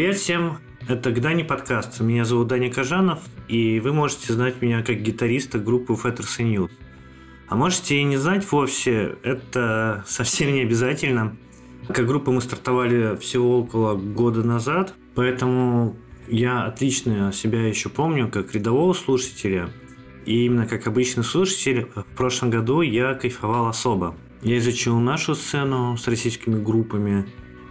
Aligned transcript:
Привет 0.00 0.16
всем! 0.16 0.56
Это 0.88 1.10
Гдани 1.10 1.42
подкаст. 1.42 2.00
Меня 2.00 2.24
зовут 2.24 2.48
Даня 2.48 2.72
Кажанов, 2.72 3.18
и 3.48 3.80
вы 3.80 3.92
можете 3.92 4.32
знать 4.32 4.62
меня 4.62 4.82
как 4.82 5.02
гитариста 5.02 5.58
группы 5.58 5.92
Fetters 5.92 6.38
News. 6.38 6.70
А 7.48 7.54
можете 7.54 7.98
и 7.98 8.02
не 8.04 8.16
знать 8.16 8.50
вовсе, 8.50 9.16
это 9.22 10.02
совсем 10.06 10.54
не 10.54 10.62
обязательно. 10.62 11.36
Как 11.92 12.06
группа 12.06 12.32
мы 12.32 12.40
стартовали 12.40 13.18
всего 13.18 13.58
около 13.58 13.94
года 13.94 14.42
назад, 14.42 14.94
поэтому 15.14 15.98
я 16.28 16.64
отлично 16.64 17.30
себя 17.34 17.68
еще 17.68 17.90
помню 17.90 18.30
как 18.30 18.54
рядового 18.54 18.94
слушателя. 18.94 19.68
И 20.24 20.46
именно 20.46 20.66
как 20.66 20.86
обычный 20.86 21.24
слушатель 21.24 21.88
в 21.94 22.16
прошлом 22.16 22.48
году 22.48 22.80
я 22.80 23.12
кайфовал 23.12 23.66
особо. 23.66 24.16
Я 24.40 24.56
изучил 24.56 24.98
нашу 24.98 25.34
сцену 25.34 25.98
с 25.98 26.08
российскими 26.08 26.58
группами 26.58 27.26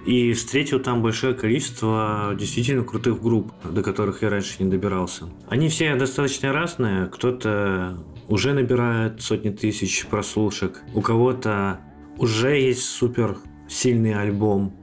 и 0.05 0.33
встретил 0.33 0.79
там 0.79 1.01
большое 1.01 1.33
количество 1.33 2.35
действительно 2.37 2.83
крутых 2.83 3.21
групп, 3.21 3.51
до 3.63 3.83
которых 3.83 4.21
я 4.21 4.29
раньше 4.29 4.63
не 4.63 4.69
добирался. 4.69 5.29
Они 5.47 5.69
все 5.69 5.95
достаточно 5.95 6.53
разные. 6.53 7.07
Кто-то 7.07 7.97
уже 8.27 8.53
набирает 8.53 9.21
сотни 9.21 9.49
тысяч 9.49 10.05
прослушек, 10.05 10.81
у 10.93 11.01
кого-то 11.01 11.79
уже 12.17 12.59
есть 12.59 12.83
супер 12.83 13.37
сильный 13.67 14.13
альбом, 14.13 14.73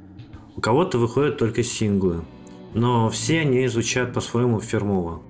у 0.56 0.60
кого-то 0.60 0.98
выходят 0.98 1.38
только 1.38 1.62
синглы. 1.62 2.22
Но 2.74 3.08
все 3.08 3.40
они 3.40 3.66
звучат 3.68 4.12
по-своему 4.12 4.60
фирмово. 4.60 5.22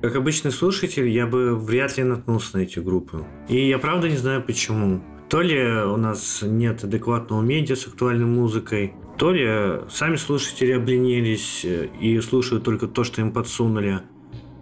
Как 0.00 0.16
обычный 0.16 0.50
слушатель, 0.50 1.08
я 1.08 1.26
бы 1.26 1.56
вряд 1.56 1.96
ли 1.96 2.04
наткнулся 2.04 2.58
на 2.58 2.62
эти 2.62 2.78
группы. 2.78 3.24
И 3.48 3.68
я 3.68 3.78
правда 3.78 4.08
не 4.08 4.16
знаю 4.16 4.42
почему. 4.42 5.02
То 5.28 5.40
ли 5.40 5.58
у 5.64 5.96
нас 5.96 6.40
нет 6.42 6.84
адекватного 6.84 7.40
медиа 7.40 7.74
с 7.74 7.86
актуальной 7.86 8.26
музыкой, 8.26 8.92
то 9.18 9.32
ли 9.32 9.80
сами 9.90 10.16
слушатели 10.16 10.72
обленились 10.72 11.64
и 11.64 12.20
слушают 12.20 12.64
только 12.64 12.86
то, 12.88 13.04
что 13.04 13.20
им 13.20 13.32
подсунули, 13.32 14.00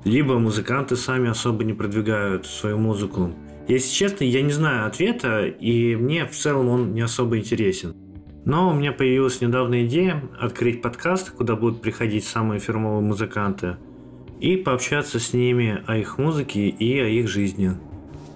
либо 0.05 0.39
музыканты 0.39 0.97
сами 0.97 1.31
особо 1.31 1.64
не 1.64 1.72
продвигают 1.72 2.47
свою 2.47 2.78
музыку. 2.78 3.33
Если 3.69 3.92
честно, 3.92 4.25
я 4.25 4.42
не 4.42 4.50
знаю 4.53 4.86
ответа, 4.86 5.47
и 5.47 5.95
мне 5.95 6.27
в 6.27 6.33
целом 6.33 6.69
он 6.69 6.92
не 6.92 7.00
особо 7.00 7.39
интересен. 7.39 7.95
Но 8.45 8.70
у 8.70 8.75
меня 8.75 8.91
появилась 8.92 9.41
недавно 9.41 9.84
идея 9.86 10.23
открыть 10.41 10.83
подкаст, 10.83 11.30
куда 11.30 11.55
будут 11.55 11.80
приходить 11.80 12.25
самые 12.25 12.58
фирмовые 12.58 13.03
музыканты, 13.03 13.77
и 14.41 14.56
пообщаться 14.56 15.20
с 15.20 15.33
ними 15.33 15.80
о 15.86 15.97
их 15.97 16.19
музыке 16.19 16.67
и 16.67 16.98
о 16.98 17.06
их 17.06 17.28
жизни. 17.28 17.77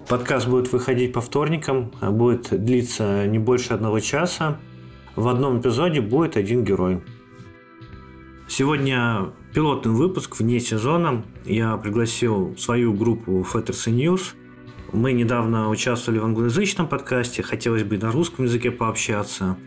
Подкаст 0.07 0.47
будет 0.47 0.71
выходить 0.71 1.11
по 1.11 1.19
вторникам, 1.19 1.91
а 1.99 2.11
будет 2.11 2.63
длиться 2.63 3.27
не 3.27 3.39
больше 3.39 3.73
одного 3.73 3.99
часа. 3.99 4.57
В 5.17 5.29
одном 5.29 5.59
эпизоде 5.59 5.99
будет 5.99 6.37
один 6.37 6.63
герой. 6.63 7.01
Сегодня 8.47 9.31
пилотный 9.51 9.91
выпуск 9.91 10.37
вне 10.37 10.59
сезона. 10.59 11.25
Я 11.43 11.75
пригласил 11.77 12.55
свою 12.55 12.93
группу 12.93 13.41
Fetters 13.51 13.87
News. 13.87 14.35
Мы 14.93 15.13
недавно 15.13 15.71
участвовали 15.71 16.19
в 16.19 16.25
англоязычном 16.25 16.87
подкасте, 16.87 17.41
хотелось 17.41 17.81
бы 17.81 17.97
на 17.97 18.11
русском 18.11 18.45
языке 18.45 18.69
пообщаться. 18.69 19.57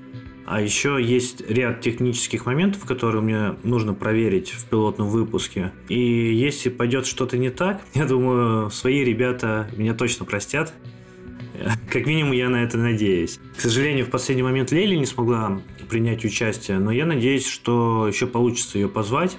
А 0.46 0.60
еще 0.60 0.98
есть 1.02 1.42
ряд 1.50 1.80
технических 1.80 2.46
моментов, 2.46 2.84
которые 2.84 3.20
мне 3.20 3.56
нужно 3.64 3.92
проверить 3.92 4.50
в 4.50 4.66
пилотном 4.66 5.08
выпуске. 5.08 5.72
И 5.88 5.98
если 5.98 6.68
пойдет 6.68 7.06
что-то 7.06 7.36
не 7.36 7.50
так, 7.50 7.82
я 7.94 8.04
думаю, 8.04 8.70
свои 8.70 9.02
ребята 9.02 9.68
меня 9.76 9.94
точно 9.94 10.24
простят. 10.24 10.72
Как 11.90 12.06
минимум, 12.06 12.32
я 12.32 12.48
на 12.48 12.62
это 12.62 12.78
надеюсь. 12.78 13.38
К 13.56 13.60
сожалению, 13.60 14.06
в 14.06 14.10
последний 14.10 14.42
момент 14.42 14.72
Лели 14.72 14.96
не 14.96 15.06
смогла 15.06 15.60
принять 15.88 16.24
участие, 16.24 16.78
но 16.78 16.90
я 16.90 17.06
надеюсь, 17.06 17.46
что 17.46 18.06
еще 18.08 18.26
получится 18.26 18.78
ее 18.78 18.88
позвать. 18.88 19.36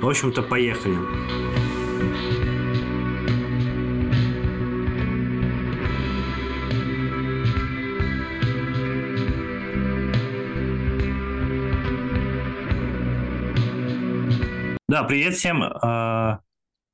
В 0.00 0.08
общем-то, 0.08 0.42
поехали. 0.42 0.96
Да, 14.88 15.04
привет 15.04 15.34
всем. 15.34 15.62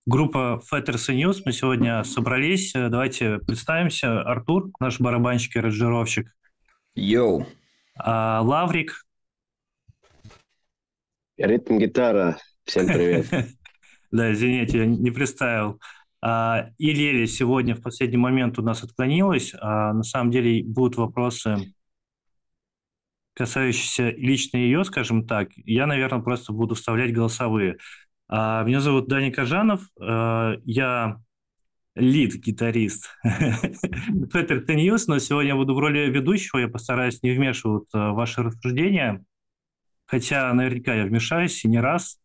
А, 0.06 0.10
группа 0.10 0.60
Fetters 0.70 1.15
News. 1.15 1.42
Мы 1.44 1.53
сегодня 1.53 2.04
собрались. 2.04 2.72
Давайте 2.72 3.38
представимся. 3.38 4.22
Артур, 4.22 4.70
наш 4.81 5.00
барабанщик 5.00 5.56
и 5.56 5.59
аранжировщик. 5.59 6.34
Йоу. 6.94 7.47
А, 7.97 8.41
Лаврик. 8.42 9.04
Ритм 11.37 11.78
гитара. 11.78 12.38
Всем 12.65 12.87
привет. 12.87 13.26
Да, 14.10 14.32
извините, 14.32 14.78
я 14.78 14.87
не 14.87 15.10
представил. 15.10 15.81
А, 16.22 16.69
и 16.78 16.92
Лели 16.92 17.26
сегодня 17.26 17.75
в 17.75 17.82
последний 17.82 18.16
момент 18.16 18.60
у 18.60 18.62
нас 18.62 18.84
отклонилась. 18.84 19.53
На 19.54 20.04
самом 20.04 20.31
деле 20.31 20.62
будут 20.62 20.97
вопросы 20.97 21.75
касающиеся 23.34 24.10
лично 24.10 24.59
ее, 24.59 24.84
скажем 24.84 25.26
так, 25.26 25.48
я, 25.56 25.86
наверное, 25.86 26.22
просто 26.22 26.53
буду 26.53 26.76
вставлять 26.76 27.12
голосовые. 27.12 27.78
А, 28.29 28.65
меня 28.65 28.81
зовут 28.81 29.09
Даня 29.09 29.31
Кажанов, 29.31 29.83
а, 30.01 30.57
я 30.65 31.21
лид-гитарист 31.95 33.11
Peter 33.25 34.65
News, 34.67 35.05
но 35.07 35.19
сегодня 35.19 35.51
я 35.51 35.57
буду 35.57 35.75
в 35.75 35.79
роли 35.79 36.11
ведущего, 36.11 36.59
я 36.59 36.69
постараюсь 36.69 37.23
не 37.23 37.33
вмешиваться 37.33 38.11
в 38.11 38.15
ваши 38.15 38.43
рассуждения, 38.43 39.25
хотя 40.07 40.53
наверняка 40.53 40.95
я 40.95 41.05
вмешаюсь 41.05 41.65
и 41.65 41.69
не 41.69 41.81
раз. 41.81 42.19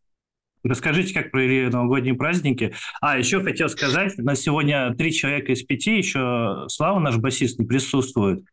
Расскажите, 0.64 1.14
как 1.14 1.32
провели 1.32 1.70
новогодние 1.70 2.16
праздники. 2.16 2.74
А, 3.00 3.18
еще 3.18 3.42
хотел 3.42 3.70
сказать, 3.70 4.18
на 4.18 4.36
сегодня 4.36 4.94
три 4.94 5.14
человека 5.14 5.54
из 5.54 5.64
пяти, 5.64 5.98
еще 5.98 6.66
Слава, 6.68 7.00
наш 7.00 7.18
басист, 7.18 7.60
не 7.60 7.66
присутствует. 7.66 8.44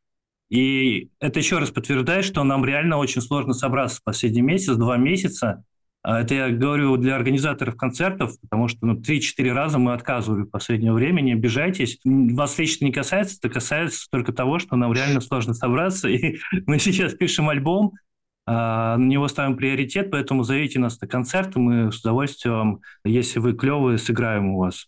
И 0.49 1.11
это 1.19 1.41
еще 1.41 1.59
раз 1.59 1.71
подтверждает, 1.71 2.25
что 2.25 2.45
нам 2.45 2.65
реально 2.65 2.99
очень 2.99 3.21
сложно 3.21 3.53
собраться 3.53 4.01
в 4.01 4.05
последний 4.05 4.43
месяц, 4.43 4.77
два 4.77 4.97
месяца. 4.97 5.65
А 6.07 6.21
это 6.21 6.37
я 6.37 6.51
говорю 6.51 6.97
для 6.99 7.17
организаторов 7.17 7.75
концертов, 7.75 8.41
потому 8.41 8.69
что 8.69 8.87
ну, 8.87 8.95
3-4 8.95 9.53
раза 9.53 9.79
мы 9.79 9.93
отказывали 9.93 10.43
в 10.43 10.51
последнее 10.51 10.93
время, 10.93 11.21
не 11.21 11.33
обижайтесь. 11.33 11.99
Вас 12.05 12.57
лично 12.61 12.85
не 12.85 12.93
касается, 12.93 13.39
это 13.43 13.53
касается 13.53 14.07
только 14.09 14.33
того, 14.33 14.61
что 14.61 14.77
нам 14.77 14.93
реально 14.93 15.21
сложно 15.21 15.53
собраться. 15.53 16.09
И 16.09 16.39
мы 16.65 16.79
сейчас 16.79 17.15
пишем 17.15 17.49
альбом, 17.49 17.95
а, 18.47 18.97
на 18.99 19.05
него 19.05 19.27
ставим 19.27 19.57
приоритет, 19.57 20.13
поэтому 20.13 20.45
зовите 20.45 20.79
нас 20.79 21.01
на 21.01 21.09
концерт, 21.09 21.57
мы 21.57 21.91
с 21.91 21.99
удовольствием, 21.99 22.83
если 23.05 23.41
вы 23.41 23.55
клевые, 23.55 23.99
сыграем 23.99 24.51
у 24.51 24.59
вас. 24.59 24.87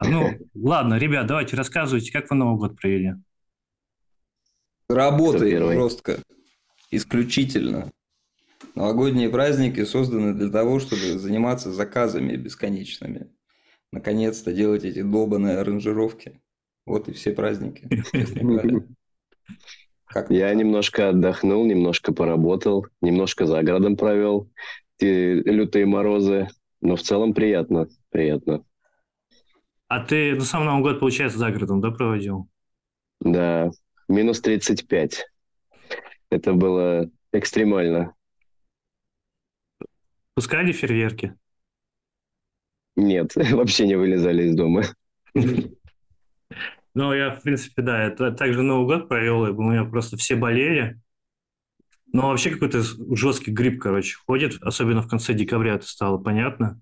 Ну, 0.00 0.38
ладно, 0.54 0.98
ребят, 0.98 1.26
давайте 1.26 1.56
рассказывайте, 1.56 2.12
как 2.12 2.30
вы 2.30 2.36
Новый 2.36 2.60
год 2.60 2.78
провели. 2.80 3.14
Работает 4.88 5.60
жестко. 5.74 6.20
Исключительно. 6.92 7.90
Новогодние 8.74 9.28
праздники 9.28 9.84
созданы 9.84 10.34
для 10.34 10.50
того, 10.50 10.80
чтобы 10.80 11.18
заниматься 11.18 11.72
заказами 11.72 12.36
бесконечными. 12.36 13.30
Наконец-то 13.92 14.52
делать 14.52 14.84
эти 14.84 15.02
долбанные 15.02 15.58
аранжировки. 15.58 16.40
Вот 16.84 17.08
и 17.08 17.12
все 17.12 17.32
праздники. 17.32 17.88
Как 20.06 20.30
Я 20.30 20.52
немножко 20.54 21.10
отдохнул, 21.10 21.64
немножко 21.66 22.12
поработал, 22.12 22.86
немножко 23.00 23.46
за 23.46 23.62
городом 23.62 23.96
провел 23.96 24.50
те 24.96 25.34
лютые 25.34 25.86
морозы, 25.86 26.48
но 26.80 26.96
в 26.96 27.02
целом 27.02 27.34
приятно, 27.34 27.88
приятно. 28.10 28.64
А 29.88 30.00
ты 30.04 30.34
на 30.34 30.44
самом 30.44 30.66
Новый 30.66 30.82
год, 30.82 31.00
получается, 31.00 31.38
за 31.38 31.50
городом, 31.50 31.80
да, 31.80 31.90
проводил? 31.90 32.48
Да, 33.20 33.70
минус 34.08 34.40
35. 34.40 35.26
Это 36.30 36.52
было 36.52 37.10
экстремально. 37.32 38.14
Пускали 40.34 40.72
фейерверки? 40.72 41.34
Нет, 42.96 43.34
вообще 43.52 43.86
не 43.86 43.96
вылезали 43.96 44.44
из 44.44 44.54
дома. 44.54 44.82
Ну, 46.96 47.12
я, 47.12 47.34
в 47.34 47.42
принципе, 47.42 47.82
да, 47.82 48.04
это 48.04 48.30
также 48.30 48.62
Новый 48.62 48.86
год 48.86 49.08
провел, 49.08 49.44
и 49.46 49.50
у 49.50 49.62
меня 49.62 49.84
просто 49.84 50.16
все 50.16 50.36
болели. 50.36 51.00
Но 52.12 52.28
вообще 52.28 52.50
какой-то 52.50 52.82
жесткий 53.16 53.50
грипп, 53.50 53.82
короче, 53.82 54.16
ходит, 54.24 54.62
особенно 54.62 55.02
в 55.02 55.08
конце 55.08 55.34
декабря 55.34 55.74
это 55.74 55.88
стало 55.88 56.18
понятно. 56.18 56.80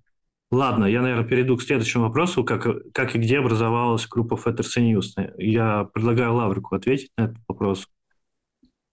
Ладно, 0.50 0.84
я, 0.84 1.00
наверное, 1.00 1.26
перейду 1.26 1.56
к 1.56 1.62
следующему 1.62 2.02
вопросу, 2.04 2.44
как, 2.44 2.92
как 2.92 3.16
и 3.16 3.18
где 3.18 3.38
образовалась 3.38 4.06
группа 4.06 4.34
Fetters 4.34 4.76
News. 4.76 5.32
Я 5.38 5.84
предлагаю 5.84 6.34
Лаврику 6.34 6.74
ответить 6.74 7.10
на 7.16 7.22
этот 7.22 7.38
вопрос. 7.48 7.88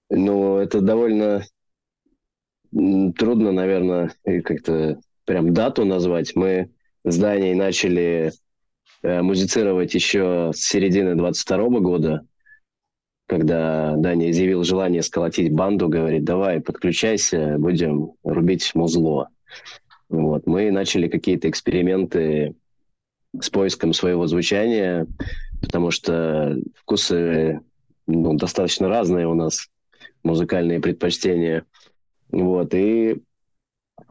Ну, 0.09 0.55
это 0.55 0.79
довольно 0.79 1.43
трудно, 2.71 3.51
наверное, 3.51 4.11
как-то 4.43 4.99
прям 5.25 5.53
дату 5.53 5.85
назвать. 5.85 6.35
Мы 6.35 6.69
с 7.03 7.17
Даней 7.17 7.53
начали 7.53 8.31
э, 9.01 9.21
музицировать 9.21 9.93
еще 9.93 10.51
с 10.53 10.59
середины 10.59 11.15
22 11.15 11.79
года, 11.79 12.25
когда 13.27 13.95
Даня 13.95 14.31
изъявил 14.31 14.63
желание 14.63 15.03
сколотить 15.03 15.51
банду, 15.51 15.87
говорит, 15.87 16.23
давай, 16.23 16.61
подключайся, 16.61 17.57
будем 17.59 18.13
рубить 18.23 18.73
музло. 18.73 19.29
Вот. 20.09 20.47
Мы 20.47 20.71
начали 20.71 21.07
какие-то 21.07 21.49
эксперименты 21.49 22.55
с 23.39 23.49
поиском 23.49 23.93
своего 23.93 24.25
звучания, 24.25 25.05
потому 25.61 25.91
что 25.91 26.57
вкусы 26.75 27.61
ну, 28.07 28.33
достаточно 28.33 28.89
разные 28.89 29.27
у 29.27 29.35
нас, 29.35 29.67
музыкальные 30.23 30.79
предпочтения. 30.79 31.65
Вот, 32.29 32.73
и 32.73 33.21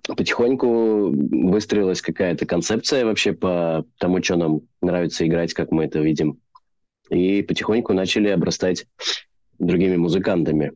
потихоньку 0.07 1.11
выстроилась 1.11 2.03
какая-то 2.03 2.47
концепция 2.47 3.05
вообще 3.05 3.33
по 3.33 3.85
тому, 3.99 4.23
что 4.23 4.37
нам 4.37 4.61
нравится 4.81 5.27
играть, 5.27 5.55
как 5.55 5.71
мы 5.71 5.85
это 5.85 6.01
видим. 6.01 6.41
И 7.11 7.43
потихоньку 7.43 7.93
начали 7.93 8.29
обрастать 8.29 8.87
другими 9.59 9.97
музыкантами. 9.97 10.73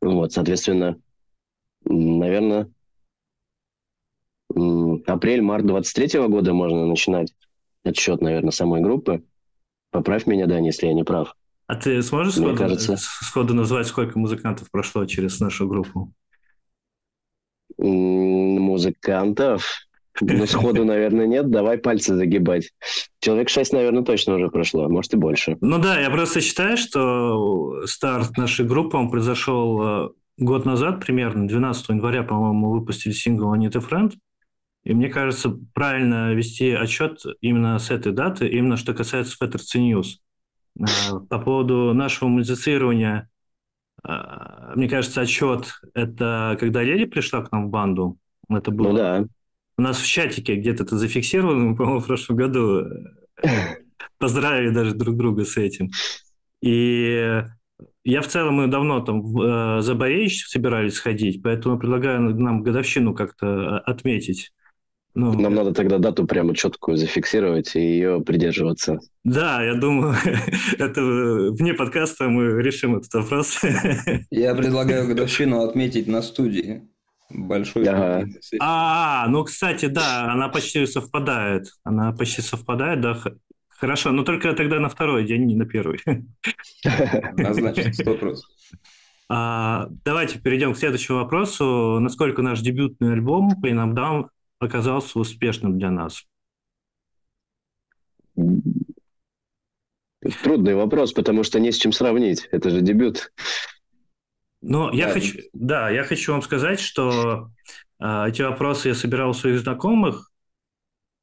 Вот, 0.00 0.32
соответственно, 0.32 1.00
наверное, 1.84 2.70
апрель-март 4.54 5.66
23 5.66 6.26
года 6.28 6.52
можно 6.54 6.86
начинать 6.86 7.34
отсчет, 7.84 8.20
наверное, 8.20 8.50
самой 8.50 8.80
группы. 8.80 9.24
Поправь 9.90 10.26
меня, 10.26 10.46
Дани, 10.46 10.66
если 10.66 10.86
я 10.86 10.94
не 10.94 11.04
прав. 11.04 11.36
А 11.72 11.74
ты 11.74 12.02
сможешь 12.02 12.34
сходу, 12.34 12.54
кажется... 12.54 12.98
сходу 12.98 13.54
назвать, 13.54 13.86
сколько 13.86 14.18
музыкантов 14.18 14.70
прошло 14.70 15.06
через 15.06 15.40
нашу 15.40 15.66
группу? 15.66 16.12
Музыкантов? 17.78 19.66
Ну, 20.20 20.46
сходу, 20.46 20.84
наверное, 20.84 21.26
нет. 21.26 21.50
Давай 21.50 21.78
пальцы 21.78 22.14
загибать. 22.14 22.72
Человек 23.20 23.48
шесть, 23.48 23.72
наверное, 23.72 24.02
точно 24.02 24.34
уже 24.34 24.50
прошло. 24.50 24.86
Может, 24.90 25.14
и 25.14 25.16
больше. 25.16 25.56
Ну 25.62 25.78
да, 25.78 25.98
я 25.98 26.10
просто 26.10 26.42
считаю, 26.42 26.76
что 26.76 27.86
старт 27.86 28.36
нашей 28.36 28.66
группы, 28.66 28.98
он 28.98 29.10
произошел 29.10 29.82
э, 29.82 30.10
год 30.36 30.66
назад 30.66 31.00
примерно, 31.00 31.48
12 31.48 31.88
января, 31.88 32.22
по-моему, 32.22 32.52
мы 32.52 32.70
выпустили 32.80 33.14
сингл 33.14 33.50
«I 33.50 33.60
need 33.60 33.74
a 33.74 33.80
friend». 33.80 34.12
И 34.84 34.92
мне 34.92 35.08
кажется, 35.08 35.58
правильно 35.72 36.34
вести 36.34 36.70
отчет 36.72 37.22
именно 37.40 37.78
с 37.78 37.90
этой 37.90 38.12
даты, 38.12 38.46
именно 38.46 38.76
что 38.76 38.92
касается 38.92 39.42
Fettercy 39.42 39.78
News. 39.78 40.18
Э, 40.78 41.18
по 41.28 41.38
поводу 41.38 41.94
нашего 41.94 42.28
музицирования, 42.28 43.28
э, 44.06 44.72
мне 44.74 44.88
кажется, 44.88 45.20
отчет– 45.20 45.80
это 45.94 46.56
когда 46.58 46.82
Лели 46.82 47.04
пришла 47.04 47.42
к 47.42 47.52
нам 47.52 47.66
в 47.66 47.70
банду. 47.70 48.18
Это 48.48 48.70
было... 48.70 48.88
Ну 48.88 48.96
да. 48.96 49.24
У 49.78 49.82
нас 49.82 49.98
в 49.98 50.06
чатике 50.06 50.56
где-то 50.56 50.84
это 50.84 50.96
зафиксировано, 50.96 51.74
по-моему, 51.76 52.00
в 52.00 52.06
прошлом 52.06 52.36
году. 52.36 52.84
Поздравили 54.18 54.70
даже 54.70 54.94
друг 54.94 55.16
друга 55.16 55.44
с 55.44 55.56
этим. 55.56 55.90
И 56.60 57.42
я 58.04 58.20
в 58.20 58.26
целом, 58.26 58.54
мы 58.54 58.66
давно 58.68 59.00
там 59.00 59.22
в 59.22 59.40
э, 59.40 59.80
Заборевич 59.82 60.46
собирались 60.46 60.94
сходить, 60.94 61.42
поэтому 61.42 61.78
предлагаю 61.78 62.34
нам 62.34 62.62
годовщину 62.62 63.14
как-то 63.14 63.78
отметить. 63.78 64.52
Ну, 65.14 65.38
Нам 65.38 65.54
надо 65.54 65.74
тогда 65.74 65.98
дату 65.98 66.26
прямо 66.26 66.54
четкую 66.54 66.96
зафиксировать 66.96 67.76
и 67.76 67.80
ее 67.80 68.22
придерживаться. 68.22 68.98
Да, 69.24 69.62
я 69.62 69.74
думаю, 69.74 70.14
это 70.78 71.02
вне 71.02 71.74
подкаста 71.74 72.28
мы 72.28 72.62
решим 72.62 72.96
этот 72.96 73.12
вопрос. 73.12 73.60
Я 74.30 74.54
предлагаю 74.54 75.06
годовщину 75.06 75.60
отметить 75.62 76.06
на 76.06 76.22
студии. 76.22 76.88
Большой. 77.28 77.84
Ага. 77.84 78.26
А, 78.60 79.26
ну, 79.28 79.44
кстати, 79.44 79.86
да, 79.86 80.32
она 80.32 80.48
почти 80.48 80.86
совпадает. 80.86 81.66
Она 81.84 82.12
почти 82.12 82.40
совпадает, 82.40 83.00
да. 83.00 83.18
Хорошо, 83.68 84.12
но 84.12 84.22
только 84.22 84.52
тогда 84.54 84.80
на 84.80 84.88
второй 84.88 85.26
день, 85.26 85.44
не 85.44 85.56
на 85.56 85.66
первый. 85.66 86.00
Назначить, 87.36 87.94
сто 87.94 88.14
процентов. 88.14 88.50
А, 89.28 89.88
давайте 90.04 90.38
перейдем 90.38 90.74
к 90.74 90.78
следующему 90.78 91.18
вопросу. 91.18 91.98
Насколько 92.00 92.42
наш 92.42 92.60
дебютный 92.60 93.12
альбом 93.12 93.60
по 93.60 93.70
иногда 93.70 94.24
оказался 94.64 95.18
успешным 95.18 95.78
для 95.78 95.90
нас? 95.90 96.24
Трудный 100.42 100.74
вопрос, 100.74 101.12
потому 101.12 101.42
что 101.42 101.58
не 101.58 101.72
с 101.72 101.78
чем 101.78 101.92
сравнить. 101.92 102.48
Это 102.52 102.70
же 102.70 102.80
дебют. 102.80 103.32
Но 104.60 104.90
да. 104.90 104.96
я 104.96 105.08
хочу, 105.08 105.38
да, 105.52 105.90
я 105.90 106.04
хочу 106.04 106.32
вам 106.32 106.42
сказать, 106.42 106.78
что 106.78 107.50
э, 107.98 108.28
эти 108.28 108.42
вопросы 108.42 108.88
я 108.88 108.94
собирал 108.94 109.30
у 109.30 109.34
своих 109.34 109.60
знакомых. 109.60 110.30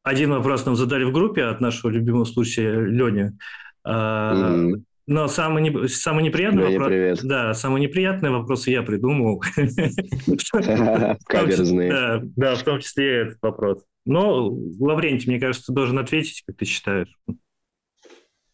Один 0.04 0.32
вопрос 0.32 0.66
нам 0.66 0.76
задали 0.76 1.06
в 1.06 1.14
группе 1.14 1.46
от 1.46 1.62
нашего 1.62 1.90
любимого 1.90 2.26
случая 2.26 2.82
Лени. 2.82 3.38
Э, 3.86 3.90
mm-hmm. 3.90 4.84
Но 5.10 5.28
самый, 5.28 5.64
не, 5.64 5.88
самый 5.88 6.24
неприятный 6.24 6.66
Леня, 6.66 6.74
вопрос... 6.74 6.88
Привет. 6.88 7.20
Да, 7.24 7.56
самый 7.56 7.82
неприятный 7.82 8.30
вопрос 8.30 8.68
я 8.68 8.84
придумал. 8.84 9.40
Каверзные. 11.26 12.22
Да, 12.36 12.56
в 12.56 12.62
том 12.62 12.80
числе 12.80 13.22
этот 13.24 13.42
вопрос. 13.42 13.84
Но 14.06 14.56
Лаврентий, 14.80 15.32
мне 15.32 15.40
кажется, 15.40 15.74
должен 15.74 15.98
ответить, 15.98 16.44
как 16.46 16.58
ты 16.58 16.66
считаешь. 16.66 17.12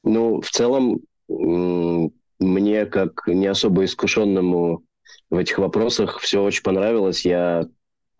Ну, 0.06 0.40
в 0.40 0.50
целом, 0.50 1.02
мне, 1.28 2.86
как 2.86 3.28
не 3.28 3.48
особо 3.48 3.84
искушенному 3.84 4.86
в 5.30 5.36
этих 5.36 5.58
вопросах, 5.58 6.20
все 6.20 6.42
очень 6.42 6.64
понравилось. 6.64 7.26
Я 7.26 7.68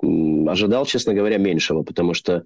ожидал, 0.02 0.86
честно 0.86 1.14
говоря, 1.14 1.38
меньшего, 1.38 1.84
потому 1.84 2.14
что 2.14 2.44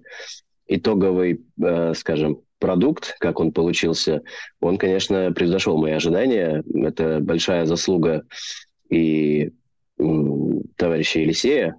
итоговый, 0.68 1.40
э, 1.60 1.94
скажем, 1.94 2.42
продукт, 2.60 3.16
как 3.18 3.40
он 3.40 3.52
получился, 3.52 4.22
он, 4.60 4.78
конечно, 4.78 5.32
превзошел 5.32 5.76
мои 5.76 5.92
ожидания. 5.92 6.62
Это 6.72 7.18
большая 7.18 7.66
заслуга 7.66 8.24
и 8.88 9.50
товарища 10.76 11.20
Елисея, 11.20 11.76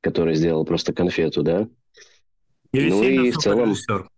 который 0.00 0.34
сделал 0.34 0.64
просто 0.64 0.94
конфету, 0.94 1.42
да. 1.42 1.68
Елисей 2.72 3.18
ну 3.18 3.24
и 3.24 3.30
в 3.30 3.36
целом... 3.36 3.70
Режиссер. 3.70 4.08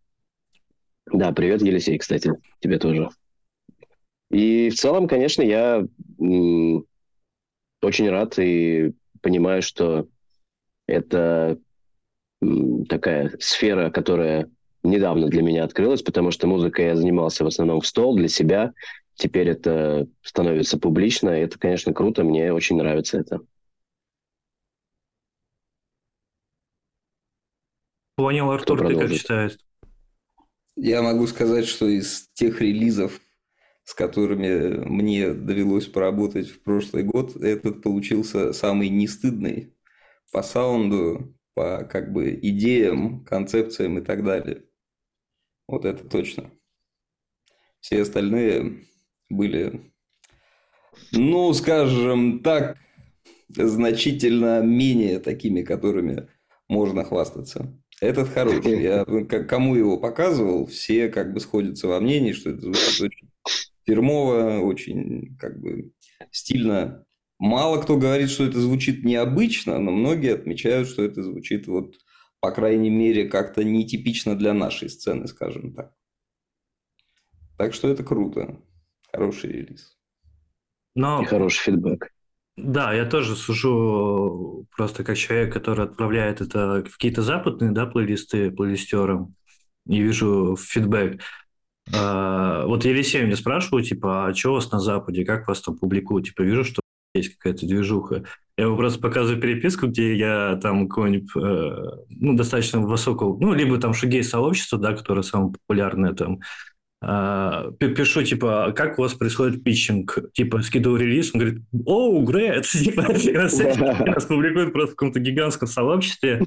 Да, 1.13 1.33
привет, 1.33 1.63
Елисей, 1.63 1.99
кстати, 1.99 2.33
тебе 2.61 2.79
тоже. 2.79 3.09
И 4.31 4.71
в 4.71 4.75
целом, 4.75 5.07
конечно, 5.07 5.43
я 5.43 5.87
очень 7.81 8.11
рад 8.11 8.39
и 8.39 8.93
понимаю, 9.21 9.63
что 9.63 10.09
это 10.87 11.59
такая 12.89 13.37
сфера, 13.39 13.91
которая 13.91 14.51
недавно 14.91 15.29
для 15.29 15.43
меня 15.43 15.65
открылась, 15.65 16.03
потому 16.03 16.31
что 16.31 16.47
музыкой 16.47 16.87
я 16.87 16.97
занимался 16.97 17.45
в 17.45 17.47
основном 17.47 17.81
в 17.81 17.87
стол 17.87 18.17
для 18.17 18.29
себя. 18.29 18.73
Теперь 19.15 19.49
это 19.49 20.09
становится 20.23 20.79
публично, 20.79 21.31
и 21.31 21.43
это, 21.43 21.59
конечно, 21.59 21.93
круто, 21.93 22.23
мне 22.23 22.53
очень 22.53 22.77
нравится 22.77 23.19
это. 23.19 23.41
Понял, 28.17 28.51
Артур, 28.51 28.87
ты 28.87 28.97
как 28.97 29.13
считаешь? 29.13 29.59
Я 30.75 31.03
могу 31.03 31.27
сказать, 31.27 31.67
что 31.67 31.87
из 31.87 32.29
тех 32.35 32.61
релизов, 32.61 33.21
с 33.85 33.95
которыми 33.95 34.85
мне 34.87 35.33
довелось 35.33 35.87
поработать 35.87 36.49
в 36.49 36.63
прошлый 36.63 37.03
год, 37.03 37.37
этот 37.37 37.83
получился 37.83 38.53
самый 38.53 38.91
нестыдный 38.91 39.75
по 40.33 40.43
саунду, 40.43 41.35
по 41.55 41.89
как 41.91 42.13
бы 42.13 42.39
идеям, 42.43 43.25
концепциям 43.25 43.99
и 43.99 44.03
так 44.03 44.23
далее. 44.23 44.66
Вот 45.69 45.85
это 45.85 46.09
точно. 46.09 46.51
Все 47.81 48.03
остальные 48.03 48.85
были, 49.29 49.93
ну, 51.13 51.53
скажем 51.55 52.41
так, 52.43 52.79
значительно 53.49 54.61
менее 54.61 55.19
такими, 55.19 55.63
которыми 55.63 56.29
можно 56.69 57.05
хвастаться. 57.05 57.81
Этот 58.01 58.29
хороший. 58.29 58.83
Я 58.83 59.05
кому 59.05 59.75
его 59.75 59.99
показывал, 59.99 60.67
все 60.67 61.09
как 61.09 61.33
бы 61.33 61.41
сходятся 61.41 61.89
во 61.89 62.01
мнении, 62.01 62.33
что 62.33 62.51
это 62.51 62.61
звучит 62.61 63.01
очень 63.01 63.29
фирмово, 63.87 64.59
очень 64.61 65.37
как 65.39 65.61
бы 65.61 65.93
стильно. 66.31 67.05
Мало 67.39 67.83
кто 67.83 67.97
говорит, 67.97 68.31
что 68.31 68.45
это 68.45 68.59
звучит 68.61 69.05
необычно, 69.05 69.79
но 69.79 69.91
многие 69.91 70.35
отмечают, 70.35 70.89
что 70.89 71.03
это 71.03 71.23
звучит 71.23 71.67
вот 71.67 71.95
по 72.41 72.51
крайней 72.51 72.91
мере, 72.91 73.29
как-то 73.29 73.65
нетипично 73.65 74.37
для 74.37 74.55
нашей 74.55 74.89
сцены, 74.89 75.27
скажем 75.27 75.73
так. 75.75 75.93
Так 77.57 77.75
что 77.75 77.89
это 77.89 78.05
круто. 78.05 78.61
Хороший 79.13 79.53
релиз. 79.53 79.97
Но... 80.95 81.23
И 81.23 81.25
хороший 81.25 81.63
фидбэк. 81.65 82.11
Да, 82.57 82.95
я 82.95 83.05
тоже 83.05 83.37
сужу 83.37 84.67
просто 84.75 85.05
как 85.05 85.19
человек, 85.19 85.53
который 85.53 85.85
отправляет 85.85 86.41
это 86.41 86.83
в 86.85 86.93
какие-то 86.93 87.21
западные 87.23 87.73
да, 87.73 87.85
плейлисты 87.85 88.51
плейлистерам 88.51 89.35
и 89.87 90.01
вижу 90.01 90.57
фидбэк. 90.57 91.21
А, 91.95 92.67
вот 92.67 92.85
Елисей 92.85 93.25
мне 93.25 93.37
спрашивал, 93.37 93.83
типа, 93.83 94.27
а 94.27 94.35
что 94.35 94.51
у 94.51 94.55
вас 94.55 94.71
на 94.73 94.81
Западе, 94.81 95.25
как 95.25 95.47
вас 95.47 95.61
там 95.61 95.77
публикуют? 95.77 96.27
Типа, 96.27 96.43
вижу, 96.43 96.65
что 96.65 96.81
есть 97.17 97.37
какая-то 97.37 97.67
движуха. 97.67 98.25
Я 98.57 98.65
ему 98.65 98.77
просто 98.77 99.01
показываю 99.01 99.41
переписку, 99.41 99.87
где 99.87 100.17
я 100.17 100.59
там 100.63 100.89
какой-нибудь, 100.89 101.31
э, 101.37 101.77
ну, 102.09 102.37
достаточно 102.37 102.81
высокого, 102.81 103.39
ну, 103.39 103.53
либо 103.53 103.79
там 103.79 103.93
шугей 103.93 104.25
сообщество, 104.25 104.79
да, 104.79 104.95
которое 104.95 105.23
самое 105.23 105.53
популярное 105.53 106.15
там, 106.15 106.41
а, 107.03 107.71
пишу, 107.79 108.23
типа, 108.23 108.73
как 108.75 108.99
у 108.99 109.03
вас 109.03 109.13
происходит 109.13 109.63
питчинг? 109.63 110.19
Типа, 110.33 110.63
скидываю 110.63 110.99
релиз, 110.99 111.31
он 111.35 111.41
говорит, 111.41 111.63
оу, 111.85 112.25
great! 112.25 112.63
Типа, 112.67 113.03
нас 114.07 114.25
публикуют 114.25 114.73
просто 114.73 114.95
в 114.95 114.97
каком-то 114.97 115.21
гигантском 115.21 115.69
сообществе. 115.69 116.43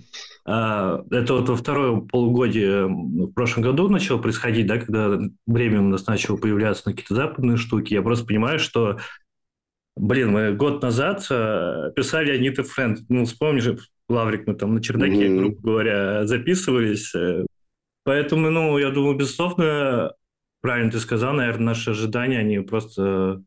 А, 0.46 1.04
это 1.12 1.36
вот 1.36 1.50
во 1.50 1.56
второе 1.56 2.02
полугодие 2.02 2.88
в 2.88 3.32
прошлом 3.34 3.64
году 3.64 3.88
начало 3.90 4.18
происходить, 4.18 4.66
да, 4.66 4.80
когда 4.80 5.20
время 5.46 5.82
у 5.82 5.88
нас 5.88 6.08
начало 6.08 6.38
появляться 6.38 6.84
на 6.88 6.94
какие-то 6.94 7.16
западные 7.16 7.58
штуки. 7.58 7.94
Я 7.94 8.02
просто 8.02 8.26
понимаю, 8.26 8.58
что 8.58 8.98
Блин, 10.00 10.32
мы 10.32 10.54
год 10.54 10.82
назад 10.82 11.28
э, 11.30 11.92
писали 11.94 12.32
Анита 12.32 12.64
Френд. 12.64 13.00
Ну, 13.10 13.26
вспомни 13.26 13.60
же, 13.60 13.80
Лаврик, 14.08 14.48
мы 14.48 14.56
там 14.56 14.74
на 14.74 14.82
чердаке, 14.82 15.28
mm-hmm. 15.28 15.38
грубо 15.38 15.62
говоря, 15.62 16.26
записывались. 16.26 17.14
Э. 17.14 17.46
Поэтому, 18.06 18.50
ну, 18.50 18.78
я 18.78 18.92
думаю, 18.92 19.18
безусловно, 19.18 20.14
правильно 20.62 20.90
ты 20.90 21.00
сказал, 21.00 21.34
наверное, 21.34 21.66
наши 21.66 21.90
ожидания, 21.90 22.40
они 22.40 22.60
просто 22.60 23.44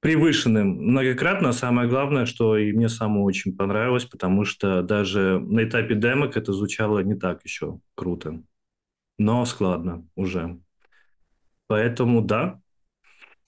превышены 0.00 0.64
многократно. 0.64 1.52
Самое 1.52 1.90
главное, 1.90 2.24
что 2.24 2.56
и 2.56 2.72
мне 2.72 2.88
самому 2.88 3.24
очень 3.24 3.54
понравилось, 3.54 4.06
потому 4.06 4.46
что 4.46 4.80
даже 4.80 5.38
на 5.40 5.64
этапе 5.64 5.94
демок 5.94 6.38
это 6.38 6.54
звучало 6.54 7.00
не 7.00 7.16
так 7.16 7.44
еще 7.44 7.80
круто, 7.94 8.42
но 9.18 9.44
складно 9.44 10.08
уже. 10.14 10.58
Поэтому 11.66 12.22
да. 12.22 12.62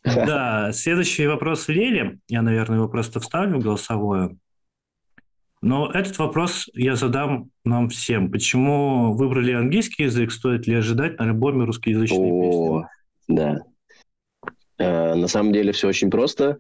Да, 0.05 0.73
следующий 0.73 1.27
вопрос 1.27 1.69
Лели. 1.69 2.19
Я, 2.29 2.43
наверное, 2.43 2.79
его 2.79 2.89
просто 2.89 3.21
вставлю 3.21 3.59
в 3.59 3.63
голосовое. 3.63 4.37
Но 5.61 5.91
этот 5.91 6.19
вопрос 6.19 6.69
я 6.73 6.95
задам 6.95 7.51
нам 7.65 7.89
всем. 7.89 8.31
Почему 8.31 9.13
выбрали 9.15 9.53
английский 9.53 10.05
язык? 10.05 10.31
Стоит 10.31 10.67
ли 10.67 10.77
ожидать 10.77 11.19
на 11.19 11.27
альбоме 11.27 11.65
русскоязычной 11.65 12.31
О, 12.31 12.83
песни? 13.27 13.37
Да. 13.37 13.59
Э, 14.79 15.15
на 15.15 15.27
самом 15.27 15.53
деле 15.53 15.73
все 15.73 15.89
очень 15.89 16.11
просто. 16.11 16.59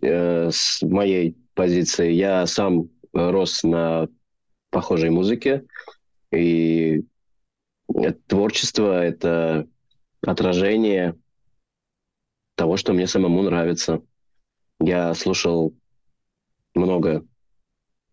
Э, 0.00 0.50
с 0.52 0.80
моей 0.82 1.36
позиции 1.54 2.12
я 2.12 2.46
сам 2.46 2.90
рос 3.12 3.64
на 3.64 4.08
похожей 4.70 5.10
музыке. 5.10 5.64
И 6.32 7.02
это 7.92 8.18
творчество– 8.28 9.02
это 9.04 9.66
отражение 10.22 11.16
того, 12.58 12.76
что 12.76 12.92
мне 12.92 13.06
самому 13.06 13.42
нравится. 13.42 14.02
Я 14.80 15.14
слушал 15.14 15.74
много 16.74 17.24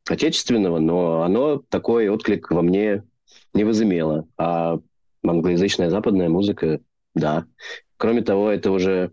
отечественного, 0.08 0.78
но 0.78 1.24
оно 1.24 1.64
такой 1.70 2.08
отклик 2.10 2.52
во 2.52 2.62
мне 2.62 3.04
не 3.56 3.64
возымело. 3.64 4.28
А 4.38 4.80
англоязычная 5.24 5.90
западная 5.90 6.30
музыка, 6.30 6.80
да. 7.16 7.48
Кроме 7.98 8.22
того, 8.22 8.52
это 8.52 8.70
уже 8.70 9.12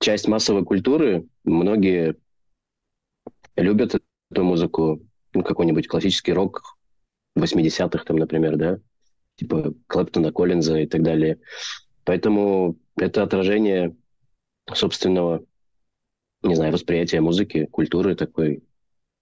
часть 0.00 0.26
массовой 0.26 0.64
культуры. 0.64 1.26
Многие 1.44 2.16
любят 3.56 3.94
эту 4.30 4.42
музыку, 4.42 5.02
ну, 5.34 5.42
какой-нибудь 5.42 5.86
классический 5.86 6.32
рок 6.32 6.62
80-х, 7.36 8.04
там, 8.04 8.16
например, 8.16 8.56
да, 8.56 8.78
типа 9.36 9.74
Клэптона, 9.86 10.32
Коллинза 10.32 10.78
и 10.78 10.86
так 10.86 11.02
далее. 11.02 11.40
Поэтому 12.04 12.76
это 12.96 13.22
отражение 13.22 13.94
собственного, 14.72 15.44
не 16.42 16.54
знаю, 16.54 16.72
восприятия 16.72 17.20
музыки, 17.20 17.66
культуры 17.66 18.14
такой 18.14 18.62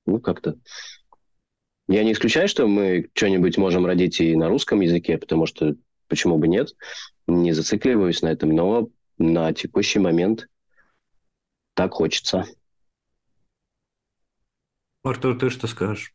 ну, 0.07 0.21
как-то. 0.21 0.59
Я 1.89 2.05
не 2.05 2.13
исключаю, 2.13 2.49
что 2.49 2.67
мы 2.67 3.11
что-нибудь 3.15 3.59
можем 3.59 3.87
родить 3.87 4.21
и 4.21 4.37
на 4.37 4.49
русском 4.49 4.81
языке, 4.81 5.19
потому 5.19 5.47
что 5.47 5.75
почему 6.09 6.39
бы 6.39 6.49
нет, 6.49 6.75
не 7.27 7.53
зацикливаюсь 7.53 8.23
на 8.23 8.29
этом, 8.29 8.51
но 8.51 8.89
на 9.19 9.53
текущий 9.53 9.99
момент 9.99 10.49
так 11.75 11.93
хочется. 11.93 12.47
Артур, 15.03 15.39
ты 15.39 15.51
что 15.51 15.67
скажешь? 15.67 16.15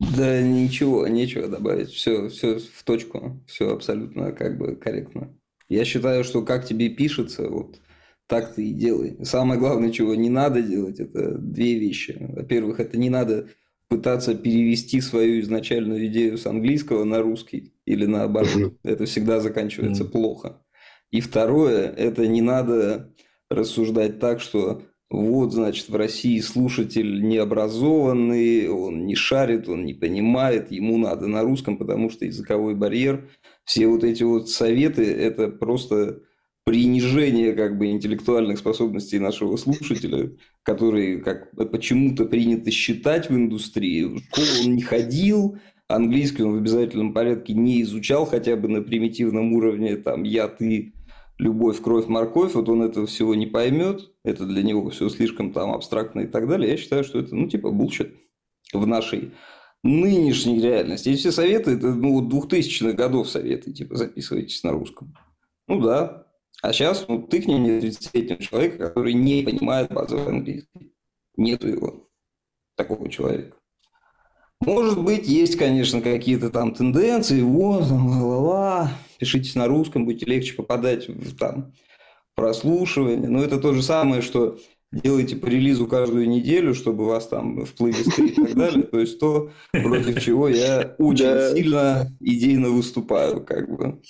Да 0.00 0.42
ничего, 0.42 1.06
нечего 1.06 1.46
добавить. 1.46 1.90
Все, 1.90 2.28
все 2.28 2.58
в 2.58 2.82
точку, 2.82 3.40
все 3.46 3.72
абсолютно 3.72 4.32
как 4.32 4.58
бы 4.58 4.74
корректно. 4.74 5.32
Я 5.72 5.86
считаю, 5.86 6.22
что 6.22 6.42
как 6.42 6.66
тебе 6.66 6.90
пишется, 6.90 7.48
вот 7.48 7.80
так 8.26 8.54
ты 8.54 8.68
и 8.68 8.72
делай. 8.72 9.16
Самое 9.22 9.58
главное, 9.58 9.90
чего 9.90 10.14
не 10.14 10.28
надо 10.28 10.60
делать, 10.62 11.00
это 11.00 11.38
две 11.38 11.78
вещи. 11.78 12.16
Во-первых, 12.20 12.78
это 12.78 12.98
не 12.98 13.08
надо 13.08 13.48
пытаться 13.88 14.34
перевести 14.34 15.00
свою 15.00 15.40
изначальную 15.40 16.06
идею 16.06 16.36
с 16.36 16.46
английского 16.46 17.04
на 17.04 17.20
русский 17.20 17.72
или 17.86 18.04
наоборот. 18.04 18.74
Это 18.82 19.06
всегда 19.06 19.40
заканчивается 19.40 20.04
плохо. 20.04 20.62
И 21.10 21.20
второе, 21.20 21.90
это 21.90 22.26
не 22.26 22.42
надо 22.42 23.14
рассуждать 23.50 24.18
так, 24.18 24.40
что 24.40 24.82
вот, 25.10 25.52
значит, 25.52 25.90
в 25.90 25.94
России 25.94 26.40
слушатель 26.40 27.22
необразованный, 27.22 28.68
он 28.68 29.04
не 29.04 29.14
шарит, 29.14 29.68
он 29.68 29.84
не 29.84 29.92
понимает, 29.92 30.70
ему 30.70 30.96
надо 30.96 31.26
на 31.26 31.42
русском, 31.42 31.76
потому 31.76 32.08
что 32.08 32.24
языковой 32.24 32.74
барьер. 32.74 33.28
Все 33.64 33.86
вот 33.86 34.04
эти 34.04 34.22
вот 34.22 34.50
советы– 34.50 35.04
это 35.04 35.48
просто 35.48 36.20
принижение 36.64 37.54
как 37.54 37.76
бы 37.76 37.90
интеллектуальных 37.90 38.58
способностей 38.58 39.18
нашего 39.18 39.56
слушателя, 39.56 40.30
который 40.62 41.20
как 41.20 41.50
почему-то 41.70 42.24
принято 42.24 42.70
считать 42.70 43.30
в 43.30 43.34
индустрии. 43.34 44.04
В 44.04 44.18
школу 44.18 44.46
он 44.64 44.74
не 44.76 44.82
ходил, 44.82 45.58
английский 45.88 46.44
он 46.44 46.54
в 46.54 46.58
обязательном 46.58 47.12
порядке 47.12 47.54
не 47.54 47.82
изучал 47.82 48.26
хотя 48.26 48.56
бы 48.56 48.68
на 48.68 48.82
примитивном 48.82 49.52
уровне, 49.52 49.96
там 49.96 50.22
«я, 50.22 50.48
ты», 50.48 50.94
«любовь, 51.38 51.80
кровь, 51.80 52.06
морковь», 52.06 52.54
вот 52.54 52.68
он 52.68 52.82
этого 52.82 53.06
всего 53.06 53.34
не 53.34 53.46
поймет, 53.46 54.12
это 54.24 54.46
для 54.46 54.62
него 54.62 54.88
все 54.90 55.08
слишком 55.08 55.52
там 55.52 55.72
абстрактно 55.72 56.20
и 56.20 56.26
так 56.26 56.48
далее. 56.48 56.70
Я 56.70 56.76
считаю, 56.76 57.02
что 57.02 57.18
это, 57.18 57.34
ну, 57.34 57.48
типа, 57.48 57.70
bullshit 57.70 58.14
в 58.72 58.86
нашей 58.86 59.32
нынешней 59.82 60.60
реальности. 60.60 61.08
И 61.08 61.16
все 61.16 61.32
советы, 61.32 61.72
это, 61.72 61.88
ну, 61.88 62.26
2000-х 62.28 62.92
годов 62.92 63.28
советы, 63.28 63.72
типа, 63.72 63.96
записывайтесь 63.96 64.62
на 64.62 64.72
русском. 64.72 65.14
Ну 65.68 65.80
да, 65.80 66.26
а 66.62 66.72
сейчас 66.72 67.06
ну, 67.08 67.22
тыкни 67.22 67.56
мне 67.56 67.78
30-летнего 67.78 68.42
человека, 68.42 68.78
который 68.88 69.14
не 69.14 69.42
понимает 69.42 69.92
базовый 69.92 70.26
английский. 70.26 70.92
Нету 71.36 71.68
его, 71.68 72.08
такого 72.76 73.08
человека. 73.10 73.56
Может 74.60 75.02
быть, 75.02 75.26
есть, 75.26 75.56
конечно, 75.56 76.00
какие-то 76.00 76.50
там 76.50 76.72
тенденции, 76.72 77.40
вот, 77.40 77.82
ла-ла-ла, 77.90 78.92
пишите 79.18 79.58
на 79.58 79.66
русском, 79.66 80.04
будете 80.04 80.26
легче 80.26 80.54
попадать 80.54 81.08
в 81.08 81.36
там 81.36 81.72
прослушивание. 82.36 83.28
Но 83.28 83.42
это 83.42 83.58
то 83.58 83.72
же 83.72 83.82
самое, 83.82 84.22
что 84.22 84.58
делаете 84.92 85.36
по 85.36 85.46
релизу 85.46 85.86
каждую 85.86 86.28
неделю, 86.28 86.74
чтобы 86.74 87.06
вас 87.06 87.26
там 87.28 87.64
в 87.64 87.72
плейлисты 87.74 88.26
и 88.26 88.34
так 88.34 88.54
далее. 88.54 88.82
То 88.84 89.00
есть 89.00 89.18
то, 89.18 89.50
против 89.72 90.22
чего 90.22 90.48
я 90.48 90.94
очень 90.98 91.56
сильно 91.56 92.14
идейно 92.20 92.68
выступаю, 92.70 93.44
как 93.44 93.74
бы. 93.74 94.00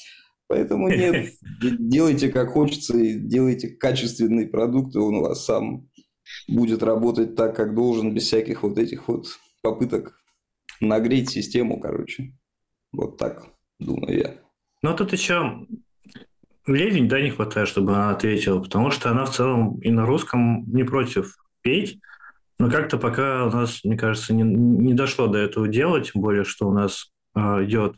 Поэтому 0.48 0.88
нет, 0.90 1.32
делайте 1.60 2.28
как 2.28 2.50
хочется 2.50 2.98
и 2.98 3.14
делайте 3.14 3.68
качественный 3.68 4.46
продукт, 4.46 4.94
и 4.94 4.98
он 4.98 5.14
у 5.16 5.22
вас 5.22 5.44
сам 5.44 5.88
будет 6.48 6.82
работать 6.82 7.36
так, 7.36 7.56
как 7.56 7.74
должен, 7.74 8.14
без 8.14 8.24
всяких 8.24 8.62
вот 8.62 8.76
этих 8.76 9.08
вот 9.08 9.26
попыток 9.62 10.18
нагреть 10.80 11.30
систему, 11.30 11.80
короче. 11.80 12.34
Вот 12.92 13.16
так, 13.16 13.46
думаю 13.78 14.18
я. 14.18 14.34
Ну, 14.82 14.94
тут 14.94 15.12
еще 15.12 15.66
Левень, 16.66 17.09
да, 17.09 17.21
не 17.21 17.31
хватает, 17.31 17.69
чтобы 17.69 17.95
она 17.95 18.11
ответила, 18.11 18.61
потому 18.61 18.90
что 18.90 19.11
она 19.11 19.25
в 19.25 19.31
целом 19.31 19.78
и 19.81 19.90
на 19.90 20.07
русском 20.07 20.64
не 20.73 20.85
против 20.85 21.37
петь, 21.61 21.99
но 22.59 22.71
как-то 22.71 22.99
пока 22.99 23.47
у 23.47 23.50
нас, 23.50 23.83
мне 23.83 23.97
кажется, 23.97 24.33
не, 24.33 24.42
не 24.45 24.95
дошло 24.95 25.26
до 25.26 25.38
этого 25.38 25.66
дела, 25.66 26.00
тем 26.00 26.23
более, 26.23 26.45
что 26.45 26.69
у 26.69 26.73
нас 26.73 27.11
э, 27.35 27.40
идет 27.64 27.97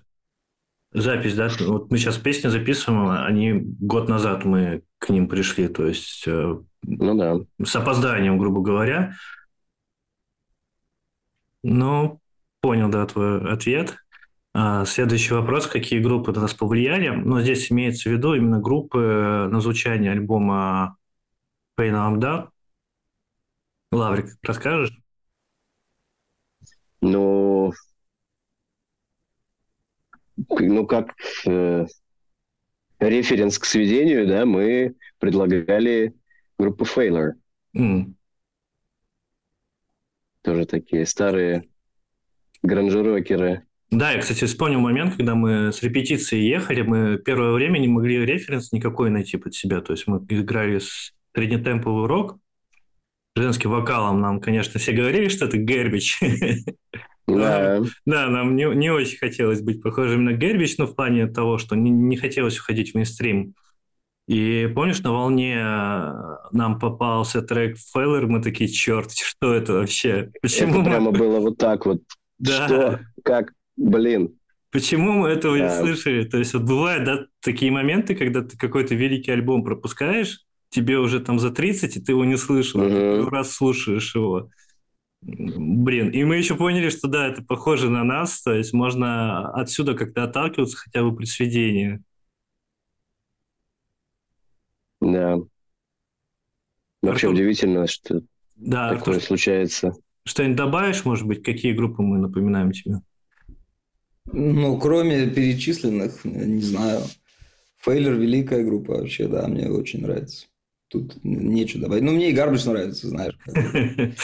запись, 0.93 1.35
да? 1.35 1.51
Вот 1.61 1.91
мы 1.91 1.99
сейчас 1.99 2.17
песни 2.17 2.49
записываем, 2.49 3.09
а 3.09 3.27
они 3.27 3.53
год 3.53 4.09
назад 4.09 4.45
мы 4.45 4.83
к 4.99 5.11
ним 5.11 5.29
пришли, 5.29 5.69
то 5.69 5.87
есть 5.87 6.25
э, 6.27 6.57
ну, 6.83 7.15
да. 7.15 7.67
с 7.67 7.77
опозданием, 7.77 8.39
грубо 8.39 8.63
говоря. 8.63 9.15
Ну, 11.63 12.21
понял, 12.61 12.89
да, 12.89 13.05
твой 13.07 13.51
ответ. 13.51 13.97
А, 14.57 14.85
следующий 14.85 15.35
вопрос. 15.35 15.67
Какие 15.67 15.99
группы 15.99 16.31
на 16.31 16.43
нас 16.43 16.55
повлияли? 16.55 17.09
Ну, 17.09 17.41
здесь 17.41 17.73
имеется 17.73 18.09
в 18.09 18.13
виду 18.13 18.35
именно 18.35 18.61
группы 18.61 19.49
на 19.51 19.61
звучание 19.61 20.13
альбома 20.13 20.97
Pain 21.77 21.93
Up 21.93 22.19
Да. 22.19 22.49
Лаврик, 23.91 24.27
расскажешь? 24.43 24.97
Ну, 27.01 27.73
ну, 30.37 30.87
как 30.87 31.15
э, 31.47 31.87
референс 33.01 33.59
к 33.59 33.65
сведению, 33.65 34.27
да, 34.27 34.47
мы 34.47 34.95
предлагали 35.19 36.15
группу 36.59 36.85
Failure. 36.85 37.33
Mm. 37.77 38.15
Тоже 40.43 40.67
такие 40.67 41.07
старые 41.07 41.69
гранжерокеры. 42.63 43.67
Да, 43.95 44.11
я, 44.11 44.19
кстати, 44.19 44.45
вспомнил 44.45 44.81
момент, 44.81 45.15
когда 45.17 45.37
мы 45.37 45.73
с 45.73 45.81
репетиции 45.83 46.41
ехали, 46.41 46.83
мы 46.83 47.17
первое 47.17 47.53
время 47.53 47.79
не 47.79 47.87
могли 47.87 48.25
референс 48.27 48.73
никакой 48.73 49.09
найти 49.09 49.37
под 49.37 49.55
себя. 49.55 49.81
То 49.81 49.93
есть 49.93 50.09
мы 50.09 50.19
играли 50.29 50.81
среднетемповый 51.33 52.09
рок, 52.09 52.39
женским 53.37 53.71
вокалом. 53.71 54.21
Нам, 54.21 54.41
конечно, 54.41 54.81
все 54.81 54.93
говорили, 54.93 55.29
что 55.29 55.47
это 55.47 55.59
Гербич. 55.59 56.19
Да. 57.27 57.81
да, 58.05 58.29
нам 58.29 58.55
не, 58.55 58.65
не 58.75 58.91
очень 58.91 59.17
хотелось 59.17 59.63
быть 59.63 59.81
похожими 59.81 60.21
на 60.21 60.33
Гербич, 60.35 60.77
но 60.77 60.87
в 60.87 60.95
плане 60.95 61.27
того, 61.27 61.57
что 61.57 61.75
не, 61.75 61.91
не 61.91 62.19
хотелось 62.19 62.59
уходить 62.59 62.91
в 62.91 62.95
мейнстрим. 62.97 63.55
И 64.29 64.71
помнишь, 64.75 65.01
на 65.01 65.13
волне 65.13 65.57
э, 65.57 66.13
нам 66.53 66.79
попался 66.79 67.41
трек 67.41 67.79
Фейлер, 67.79 68.27
мы 68.27 68.43
такие, 68.43 68.69
черт, 68.69 69.11
что 69.13 69.55
это 69.55 69.73
вообще? 69.73 70.33
Почему 70.43 70.83
это 70.83 70.91
прямо 70.91 71.13
было 71.13 71.41
вот 71.41 71.57
так 71.57 71.87
вот. 71.87 72.03
Да. 72.39 72.67
Что? 72.67 73.01
Как? 73.23 73.53
Блин. 73.77 74.39
Почему 74.71 75.13
мы 75.13 75.29
этого 75.29 75.57
не 75.57 75.71
слышали? 75.71 76.25
То 76.25 76.39
есть 76.39 76.53
вот 76.53 76.65
бывают, 76.65 77.05
да, 77.05 77.27
такие 77.41 77.71
моменты, 77.71 78.17
когда 78.17 78.43
ты 78.43 78.57
какой-то 78.57 78.97
великий 78.97 79.31
альбом 79.31 79.63
пропускаешь, 79.63 80.41
тебе 80.69 80.99
уже 80.99 81.21
там 81.21 81.39
за 81.39 81.51
30, 81.51 81.97
и 81.97 82.01
ты 82.01 82.13
его 82.13 82.25
не 82.25 82.37
слышал, 82.37 82.81
угу. 82.81 82.89
ты 82.89 83.31
раз 83.31 83.53
слушаешь 83.53 84.15
его. 84.17 84.51
Блин, 85.23 86.11
и 86.11 86.25
мы 86.25 86.37
еще 86.37 86.57
поняли, 86.57 86.91
что 86.91 87.09
да, 87.09 87.29
это 87.29 87.43
похоже 87.43 87.89
на 87.89 88.05
нас, 88.05 88.43
то 88.43 88.53
есть 88.53 88.73
можно 88.73 89.49
отсюда 89.53 89.95
как-то 89.95 90.25
отталкиваться 90.25 90.77
хотя 90.77 91.03
бы 91.03 91.15
при 91.15 91.25
сведении. 91.25 92.03
Да. 95.01 95.39
Вообще 97.01 97.29
Артур... 97.29 97.41
удивительно, 97.41 97.87
что 97.87 98.23
да, 98.57 98.91
такое 98.91 99.15
Артур... 99.15 99.27
случается. 99.27 99.95
Что-нибудь 100.27 100.57
добавишь, 100.57 101.05
может 101.05 101.27
быть, 101.27 101.43
какие 101.43 101.73
группы 101.73 102.03
мы 102.03 102.19
напоминаем 102.19 102.73
тебе? 102.73 102.97
Ну, 104.37 104.79
кроме 104.79 105.27
перечисленных, 105.29 106.25
не 106.25 106.61
знаю. 106.61 107.03
Фейлер 107.79 108.15
великая 108.15 108.65
группа 108.65 108.95
вообще, 108.95 109.29
да, 109.29 109.47
мне 109.47 109.69
очень 109.69 110.03
нравится. 110.03 110.47
Тут 110.89 111.17
нечего 111.23 111.83
добавить. 111.83 112.03
Ну, 112.03 112.13
мне 112.13 112.31
и 112.31 112.33
Гарбич 112.33 112.65
нравится, 112.65 113.09
знаешь. 113.09 113.37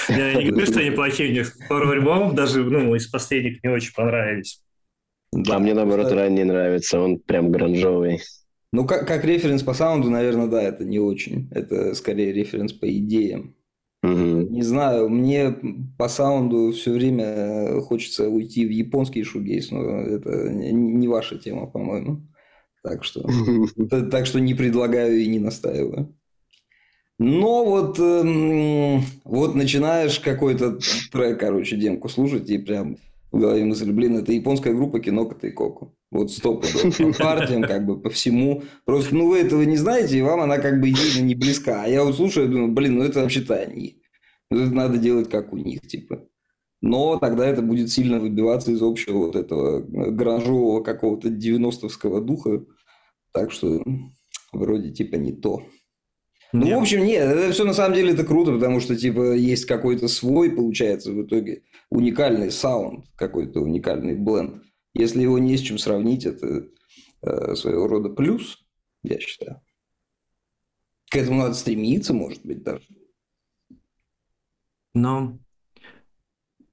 Я 0.08 0.34
не 0.34 0.50
говорю, 0.50 0.66
что 0.66 0.80
они 0.80 0.90
плохие, 0.90 1.30
у 1.30 1.32
них 1.32 1.56
пару 1.68 1.90
альбомов 1.90 2.34
даже, 2.34 2.62
ну, 2.64 2.94
из 2.94 3.06
последних 3.06 3.62
не 3.62 3.70
очень 3.70 3.92
понравились. 3.94 4.60
Да, 5.32 5.58
мне 5.58 5.74
наоборот 5.74 6.10
ранее 6.12 6.44
нравится, 6.44 7.00
он 7.00 7.18
прям 7.18 7.52
гранжовый. 7.52 8.20
Ну, 8.72 8.86
как, 8.86 9.06
как 9.06 9.24
референс 9.24 9.62
по 9.62 9.74
саунду, 9.74 10.10
наверное, 10.10 10.46
да, 10.46 10.62
это 10.62 10.84
не 10.84 10.98
очень. 10.98 11.48
Это 11.52 11.94
скорее 11.94 12.32
референс 12.32 12.72
по 12.72 12.90
идеям. 12.90 13.54
Угу. 14.02 14.48
Не 14.50 14.62
знаю, 14.62 15.10
мне 15.10 15.54
по 15.98 16.08
саунду 16.08 16.72
все 16.72 16.92
время 16.92 17.80
хочется 17.82 18.28
уйти 18.28 18.64
в 18.64 18.70
японский 18.70 19.24
шугейс, 19.24 19.70
но 19.70 19.82
это 19.82 20.48
не 20.50 21.06
ваша 21.06 21.38
тема, 21.38 21.66
по-моему. 21.66 22.26
Так 22.82 23.04
что, 23.04 23.28
так 24.10 24.26
что 24.26 24.40
не 24.40 24.54
предлагаю 24.54 25.20
и 25.20 25.26
не 25.26 25.38
настаиваю. 25.38 26.14
Но 27.18 27.66
вот, 27.66 27.98
эм, 27.98 29.02
вот 29.24 29.54
начинаешь 29.54 30.18
какой-то 30.20 30.78
трек, 31.12 31.38
короче, 31.38 31.76
демку 31.76 32.08
слушать, 32.08 32.48
и 32.48 32.56
прям 32.56 32.96
в 33.32 33.38
голове 33.38 33.64
мысль, 33.64 33.92
блин, 33.92 34.16
это 34.16 34.32
японская 34.32 34.74
группа 34.74 35.00
кино 35.00 35.26
Катайкоку. 35.26 35.96
Вот 36.10 36.32
стоп, 36.32 36.62
по 36.62 37.12
партиям, 37.18 37.62
как 37.62 37.86
бы, 37.86 38.00
по 38.00 38.10
всему. 38.10 38.64
Просто, 38.84 39.14
ну, 39.14 39.28
вы 39.28 39.38
этого 39.38 39.62
не 39.62 39.76
знаете, 39.76 40.18
и 40.18 40.22
вам 40.22 40.40
она 40.40 40.58
как 40.58 40.80
бы 40.80 40.90
идейно 40.90 41.26
не 41.26 41.34
близка. 41.34 41.84
А 41.84 41.88
я 41.88 42.02
вот 42.02 42.16
слушаю, 42.16 42.48
думаю, 42.48 42.72
блин, 42.72 42.96
ну, 42.96 43.04
это 43.04 43.20
вообще-то 43.20 43.54
они. 43.54 44.02
Это 44.50 44.74
надо 44.74 44.98
делать 44.98 45.30
как 45.30 45.52
у 45.52 45.56
них, 45.56 45.82
типа. 45.82 46.26
Но 46.82 47.18
тогда 47.18 47.46
это 47.46 47.62
будет 47.62 47.90
сильно 47.90 48.18
выбиваться 48.18 48.72
из 48.72 48.82
общего 48.82 49.18
вот 49.18 49.36
этого 49.36 49.80
гаражового 49.80 50.82
какого-то 50.82 51.28
90-вского 51.28 52.20
духа. 52.20 52.64
Так 53.32 53.52
что 53.52 53.84
вроде 54.52 54.90
типа 54.90 55.16
не 55.16 55.32
то. 55.32 55.62
Ну, 56.52 56.64
нет. 56.64 56.78
в 56.78 56.80
общем, 56.80 57.04
нет, 57.04 57.28
это 57.28 57.52
все 57.52 57.64
на 57.64 57.72
самом 57.72 57.94
деле 57.94 58.12
это 58.12 58.24
круто, 58.24 58.52
потому 58.52 58.80
что, 58.80 58.96
типа, 58.96 59.34
есть 59.34 59.66
какой-то 59.66 60.08
свой, 60.08 60.50
получается, 60.50 61.12
в 61.12 61.22
итоге 61.22 61.62
уникальный 61.90 62.50
саунд, 62.50 63.06
какой-то 63.16 63.60
уникальный 63.60 64.16
бленд. 64.16 64.62
Если 64.94 65.22
его 65.22 65.38
не 65.38 65.56
с 65.56 65.60
чем 65.60 65.78
сравнить, 65.78 66.26
это 66.26 66.66
э, 67.22 67.54
своего 67.54 67.86
рода 67.86 68.08
плюс, 68.08 68.58
я 69.02 69.20
считаю. 69.20 69.60
К 71.10 71.16
этому 71.16 71.38
надо 71.38 71.54
стремиться, 71.54 72.12
может 72.12 72.44
быть, 72.44 72.62
даже. 72.62 72.84
Но 74.94 75.38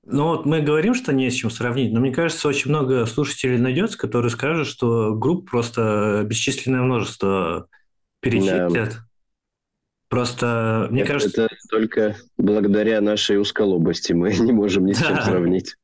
ну 0.09 0.23
вот 0.29 0.45
мы 0.45 0.61
говорим, 0.61 0.93
что 0.93 1.11
не 1.11 1.29
с 1.29 1.33
чем 1.33 1.51
сравнить, 1.51 1.91
но 1.91 1.99
мне 1.99 2.13
кажется, 2.13 2.47
очень 2.47 2.69
много 2.69 3.05
слушателей 3.05 3.57
найдется, 3.57 3.97
которые 3.97 4.31
скажут, 4.31 4.67
что 4.67 5.13
групп 5.13 5.49
просто 5.49 6.23
бесчисленное 6.25 6.81
множество 6.81 7.67
перечислят. 8.21 8.71
Да. 8.71 9.06
Просто, 10.09 10.87
мне 10.89 11.01
это, 11.01 11.13
кажется... 11.13 11.43
Это 11.43 11.55
только 11.69 12.15
благодаря 12.37 13.01
нашей 13.01 13.39
узколобости 13.39 14.13
мы 14.13 14.33
не 14.39 14.51
можем 14.51 14.85
ни 14.85 14.93
с 14.93 15.01
чем 15.01 15.21
сравнить. 15.21 15.75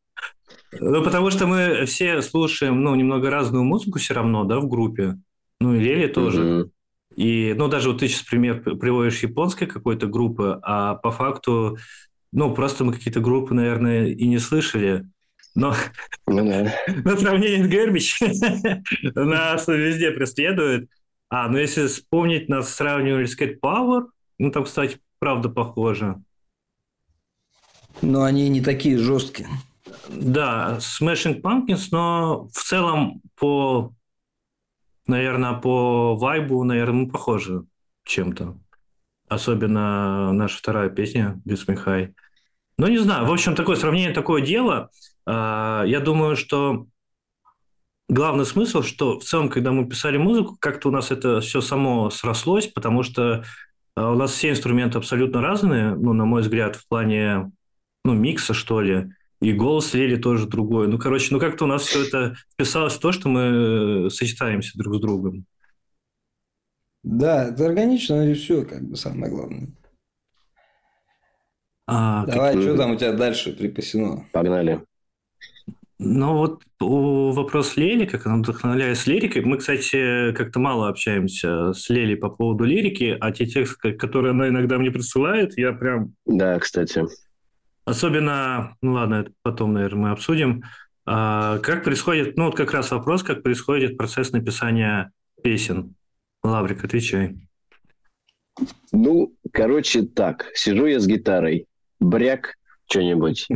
Ну, 0.79 1.03
потому 1.03 1.29
что 1.29 1.45
мы 1.45 1.86
все 1.86 2.21
слушаем, 2.21 2.81
ну, 2.81 2.95
немного 2.95 3.29
разную 3.29 3.63
музыку 3.63 3.99
все 3.99 4.13
равно, 4.13 4.43
да, 4.43 4.59
в 4.59 4.67
группе. 4.67 5.17
Ну, 5.59 5.75
и 5.75 5.79
Лели 5.79 6.07
тоже. 6.07 6.69
И, 7.15 7.53
ну, 7.55 7.67
даже 7.67 7.89
вот 7.89 7.99
ты 7.99 8.07
сейчас 8.07 8.23
пример 8.23 8.62
приводишь 8.62 9.21
японской 9.21 9.67
какой-то 9.67 10.07
группы, 10.07 10.59
а 10.63 10.95
по 10.95 11.12
факту, 11.12 11.77
ну, 12.31 12.53
просто 12.55 12.83
мы 12.83 12.93
какие-то 12.93 13.19
группы, 13.19 13.53
наверное, 13.53 14.07
и 14.07 14.27
не 14.27 14.39
слышали. 14.39 15.05
Но 15.55 15.75
ну, 16.25 16.47
да. 16.47 16.73
сравнение 17.17 17.63
с 17.63 17.67
Гербич 17.67 18.19
нас 19.15 19.67
везде 19.67 20.12
преследует. 20.12 20.89
А, 21.36 21.50
ну 21.50 21.58
если 21.58 21.88
вспомнить, 21.88 22.48
нас 22.48 22.76
сравнивали 22.76 23.26
с 23.26 23.36
Cat 23.36 23.60
Power, 23.60 24.04
ну 24.38 24.52
там, 24.52 24.65
кстати, 24.65 25.00
правда 25.17 25.50
похоже. 25.50 26.22
Но 28.04 28.22
они 28.22 28.48
не 28.50 28.62
такие 28.62 29.00
жесткие. 29.00 29.48
Да, 30.10 30.78
Smashing 30.78 31.41
Pumpkins, 31.41 31.88
но 31.91 32.50
в 32.54 32.62
целом 32.62 33.24
по, 33.36 33.96
наверное, 35.08 35.54
по 35.54 36.15
вайбу, 36.15 36.63
наверное, 36.63 37.06
мы 37.06 37.10
похожи 37.10 37.65
чем-то. 38.04 38.56
Особенно 39.28 40.32
наша 40.34 40.60
вторая 40.60 40.89
песня 40.91 41.41
«Без 41.46 41.67
Михай». 41.67 42.13
Ну, 42.78 42.86
не 42.86 43.00
знаю, 43.00 43.26
в 43.26 43.32
общем, 43.32 43.56
такое 43.56 43.76
сравнение, 43.76 44.13
такое 44.13 44.43
дело. 44.43 44.91
А, 45.26 45.84
я 45.88 46.00
думаю, 46.00 46.36
что 46.36 46.86
главный 48.10 48.46
смысл, 48.46 48.82
что 48.82 49.20
в 49.20 49.24
целом, 49.24 49.50
когда 49.50 49.72
мы 49.72 49.88
писали 49.88 50.18
музыку, 50.18 50.58
как-то 50.60 50.89
у 50.89 50.92
нас 50.92 51.12
это 51.12 51.42
все 51.42 51.62
само 51.62 52.10
срослось, 52.10 52.68
потому 52.68 53.04
что 53.04 53.44
э, 53.96 54.02
у 54.02 54.16
нас 54.16 54.32
все 54.32 54.50
инструменты 54.50 54.98
абсолютно 54.98 55.42
разные, 55.42 55.96
ну, 55.96 56.13
на 56.13 56.26
мой 56.26 56.42
взгляд, 56.42 56.76
в 56.76 56.88
плане 56.88 57.52
ну, 58.04 58.13
микса, 58.13 58.54
что 58.54 58.82
ли, 58.82 59.12
и 59.42 59.52
голос 59.54 59.94
Лели 59.94 60.16
тоже 60.16 60.48
другой. 60.48 60.88
Ну, 60.88 60.98
короче, 60.98 61.28
ну 61.32 61.39
как-то 61.39 61.66
у 61.66 61.68
нас 61.68 61.84
все 61.84 62.06
это 62.06 62.36
вписалось 62.54 62.94
в 62.94 63.00
то, 63.00 63.12
что 63.12 63.30
мы 63.30 64.10
сочетаемся 64.10 64.78
друг 64.78 64.96
с 64.96 65.00
другом. 65.00 65.46
Да, 67.04 67.50
это 67.50 67.66
органично, 67.66 68.30
и 68.30 68.34
все, 68.34 68.63
как 68.63 68.88
бы 68.88 68.96
самое 68.96 69.32
главное. 69.32 69.68
А, 71.86 72.26
Давай, 72.26 72.54
как... 72.54 72.63
что 72.63 72.78
там 72.78 72.92
у 72.92 72.96
тебя 72.96 73.12
дальше 73.12 73.52
припасено? 73.52 74.26
Погнали. 74.32 74.82
Ну 75.99 76.38
вот 76.38 76.63
вопрос 76.79 77.77
Лели, 77.77 78.06
как 78.06 78.25
она 78.25 78.38
вдохновляет 78.38 78.97
с 78.97 79.08
лирикой. 79.08 79.43
Мы, 79.43 79.58
кстати, 79.58 80.34
как-то 80.34 80.60
мало 80.60 80.89
общаемся 80.89 81.71
с 81.73 81.89
Лели 81.89 82.15
по 82.15 82.29
поводу 82.29 82.63
лирики, 82.63 83.15
а 83.19 83.32
те 83.32 83.45
тексты, 83.45 83.93
которые 83.93 84.32
она 84.32 84.49
иногда 84.49 84.77
мне 84.77 84.91
присылает, 84.91 85.58
я 85.58 85.71
прям... 85.71 86.13
Да, 86.25 86.60
кстати. 86.60 87.03
Особенно, 87.86 88.75
ну 88.82 88.93
ладно, 88.93 89.15
это 89.15 89.32
потом, 89.43 89.73
наверное, 89.73 90.03
мы 90.03 90.10
обсудим. 90.12 90.63
А, 91.06 91.60
как 91.60 91.84
происходит, 91.84 92.38
ну 92.38 92.45
вот 92.45 92.56
как 92.56 92.73
раз 92.73 92.91
вопрос, 92.91 93.23
как 93.23 93.43
происходит 93.43 93.97
процесс 93.97 94.32
написания 94.32 95.12
песен. 95.43 95.95
Лаврик, 96.43 96.84
отвечай. 96.84 97.38
Ну, 98.91 99.36
короче, 99.51 100.03
так. 100.03 100.49
Сижу 100.53 100.86
я 100.86 100.99
с 100.99 101.08
гитарой, 101.08 101.67
бряк 101.99 102.56
что-нибудь 102.89 103.47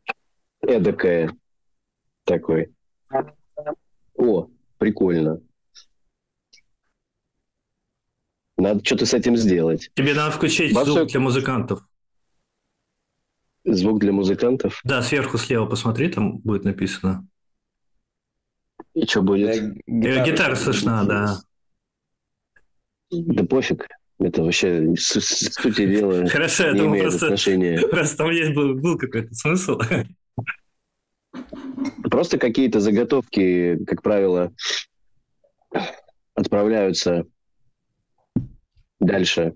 эдакое, 0.62 1.32
такой. 2.28 2.72
О, 4.14 4.48
прикольно. 4.76 5.40
Надо 8.56 8.84
что-то 8.84 9.06
с 9.06 9.14
этим 9.14 9.36
сделать. 9.36 9.90
Тебе 9.94 10.14
надо 10.14 10.32
включить 10.32 10.74
Басок... 10.74 10.94
звук 10.94 11.08
для 11.08 11.20
музыкантов. 11.20 11.88
Звук 13.64 14.00
для 14.00 14.12
музыкантов? 14.12 14.80
Да, 14.84 15.02
сверху 15.02 15.38
слева 15.38 15.66
посмотри, 15.66 16.08
там 16.08 16.38
будет 16.38 16.64
написано. 16.64 17.26
И 18.94 19.06
что 19.06 19.22
будет? 19.22 19.56
Э, 19.56 19.74
гитара, 19.86 20.24
Гитара 20.24 20.54
слышна, 20.56 21.04
да. 21.04 21.40
Да 23.10 23.44
пофиг. 23.44 23.86
Это 24.18 24.42
вообще 24.42 24.96
сути 24.96 25.86
дела 25.86 26.26
Хорошо, 26.26 26.64
я 26.64 26.74
думаю, 26.74 27.02
просто, 27.02 27.26
отношения. 27.26 27.80
просто 27.90 28.16
там 28.16 28.30
есть 28.30 28.52
был, 28.54 28.74
был 28.74 28.98
какой-то 28.98 29.32
смысл. 29.34 29.80
Просто 32.10 32.38
какие-то 32.38 32.80
заготовки, 32.80 33.82
как 33.84 34.02
правило, 34.02 34.52
отправляются 36.34 37.26
дальше 39.00 39.54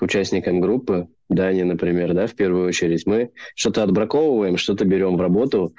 участникам 0.00 0.60
группы, 0.60 1.08
Дани, 1.28 1.62
например, 1.62 2.12
да, 2.14 2.26
в 2.26 2.34
первую 2.34 2.66
очередь. 2.66 3.06
Мы 3.06 3.30
что-то 3.54 3.82
отбраковываем, 3.82 4.56
что-то 4.56 4.84
берем 4.84 5.16
в 5.16 5.20
работу, 5.20 5.74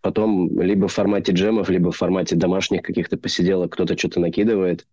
потом 0.00 0.60
либо 0.60 0.88
в 0.88 0.92
формате 0.92 1.32
джемов, 1.32 1.70
либо 1.70 1.90
в 1.90 1.96
формате 1.96 2.36
домашних 2.36 2.82
каких-то 2.82 3.16
посиделок 3.16 3.72
кто-то 3.72 3.96
что-то 3.96 4.20
накидывает, 4.20 4.86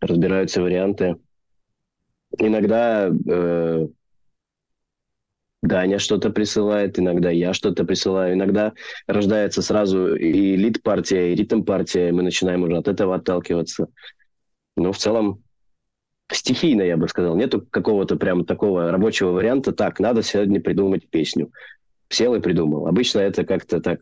разбираются 0.00 0.60
варианты. 0.60 1.16
Иногда 2.38 3.08
э, 3.08 3.88
Даня 5.64 5.98
что-то 5.98 6.28
присылает, 6.28 6.98
иногда 6.98 7.30
я 7.30 7.54
что-то 7.54 7.84
присылаю, 7.84 8.34
иногда 8.34 8.74
рождается 9.06 9.62
сразу 9.62 10.14
и 10.14 10.56
лид-партия, 10.56 11.32
и 11.32 11.34
ритм-партия, 11.34 12.12
мы 12.12 12.22
начинаем 12.22 12.64
уже 12.64 12.76
от 12.76 12.86
этого 12.86 13.14
отталкиваться. 13.14 13.88
Но 14.76 14.92
в 14.92 14.98
целом 14.98 15.42
стихийно, 16.30 16.82
я 16.82 16.98
бы 16.98 17.08
сказал. 17.08 17.34
Нету 17.34 17.66
какого-то 17.70 18.16
прям 18.16 18.44
такого 18.44 18.90
рабочего 18.90 19.30
варианта, 19.30 19.72
так, 19.72 20.00
надо 20.00 20.22
сегодня 20.22 20.60
придумать 20.60 21.08
песню. 21.08 21.50
Сел 22.10 22.34
и 22.34 22.40
придумал. 22.40 22.86
Обычно 22.86 23.20
это 23.20 23.46
как-то 23.46 23.80
так 23.80 24.00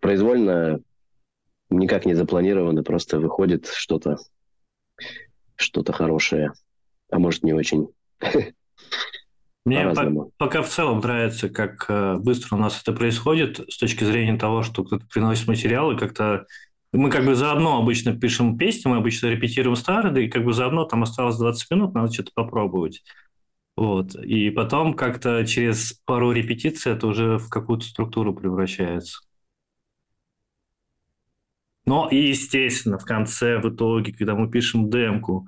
произвольно, 0.00 0.80
никак 1.70 2.04
не 2.04 2.14
запланировано, 2.14 2.82
просто 2.82 3.20
выходит 3.20 3.68
что-то 3.68 4.16
что-то 5.54 5.92
хорошее, 5.92 6.52
а 7.10 7.20
может 7.20 7.44
не 7.44 7.52
очень. 7.52 7.90
Мне 9.64 9.88
по- 9.90 10.30
пока 10.36 10.62
в 10.62 10.68
целом 10.68 11.00
нравится, 11.00 11.48
как 11.48 11.86
э, 11.88 12.16
быстро 12.18 12.56
у 12.56 12.58
нас 12.58 12.80
это 12.82 12.92
происходит 12.92 13.60
с 13.70 13.78
точки 13.78 14.04
зрения 14.04 14.36
того, 14.36 14.62
что 14.62 14.84
кто-то 14.84 15.06
приносит 15.06 15.48
материалы, 15.48 15.96
как-то 15.96 16.46
мы 16.92 17.10
как 17.10 17.24
бы 17.24 17.34
заодно 17.34 17.78
обычно 17.78 18.16
пишем 18.16 18.56
песни, 18.58 18.88
мы 18.88 18.98
обычно 18.98 19.26
репетируем 19.26 19.74
старые, 19.74 20.26
и 20.26 20.30
как 20.30 20.44
бы 20.44 20.52
заодно 20.52 20.84
там 20.84 21.02
осталось 21.02 21.36
20 21.36 21.70
минут, 21.70 21.94
надо 21.94 22.12
что-то 22.12 22.30
попробовать. 22.34 23.02
Вот. 23.76 24.14
И 24.14 24.50
потом 24.50 24.94
как-то 24.94 25.44
через 25.44 25.94
пару 26.04 26.30
репетиций 26.30 26.92
это 26.92 27.06
уже 27.06 27.38
в 27.38 27.48
какую-то 27.48 27.86
структуру 27.86 28.34
превращается. 28.34 29.20
Но 31.86 32.08
и, 32.08 32.28
естественно, 32.28 32.98
в 32.98 33.04
конце, 33.04 33.58
в 33.58 33.68
итоге, 33.68 34.12
когда 34.12 34.34
мы 34.34 34.48
пишем 34.50 34.88
демку, 34.88 35.46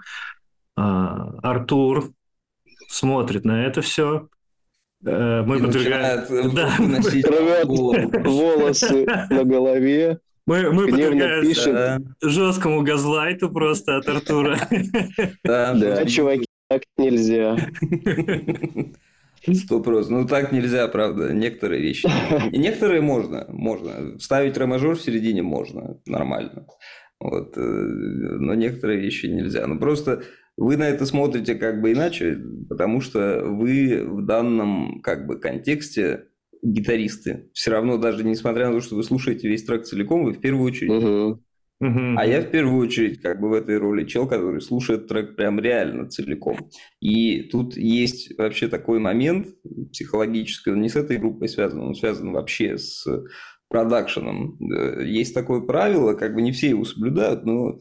а, 0.74 1.38
Артур 1.42 2.10
смотрит 2.88 3.44
на 3.44 3.66
это 3.66 3.82
все. 3.82 4.28
Э, 5.04 5.42
мы 5.42 5.58
подвергаем... 5.60 6.54
Да. 6.54 6.74
волосы 8.24 9.06
на 9.30 9.44
голове. 9.44 10.20
Мы, 10.46 10.70
мы 10.70 10.86
подвергаемся 10.86 12.00
жесткому 12.22 12.82
газлайту 12.82 13.50
просто 13.50 13.96
от 13.96 14.08
Артура. 14.08 14.58
Да, 15.42 15.74
да, 15.74 16.04
чуваки, 16.06 16.46
так 16.68 16.82
нельзя. 16.96 17.56
Сто 19.54 19.80
просто. 19.80 20.12
Ну, 20.12 20.26
так 20.26 20.52
нельзя, 20.52 20.88
правда. 20.88 21.32
Некоторые 21.32 21.80
вещи. 21.80 22.08
И 22.52 22.58
некоторые 22.58 23.00
можно. 23.00 23.44
Можно. 23.48 24.18
Ставить 24.18 24.56
ре-мажор 24.56 24.96
в 24.96 25.02
середине 25.02 25.42
можно. 25.42 25.98
Нормально. 26.06 26.66
Вот. 27.20 27.56
Э, 27.56 27.60
но 27.60 28.54
некоторые 28.54 29.00
вещи 29.00 29.26
нельзя. 29.26 29.66
Ну, 29.66 29.78
просто 29.78 30.24
вы 30.56 30.76
на 30.76 30.88
это 30.88 31.06
смотрите 31.06 31.54
как 31.54 31.80
бы 31.80 31.92
иначе, 31.92 32.38
потому 32.68 33.00
что 33.00 33.42
вы 33.44 34.04
в 34.04 34.24
данном 34.24 35.00
как 35.02 35.26
бы 35.26 35.38
контексте 35.38 36.26
гитаристы. 36.62 37.50
Все 37.52 37.70
равно, 37.70 37.98
даже 37.98 38.24
несмотря 38.24 38.68
на 38.68 38.74
то, 38.74 38.80
что 38.80 38.96
вы 38.96 39.04
слушаете 39.04 39.48
весь 39.48 39.64
трек 39.64 39.84
целиком, 39.84 40.24
вы 40.24 40.32
в 40.32 40.40
первую 40.40 40.64
очередь... 40.64 40.90
Угу. 41.78 42.14
А 42.16 42.24
я 42.24 42.40
в 42.40 42.50
первую 42.50 42.86
очередь 42.86 43.20
как 43.20 43.38
бы 43.38 43.50
в 43.50 43.52
этой 43.52 43.76
роли 43.76 44.06
чел, 44.06 44.26
который 44.26 44.62
слушает 44.62 45.08
трек 45.08 45.36
прям 45.36 45.60
реально 45.60 46.08
целиком. 46.08 46.56
И 47.00 47.42
тут 47.50 47.76
есть 47.76 48.36
вообще 48.38 48.68
такой 48.68 48.98
момент 48.98 49.48
психологический, 49.92 50.70
он 50.70 50.80
не 50.80 50.88
с 50.88 50.96
этой 50.96 51.18
группой 51.18 51.50
связан, 51.50 51.82
он 51.82 51.94
связан 51.94 52.32
вообще 52.32 52.78
с 52.78 53.06
продакшеном. 53.68 54.56
Э, 54.72 55.04
есть 55.06 55.34
такое 55.34 55.60
правило, 55.60 56.14
как 56.14 56.34
бы 56.34 56.40
не 56.40 56.52
все 56.52 56.70
его 56.70 56.84
соблюдают, 56.84 57.44
но 57.44 57.78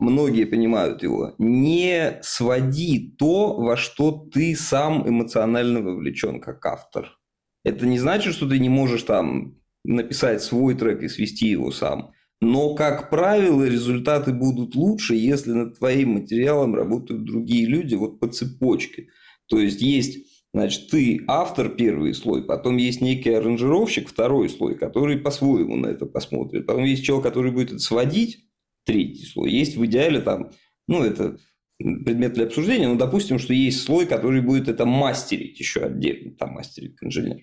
многие 0.00 0.44
понимают 0.44 1.02
его, 1.02 1.34
не 1.38 2.18
своди 2.22 3.14
то, 3.18 3.56
во 3.56 3.76
что 3.76 4.10
ты 4.10 4.56
сам 4.56 5.08
эмоционально 5.08 5.80
вовлечен 5.82 6.40
как 6.40 6.64
автор. 6.66 7.18
Это 7.64 7.86
не 7.86 7.98
значит, 7.98 8.34
что 8.34 8.48
ты 8.48 8.58
не 8.58 8.68
можешь 8.68 9.02
там 9.02 9.58
написать 9.84 10.42
свой 10.42 10.74
трек 10.74 11.02
и 11.02 11.08
свести 11.08 11.48
его 11.48 11.70
сам. 11.70 12.12
Но, 12.40 12.74
как 12.74 13.10
правило, 13.10 13.64
результаты 13.64 14.32
будут 14.32 14.74
лучше, 14.74 15.14
если 15.14 15.52
над 15.52 15.78
твоим 15.78 16.14
материалом 16.14 16.74
работают 16.74 17.24
другие 17.24 17.66
люди 17.66 17.94
вот 17.94 18.18
по 18.18 18.28
цепочке. 18.28 19.08
То 19.46 19.58
есть, 19.58 19.82
есть 19.82 20.26
Значит, 20.52 20.90
ты 20.90 21.22
автор 21.28 21.68
первый 21.68 22.12
слой, 22.12 22.42
потом 22.42 22.76
есть 22.76 23.00
некий 23.00 23.30
аранжировщик 23.30 24.08
второй 24.08 24.48
слой, 24.48 24.76
который 24.76 25.16
по-своему 25.16 25.76
на 25.76 25.86
это 25.86 26.06
посмотрит. 26.06 26.66
Потом 26.66 26.82
есть 26.84 27.04
человек, 27.04 27.24
который 27.24 27.52
будет 27.52 27.68
это 27.70 27.78
сводить, 27.78 28.49
третий 28.84 29.24
слой. 29.26 29.50
Есть 29.50 29.76
в 29.76 29.84
идеале 29.86 30.20
там, 30.20 30.50
ну, 30.88 31.02
это 31.04 31.38
предмет 31.78 32.34
для 32.34 32.44
обсуждения, 32.44 32.88
но 32.88 32.96
допустим, 32.96 33.38
что 33.38 33.54
есть 33.54 33.82
слой, 33.82 34.06
который 34.06 34.42
будет 34.42 34.68
это 34.68 34.84
мастерить 34.84 35.58
еще 35.58 35.80
отдельно, 35.80 36.32
там 36.36 36.50
мастерить 36.52 36.96
инженер. 37.00 37.38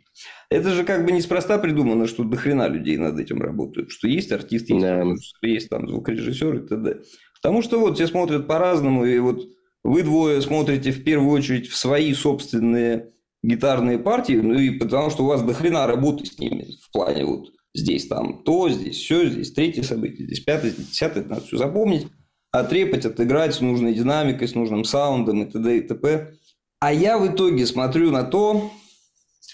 Это 0.50 0.70
же 0.70 0.84
как 0.84 1.06
бы 1.06 1.12
неспроста 1.12 1.58
придумано, 1.58 2.08
что 2.08 2.24
до 2.24 2.38
хрена 2.38 2.68
людей 2.68 2.98
над 2.98 3.20
этим 3.20 3.42
работают, 3.42 3.92
что 3.92 4.08
есть 4.08 4.32
артист, 4.32 4.70
есть, 4.70 4.82
да. 4.82 5.04
есть 5.42 5.70
там 5.70 5.88
звукорежиссер 5.88 6.56
и 6.56 6.68
т.д. 6.68 7.02
Потому 7.42 7.62
что 7.62 7.80
вот 7.80 7.96
все 7.96 8.08
смотрят 8.08 8.48
по-разному, 8.48 9.06
и 9.06 9.18
вот 9.20 9.48
вы 9.84 10.04
двое 10.04 10.42
смотрите 10.42 10.92
в 10.92 11.04
первую 11.04 11.32
очередь 11.32 11.68
в 11.68 11.76
свои 11.76 12.14
собственные 12.14 13.14
гитарные 13.42 13.98
партии, 13.98 14.34
ну 14.34 14.54
и 14.54 14.72
потому 14.72 15.10
что 15.10 15.24
у 15.24 15.28
вас 15.28 15.42
до 15.42 15.54
хрена 15.54 15.88
работы 15.88 16.26
с 16.26 16.38
ними 16.38 16.68
в 16.84 16.92
плане 16.92 17.26
вот 17.26 17.50
здесь 17.78 18.08
там 18.08 18.42
то, 18.44 18.70
здесь 18.70 18.98
все, 18.98 19.30
здесь 19.30 19.52
третье 19.52 19.84
событие, 19.84 20.26
здесь 20.26 20.40
пятое, 20.40 20.72
здесь 20.72 20.90
десятое, 20.90 21.24
надо 21.24 21.42
все 21.42 21.58
запомнить, 21.58 22.08
отрепать, 22.52 23.06
отыграть 23.06 23.54
с 23.54 23.62
нужной 23.62 23.94
динамикой, 23.94 24.48
с 24.48 24.56
нужным 24.56 24.84
саундом 24.84 25.44
и 25.44 25.52
т.д. 25.52 25.78
и 25.78 25.82
т.п. 25.82 26.34
А 26.80 26.94
я 26.94 27.18
в 27.18 27.28
итоге 27.28 27.66
смотрю 27.66 28.12
на 28.12 28.24
то, 28.24 28.72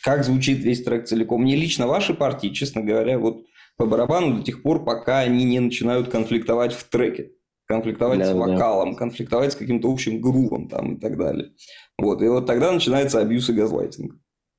как 0.03 0.23
звучит 0.23 0.59
весь 0.59 0.83
трек 0.83 1.05
целиком. 1.05 1.41
Мне 1.41 1.55
лично 1.55 1.87
ваши 1.87 2.13
партии, 2.13 2.47
честно 2.47 2.81
говоря, 2.81 3.19
вот 3.19 3.43
по 3.77 3.85
барабану 3.85 4.37
до 4.37 4.43
тех 4.43 4.61
пор, 4.61 4.83
пока 4.83 5.19
они 5.19 5.43
не 5.45 5.59
начинают 5.59 6.09
конфликтовать 6.09 6.73
в 6.73 6.83
треке. 6.89 7.31
Конфликтовать 7.65 8.19
да, 8.19 8.25
с 8.25 8.33
вокалом, 8.33 8.91
да. 8.91 8.97
конфликтовать 8.97 9.53
с 9.53 9.55
каким-то 9.55 9.91
общим 9.91 10.19
грувом 10.19 10.67
там 10.67 10.95
и 10.95 10.99
так 10.99 11.17
далее. 11.17 11.51
Вот. 11.97 12.21
И 12.21 12.27
вот 12.27 12.45
тогда 12.45 12.71
начинается 12.71 13.19
абьюз 13.19 13.49
и 13.49 13.53
газлайтинг. 13.53 14.15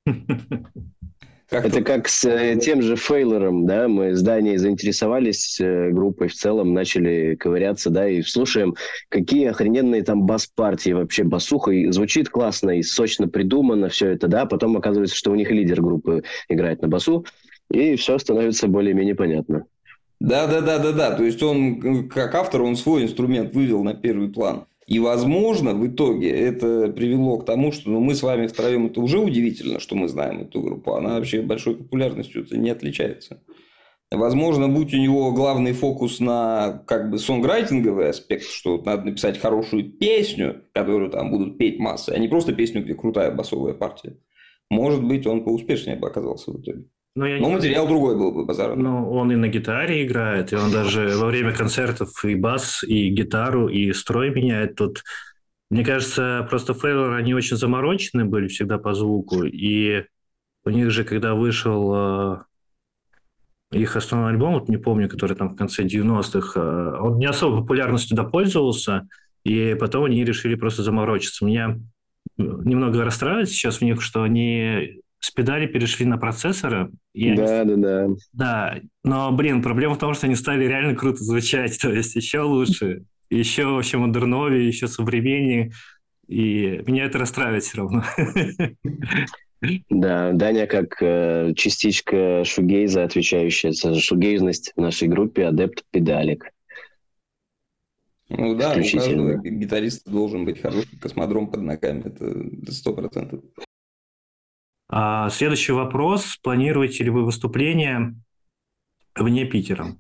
Как 1.49 1.67
Это 1.67 1.77
тут? 1.77 1.87
как 1.87 2.09
с 2.09 2.25
э, 2.25 2.57
тем 2.57 2.81
же 2.81 2.97
Фейлором, 2.97 3.67
да, 3.67 3.87
мы 3.87 4.15
с 4.15 4.21
заинтересовались 4.21 5.61
э, 5.61 5.91
группой 5.91 6.29
в 6.29 6.35
целом, 6.35 6.73
начали 6.73 7.35
ковыряться, 7.35 7.91
да, 7.91 8.09
и 8.09 8.23
слушаем, 8.23 8.75
какие 9.11 9.47
охрененные 9.49 10.03
там 10.03 10.25
бас-партии, 10.25 10.91
вообще 10.91 11.23
басуха, 11.25 11.71
и 11.71 11.91
звучит 11.91 12.31
классно 12.31 12.79
и 12.79 12.83
сочно 12.83 13.29
придумано 13.29 13.89
все 13.89 14.09
это, 14.09 14.27
да, 14.27 14.47
потом 14.47 14.77
оказывается, 14.77 15.17
что 15.17 15.33
у 15.33 15.35
них 15.35 15.51
лидер 15.51 15.83
группы 15.83 16.23
играет 16.49 16.81
на 16.81 16.89
басу, 16.89 17.27
и 17.71 17.97
все 17.97 18.19
становится 18.19 18.67
более-менее 18.67 19.15
понятно. 19.15 19.67
Да, 20.21 20.47
да, 20.47 20.61
да, 20.63 20.79
да, 20.79 20.93
да. 20.93 21.11
То 21.11 21.25
есть 21.25 21.43
он 21.43 22.09
как 22.09 22.35
автор, 22.35 22.63
он 22.63 22.77
свой 22.77 23.03
инструмент 23.03 23.55
вывел 23.55 23.85
на 23.85 23.95
первый 23.95 24.29
план. 24.29 24.65
И, 24.87 24.99
возможно, 24.99 25.73
в 25.73 25.87
итоге 25.87 26.31
это 26.31 26.93
привело 26.93 27.39
к 27.39 27.47
тому, 27.47 27.73
что 27.73 27.91
ну, 27.91 28.01
мы 28.01 28.15
с 28.15 28.23
вами 28.23 28.47
втроем, 28.47 28.87
это 28.87 29.01
уже 29.01 29.19
удивительно, 29.19 29.81
что 29.81 29.97
мы 29.97 30.09
знаем 30.09 30.43
эту 30.43 30.61
группу. 30.61 30.95
Она 30.95 31.15
вообще 31.15 31.41
большой 31.41 31.77
популярностью 31.77 32.47
не 32.51 32.71
отличается. 32.71 33.41
Возможно, 34.11 34.69
будь 34.69 34.95
у 34.95 34.99
него 34.99 35.33
главный 35.33 35.73
фокус 35.73 36.21
на 36.21 36.85
как 36.87 37.11
бы 37.11 37.19
сонграйтинговый 37.19 38.11
аспект, 38.11 38.45
что 38.45 38.81
надо 38.85 39.07
написать 39.07 39.39
хорошую 39.39 39.91
песню, 39.91 40.63
которую 40.73 41.11
там 41.11 41.31
будут 41.31 41.59
петь 41.59 41.79
массы, 41.79 42.11
а 42.11 42.19
не 42.19 42.29
просто 42.29 42.53
песню, 42.53 42.85
где 42.85 42.95
крутая 42.95 43.31
басовая 43.31 43.75
партия. 43.75 44.19
Может 44.71 45.03
быть, 45.03 45.27
он 45.27 45.45
поуспешнее 45.45 45.97
бы 45.97 46.09
оказался 46.09 46.53
в 46.53 46.61
итоге. 46.61 46.85
Но, 47.17 47.27
я 47.27 47.41
Но 47.41 47.49
не... 47.49 47.55
материал 47.57 47.87
другой 47.87 48.17
был 48.17 48.33
бы, 48.33 48.45
базар. 48.45 48.75
Ну, 48.75 49.11
он 49.13 49.31
и 49.31 49.37
на 49.37 49.49
гитаре 49.49 50.05
играет, 50.05 50.53
и 50.53 50.57
он 50.57 50.73
даже 50.73 51.17
во 51.17 51.27
время 51.27 51.53
концертов 51.53 52.25
и 52.25 52.35
бас, 52.35 52.83
и 52.83 53.09
гитару, 53.09 53.69
и 53.69 53.93
строй 53.93 54.31
меняет. 54.31 54.75
Тут, 54.75 55.05
мне 55.71 55.85
кажется, 55.85 56.47
просто 56.51 56.75
Фейлор, 56.75 57.13
они 57.13 57.35
очень 57.35 57.57
заморочены 57.57 58.25
были 58.25 58.49
всегда 58.49 58.79
по 58.79 58.95
звуку, 58.95 59.45
и 59.45 60.05
у 60.65 60.71
них 60.71 60.91
же, 60.91 61.05
когда 61.05 61.35
вышел 61.35 61.95
э, 61.95 62.39
их 63.71 63.95
основной 63.95 64.33
альбом, 64.33 64.55
вот 64.55 64.69
не 64.69 64.79
помню, 64.79 65.09
который 65.09 65.37
там 65.37 65.51
в 65.51 65.57
конце 65.57 65.85
90-х, 65.85 66.61
э, 66.61 66.99
он 67.01 67.19
не 67.19 67.27
особо 67.27 67.61
популярностью 67.61 68.17
допользовался, 68.17 69.07
и 69.45 69.77
потом 69.79 70.07
они 70.07 70.25
решили 70.25 70.57
просто 70.57 70.83
заморочиться. 70.83 71.45
Меня 71.45 71.79
немного 72.37 73.05
расстраивает 73.05 73.51
сейчас 73.51 73.79
в 73.79 73.83
них, 73.83 74.03
что 74.03 74.23
они 74.23 75.03
с 75.25 75.31
педали 75.31 75.67
перешли 75.67 76.05
на 76.05 76.19
процессоры. 76.19 76.91
И 77.15 77.35
да, 77.35 77.63
они... 77.63 77.77
да, 77.77 78.07
да. 78.07 78.15
Да, 78.33 78.81
но, 79.05 79.33
блин, 79.33 79.63
проблема 79.63 79.95
в 79.95 79.99
том, 79.99 80.13
что 80.13 80.27
они 80.27 80.37
стали 80.37 80.67
реально 80.67 80.95
круто 80.95 81.25
звучать, 81.25 81.79
то 81.81 81.91
есть 81.91 82.15
еще 82.15 82.41
лучше, 82.41 83.05
еще 83.31 83.65
вообще 83.65 83.97
модерновее, 83.97 84.69
еще 84.69 84.87
современнее, 84.87 85.73
и 86.29 86.83
меня 86.87 87.05
это 87.05 87.19
расстраивает 87.19 87.65
все 87.65 87.79
равно. 87.79 88.05
Да, 89.89 90.33
Даня 90.33 90.67
как 90.67 91.01
э, 91.01 91.55
частичка 91.57 92.45
шугейза, 92.45 93.03
отвечающая 93.05 93.73
за 93.73 93.99
шугейзность 93.99 94.75
в 94.77 94.81
нашей 94.83 95.09
группе, 95.09 95.47
адепт 95.47 95.85
педалик. 95.91 96.51
Ну 98.29 98.55
да, 98.57 98.73
у 98.73 98.75
каждого 98.75 99.37
гитариста 99.39 100.11
должен 100.11 100.45
быть 100.45 100.61
хороший 100.61 100.99
космодром 101.01 101.47
под 101.47 101.63
ногами, 101.63 102.03
это 102.05 102.73
сто 102.73 102.93
процентов. 102.93 103.41
А, 104.89 105.31
следующий 105.31 105.73
вопрос. 105.73 106.39
Планируете 106.43 107.05
ли 107.05 107.11
вы 107.11 107.25
выступление 107.25 108.15
вне 109.17 109.45
Питера? 109.45 109.97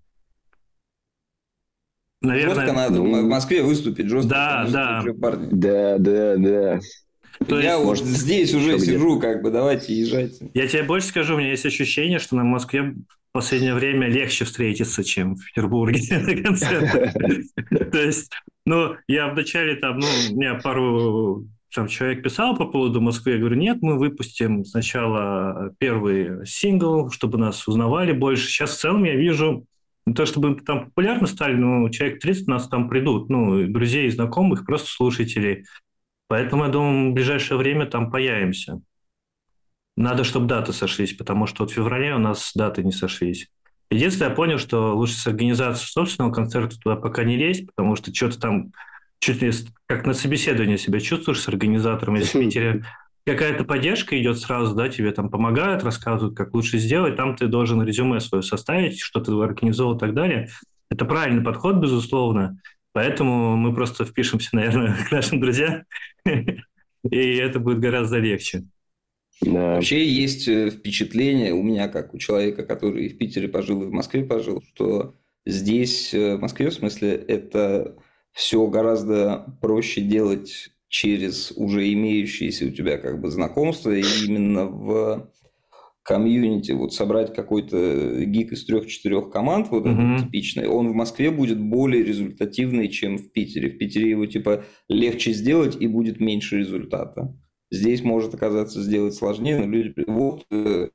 Наверное, 2.20 2.54
жестко 2.54 2.72
надо 2.72 2.94
ну, 3.02 3.22
в 3.22 3.28
Москве 3.28 3.62
выступить, 3.62 4.08
жестко. 4.08 4.30
Да, 4.30 4.66
да. 4.68 5.04
Парни. 5.20 5.48
Да, 5.52 5.98
да, 5.98 6.36
да. 6.36 6.80
То 7.46 7.60
я 7.60 7.74
есть, 7.74 7.84
вот 7.84 7.98
здесь 7.98 8.54
уже 8.54 8.78
сижу, 8.78 9.20
как 9.20 9.42
бы, 9.42 9.50
давайте 9.50 9.94
езжайте. 9.94 10.50
Я 10.54 10.66
тебе 10.66 10.84
больше 10.84 11.08
скажу, 11.08 11.34
у 11.34 11.38
меня 11.38 11.50
есть 11.50 11.66
ощущение, 11.66 12.18
что 12.18 12.36
на 12.36 12.44
Москве 12.44 12.82
в 12.82 13.32
последнее 13.32 13.74
время 13.74 14.08
легче 14.08 14.44
встретиться, 14.44 15.02
чем 15.04 15.36
в 15.36 15.44
Петербурге 15.44 16.00
на 16.18 16.42
концерте. 16.42 17.12
То 17.92 17.98
есть, 17.98 18.30
ну, 18.64 18.94
я 19.08 19.28
вначале 19.28 19.76
там, 19.76 19.98
ну, 19.98 20.06
у 20.30 20.36
меня 20.36 20.54
пару 20.54 21.44
там 21.74 21.88
человек 21.88 22.22
писал 22.22 22.56
по 22.56 22.66
поводу 22.66 23.00
Москвы, 23.00 23.32
я 23.32 23.38
говорю, 23.38 23.56
нет, 23.56 23.78
мы 23.82 23.98
выпустим 23.98 24.64
сначала 24.64 25.74
первый 25.78 26.46
сингл, 26.46 27.10
чтобы 27.10 27.36
нас 27.38 27.66
узнавали 27.66 28.12
больше. 28.12 28.48
Сейчас 28.48 28.76
в 28.76 28.80
целом 28.80 29.04
я 29.04 29.16
вижу, 29.16 29.66
не 30.06 30.14
то 30.14 30.24
чтобы 30.24 30.60
там 30.60 30.86
популярны 30.86 31.26
стали, 31.26 31.54
но 31.54 31.88
человек 31.88 32.20
30 32.20 32.46
нас 32.46 32.68
там 32.68 32.88
придут, 32.88 33.28
ну, 33.28 33.66
друзей, 33.66 34.08
знакомых, 34.10 34.64
просто 34.64 34.88
слушателей. 34.88 35.64
Поэтому, 36.28 36.64
я 36.64 36.70
думаю, 36.70 37.10
в 37.10 37.14
ближайшее 37.14 37.58
время 37.58 37.86
там 37.86 38.10
появимся. 38.10 38.80
Надо, 39.96 40.24
чтобы 40.24 40.46
даты 40.46 40.72
сошлись, 40.72 41.12
потому 41.12 41.46
что 41.46 41.64
вот 41.64 41.70
в 41.70 41.74
феврале 41.74 42.14
у 42.14 42.18
нас 42.18 42.52
даты 42.54 42.82
не 42.82 42.92
сошлись. 42.92 43.48
Единственное, 43.90 44.30
я 44.30 44.34
понял, 44.34 44.58
что 44.58 44.96
лучше 44.96 45.14
с 45.14 45.26
организацией 45.26 45.88
собственного 45.88 46.32
концерта 46.32 46.78
туда 46.78 46.96
пока 46.96 47.22
не 47.24 47.36
лезть, 47.36 47.66
потому 47.66 47.94
что 47.96 48.12
что-то 48.14 48.40
там 48.40 48.72
чуть 49.24 49.40
ли 49.40 49.50
как 49.86 50.04
на 50.06 50.12
собеседовании 50.12 50.76
себя 50.76 51.00
чувствуешь 51.00 51.40
с 51.40 51.48
организатором, 51.48 52.16
если 52.16 52.38
в 52.38 52.40
Питере 52.42 52.84
какая-то 53.24 53.64
поддержка 53.64 54.20
идет 54.20 54.38
сразу, 54.38 54.74
да, 54.74 54.90
тебе 54.90 55.12
там 55.12 55.30
помогают, 55.30 55.82
рассказывают, 55.82 56.36
как 56.36 56.52
лучше 56.52 56.78
сделать, 56.78 57.16
там 57.16 57.34
ты 57.34 57.46
должен 57.46 57.82
резюме 57.82 58.20
свое 58.20 58.42
составить, 58.42 59.00
что 59.00 59.20
ты 59.20 59.32
организовал 59.32 59.96
и 59.96 59.98
так 59.98 60.12
далее. 60.12 60.50
Это 60.90 61.06
правильный 61.06 61.42
подход, 61.42 61.76
безусловно. 61.76 62.60
Поэтому 62.92 63.56
мы 63.56 63.74
просто 63.74 64.04
впишемся, 64.04 64.50
наверное, 64.52 64.94
к 65.08 65.10
нашим 65.10 65.40
друзьям, 65.40 65.84
и 66.26 67.16
это 67.36 67.60
будет 67.60 67.80
гораздо 67.80 68.18
легче. 68.18 68.64
Да. 69.40 69.76
Вообще 69.76 70.06
есть 70.06 70.46
э, 70.48 70.70
впечатление 70.70 71.54
у 71.54 71.62
меня, 71.62 71.88
как 71.88 72.14
у 72.14 72.18
человека, 72.18 72.64
который 72.64 73.08
в 73.08 73.18
Питере 73.18 73.48
пожил 73.48 73.82
и 73.82 73.86
в 73.86 73.90
Москве 73.90 74.22
пожил, 74.22 74.62
что 74.74 75.16
здесь, 75.46 76.12
э, 76.12 76.36
в 76.36 76.40
Москве, 76.40 76.68
в 76.68 76.74
смысле, 76.74 77.14
это 77.14 77.96
все 78.34 78.66
гораздо 78.66 79.56
проще 79.60 80.00
делать 80.00 80.70
через 80.88 81.52
уже 81.52 81.92
имеющиеся 81.92 82.66
у 82.66 82.70
тебя 82.70 82.98
как 82.98 83.20
бы 83.20 83.30
знакомства, 83.30 83.90
и 83.90 84.02
именно 84.26 84.66
в 84.66 85.30
комьюнити, 86.02 86.72
вот 86.72 86.92
собрать 86.92 87.34
какой-то 87.34 88.24
гик 88.26 88.52
из 88.52 88.66
трех-четырех 88.66 89.30
команд, 89.30 89.68
вот 89.70 89.86
mm-hmm. 89.86 90.14
этот 90.14 90.26
типичный, 90.26 90.68
он 90.68 90.90
в 90.90 90.94
Москве 90.94 91.30
будет 91.30 91.58
более 91.58 92.04
результативный, 92.04 92.88
чем 92.88 93.16
в 93.16 93.32
Питере. 93.32 93.70
В 93.70 93.78
Питере 93.78 94.10
его 94.10 94.26
типа 94.26 94.64
легче 94.88 95.32
сделать 95.32 95.76
и 95.80 95.86
будет 95.86 96.20
меньше 96.20 96.58
результата. 96.58 97.34
Здесь 97.70 98.02
может 98.02 98.34
оказаться 98.34 98.82
сделать 98.82 99.14
сложнее, 99.14 99.58
но 99.58 99.66
люди... 99.66 99.94
Вот, 100.06 100.44
э, 100.50 100.90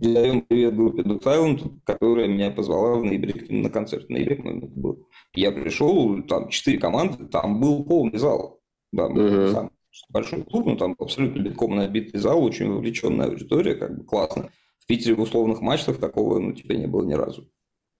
передаем 0.00 0.42
привет 0.42 0.76
группе 0.76 1.02
Dog 1.02 1.22
Island, 1.22 1.80
которая 1.84 2.28
меня 2.28 2.50
позвала 2.50 2.96
в 2.96 3.04
ноябре 3.04 3.34
на 3.48 3.70
концерт. 3.70 4.06
В 4.06 4.10
ноябре, 4.10 4.36
по-моему, 4.36 4.66
это 4.66 4.80
был. 4.80 5.08
Я 5.34 5.52
пришел, 5.52 6.22
там 6.22 6.48
четыре 6.48 6.78
команды, 6.78 7.26
там 7.26 7.60
был 7.60 7.84
полный 7.84 8.18
зал. 8.18 8.60
Да, 8.92 9.08
uh-huh. 9.08 9.52
сам 9.52 9.70
большой 10.08 10.42
клуб, 10.44 10.66
но 10.66 10.76
там 10.76 10.94
абсолютно 10.98 11.40
битком 11.40 11.76
набитый 11.76 12.20
зал, 12.20 12.42
очень 12.42 12.70
вовлеченная 12.70 13.26
аудитория, 13.26 13.74
как 13.74 13.96
бы 13.96 14.04
классно. 14.04 14.50
В 14.78 14.86
Питере 14.86 15.14
в 15.14 15.20
условных 15.20 15.60
матчах 15.60 15.98
такого, 15.98 16.38
ну, 16.38 16.52
типа, 16.52 16.72
не 16.72 16.86
было 16.86 17.04
ни 17.04 17.14
разу. 17.14 17.48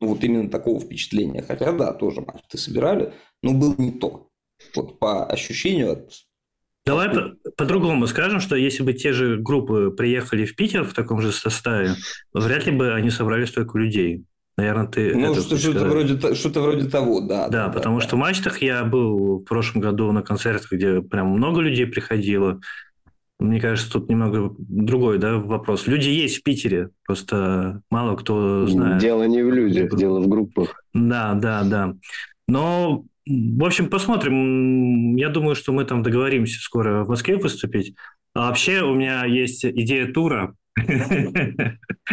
Ну, 0.01 0.09
вот 0.09 0.23
именно 0.23 0.51
такого 0.51 0.81
впечатления. 0.81 1.43
Хотя, 1.43 1.73
да, 1.73 1.93
тоже 1.93 2.21
матчи 2.21 2.57
собирали, 2.57 3.13
но 3.43 3.55
было 3.55 3.75
не 3.79 3.93
то. 3.93 4.29
Вот 4.75 4.99
по 4.99 5.25
ощущению 5.25 5.93
от 5.93 6.13
Давай 6.87 7.11
по-другому 7.57 8.07
скажем, 8.07 8.41
что 8.41 8.57
если 8.57 8.83
бы 8.83 8.93
те 8.93 9.13
же 9.13 9.39
группы 9.39 9.93
приехали 9.97 10.45
в 10.45 10.55
Питер 10.55 10.85
в 10.85 10.93
таком 10.93 11.21
же 11.21 11.33
составе, 11.33 11.95
вряд 12.35 12.67
ли 12.67 12.73
бы 12.73 12.93
они 12.93 13.11
собрали 13.11 13.47
столько 13.47 13.79
людей. 13.79 14.25
Наверное, 14.57 14.87
ты... 14.87 15.15
Ну, 15.17 15.35
что, 15.35 15.57
что-то, 15.57 15.87
вроде, 15.87 16.35
что-то 16.35 16.61
вроде 16.61 16.89
того, 16.89 17.21
да. 17.21 17.49
Да, 17.49 17.67
да 17.67 17.73
потому 17.73 17.99
да, 17.99 18.03
что 18.03 18.13
да. 18.13 18.17
в 18.17 18.21
Мачтах 18.21 18.63
я 18.63 18.85
был 18.85 19.39
в 19.39 19.45
прошлом 19.45 19.81
году 19.81 20.13
на 20.13 20.23
концертах, 20.23 20.71
где 20.71 21.01
прям 21.01 21.29
много 21.29 21.61
людей 21.61 21.87
приходило. 21.87 22.61
Мне 23.41 23.61
кажется, 23.61 23.91
тут 23.91 24.09
немного 24.09 24.55
другой 24.59 25.19
да, 25.19 25.39
вопрос. 25.39 25.89
Люди 25.89 26.09
есть 26.09 26.39
в 26.39 26.43
Питере, 26.45 26.91
просто 27.05 27.83
мало 27.91 28.17
кто 28.17 28.67
знает. 28.69 29.01
Дело 29.01 29.25
не 29.25 29.43
в 29.43 29.53
людях, 29.53 29.95
дело 29.97 30.21
в 30.21 30.29
группах. 30.29 30.85
Да, 30.93 31.35
да, 31.35 31.65
да. 31.65 31.95
Но, 32.47 33.05
в 33.27 33.65
общем, 33.65 33.89
посмотрим. 33.89 35.17
Я 35.17 35.29
думаю, 35.29 35.55
что 35.55 35.73
мы 35.73 35.85
там 35.85 36.03
договоримся 36.03 36.61
скоро 36.61 37.05
в 37.05 37.09
Москве 37.09 37.37
выступить. 37.37 37.95
А 38.35 38.49
вообще 38.49 38.83
у 38.83 38.95
меня 38.95 39.25
есть 39.25 39.65
идея 39.65 40.13
тура 40.13 40.55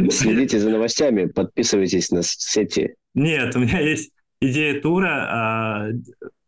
Следите 0.09 0.59
за 0.59 0.69
новостями, 0.69 1.25
подписывайтесь 1.25 2.11
на 2.11 2.21
сети. 2.23 2.95
Нет, 3.13 3.55
у 3.55 3.59
меня 3.59 3.79
есть 3.79 4.11
идея 4.39 4.79
тура. 4.79 5.27
А, 5.29 5.87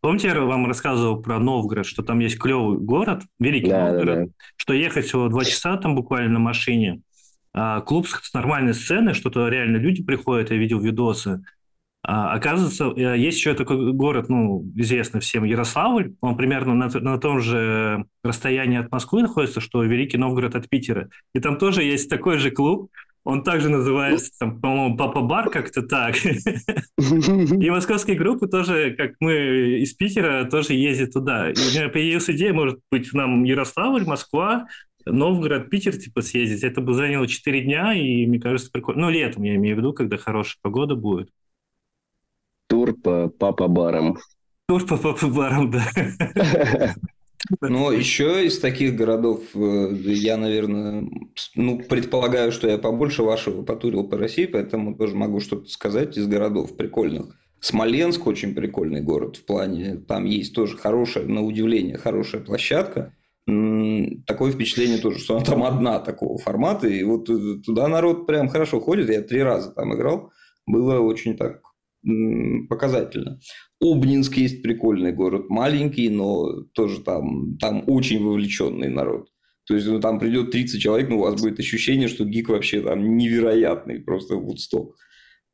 помните, 0.00 0.28
я 0.28 0.40
вам 0.40 0.66
рассказывал 0.66 1.20
про 1.20 1.38
Новгород, 1.38 1.86
что 1.86 2.02
там 2.02 2.20
есть 2.20 2.38
клевый 2.38 2.78
город, 2.78 3.22
великий 3.38 3.70
да, 3.70 3.88
Новгород, 3.88 4.18
да, 4.18 4.24
да. 4.26 4.32
что 4.56 4.74
ехать 4.74 5.06
всего 5.06 5.28
два 5.28 5.44
часа 5.44 5.76
там 5.76 5.94
буквально 5.94 6.34
на 6.34 6.38
машине. 6.38 7.00
А, 7.52 7.80
клуб 7.80 8.06
с 8.08 8.32
нормальной 8.32 8.74
сценой, 8.74 9.14
что-то 9.14 9.48
реально 9.48 9.76
люди 9.76 10.02
приходят, 10.02 10.50
я 10.50 10.56
видел 10.56 10.80
видосы. 10.80 11.42
А, 12.06 12.34
оказывается, 12.34 12.92
э, 12.94 13.16
есть 13.18 13.38
еще 13.38 13.54
такой 13.54 13.92
город, 13.94 14.28
ну, 14.28 14.70
известный 14.76 15.20
всем, 15.20 15.44
Ярославль. 15.44 16.12
Он 16.20 16.36
примерно 16.36 16.74
на, 16.74 16.88
на 16.88 17.18
том 17.18 17.40
же 17.40 18.04
расстоянии 18.22 18.78
от 18.78 18.92
Москвы 18.92 19.22
находится, 19.22 19.60
что 19.62 19.82
Великий 19.82 20.18
Новгород 20.18 20.54
от 20.54 20.68
Питера. 20.68 21.08
И 21.34 21.40
там 21.40 21.56
тоже 21.56 21.82
есть 21.82 22.10
такой 22.10 22.36
же 22.36 22.50
клуб. 22.50 22.90
Он 23.24 23.42
также 23.42 23.70
называется, 23.70 24.32
там, 24.38 24.60
по-моему, 24.60 24.98
Папа-бар 24.98 25.48
как-то 25.48 25.80
так. 25.80 26.16
И 26.98 27.70
московские 27.70 28.18
группы 28.18 28.48
тоже, 28.48 28.94
как 28.98 29.12
мы 29.20 29.78
из 29.80 29.94
Питера, 29.94 30.44
тоже 30.44 30.74
ездят 30.74 31.14
туда. 31.14 31.50
И 31.50 31.54
у 31.54 31.70
меня 31.70 31.88
появилась 31.88 32.28
идея, 32.28 32.52
может 32.52 32.80
быть, 32.90 33.14
нам 33.14 33.44
Ярославль, 33.44 34.04
Москва, 34.04 34.66
Новгород, 35.06 35.70
Питер, 35.70 35.96
типа, 35.96 36.20
съездить. 36.20 36.64
Это 36.64 36.82
бы 36.82 36.92
заняло 36.92 37.26
4 37.26 37.62
дня, 37.62 37.94
и 37.94 38.26
мне 38.26 38.38
кажется, 38.38 38.70
прикольно. 38.70 39.06
Ну, 39.06 39.10
летом, 39.10 39.42
я 39.44 39.54
имею 39.54 39.76
в 39.76 39.78
виду, 39.78 39.94
когда 39.94 40.18
хорошая 40.18 40.58
погода 40.60 40.94
будет. 40.94 41.30
Тур 42.68 42.94
по 42.94 43.28
папа-барам. 43.28 44.18
Тур 44.66 44.86
по 44.86 44.96
папа-барам, 44.96 45.70
да. 45.70 45.84
Но 47.60 47.92
еще 47.92 48.46
из 48.46 48.58
таких 48.58 48.96
городов 48.96 49.42
э, 49.54 49.88
я, 50.06 50.36
наверное, 50.36 51.06
ну, 51.54 51.78
предполагаю, 51.78 52.52
что 52.52 52.68
я 52.68 52.78
побольше 52.78 53.22
вашего 53.22 53.62
потурил 53.62 54.04
по 54.04 54.16
России, 54.16 54.46
поэтому 54.46 54.94
тоже 54.94 55.14
могу 55.14 55.40
что-то 55.40 55.68
сказать 55.68 56.16
из 56.16 56.26
городов 56.26 56.76
прикольных. 56.76 57.36
Смоленск 57.60 58.26
очень 58.26 58.54
прикольный 58.54 59.02
город 59.02 59.36
в 59.36 59.44
плане, 59.44 59.96
там 59.96 60.24
есть 60.24 60.54
тоже 60.54 60.76
хорошая, 60.76 61.26
на 61.26 61.42
удивление, 61.42 61.98
хорошая 61.98 62.42
площадка. 62.42 63.14
Такое 63.46 64.52
впечатление 64.52 64.98
тоже, 64.98 65.18
что 65.18 65.36
она 65.36 65.44
там 65.44 65.62
одна 65.64 65.98
такого 65.98 66.38
формата, 66.38 66.88
и 66.88 67.02
вот 67.04 67.28
э, 67.28 67.60
туда 67.64 67.88
народ 67.88 68.26
прям 68.26 68.48
хорошо 68.48 68.80
ходит. 68.80 69.10
Я 69.10 69.20
три 69.20 69.42
раза 69.42 69.70
там 69.70 69.94
играл, 69.94 70.32
было 70.66 71.00
очень 71.00 71.36
так 71.36 71.60
показательно. 72.68 73.38
Обнинск 73.80 74.36
есть 74.36 74.62
прикольный 74.62 75.12
город, 75.12 75.48
маленький, 75.48 76.08
но 76.08 76.64
тоже 76.74 77.00
там, 77.00 77.56
там 77.58 77.84
очень 77.86 78.22
вовлеченный 78.22 78.88
народ. 78.88 79.28
То 79.66 79.74
есть, 79.74 79.86
ну, 79.86 79.98
там 79.98 80.18
придет 80.18 80.50
30 80.50 80.80
человек, 80.80 81.08
но 81.08 81.16
у 81.16 81.22
вас 81.22 81.40
будет 81.40 81.58
ощущение, 81.58 82.08
что 82.08 82.24
гик 82.24 82.50
вообще 82.50 82.82
там 82.82 83.16
невероятный, 83.16 84.00
просто 84.00 84.36
вудсток. 84.36 84.94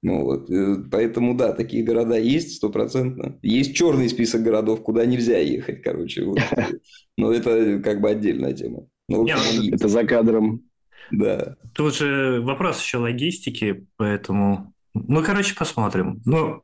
Ну, 0.02 0.24
вот. 0.24 0.50
Э, 0.50 0.76
поэтому, 0.90 1.36
да, 1.36 1.52
такие 1.52 1.84
города 1.84 2.18
есть 2.18 2.56
стопроцентно. 2.56 3.38
Есть 3.42 3.76
черный 3.76 4.08
список 4.08 4.42
городов, 4.42 4.82
куда 4.82 5.04
нельзя 5.04 5.38
ехать, 5.38 5.82
короче. 5.82 6.24
Вот. 6.24 6.38
Но 7.16 7.32
это 7.32 7.80
как 7.80 8.00
бы 8.00 8.10
отдельная 8.10 8.54
тема. 8.54 8.86
Ну, 9.08 9.22
общем, 9.22 9.72
это 9.72 9.88
за 9.88 10.04
кадром. 10.04 10.62
Да. 11.10 11.56
Тут 11.74 11.96
же 11.96 12.40
вопрос 12.40 12.82
еще 12.82 12.98
логистики, 12.98 13.86
поэтому... 13.96 14.74
Ну, 14.94 15.22
короче, 15.22 15.54
посмотрим. 15.54 16.20
Ну, 16.24 16.62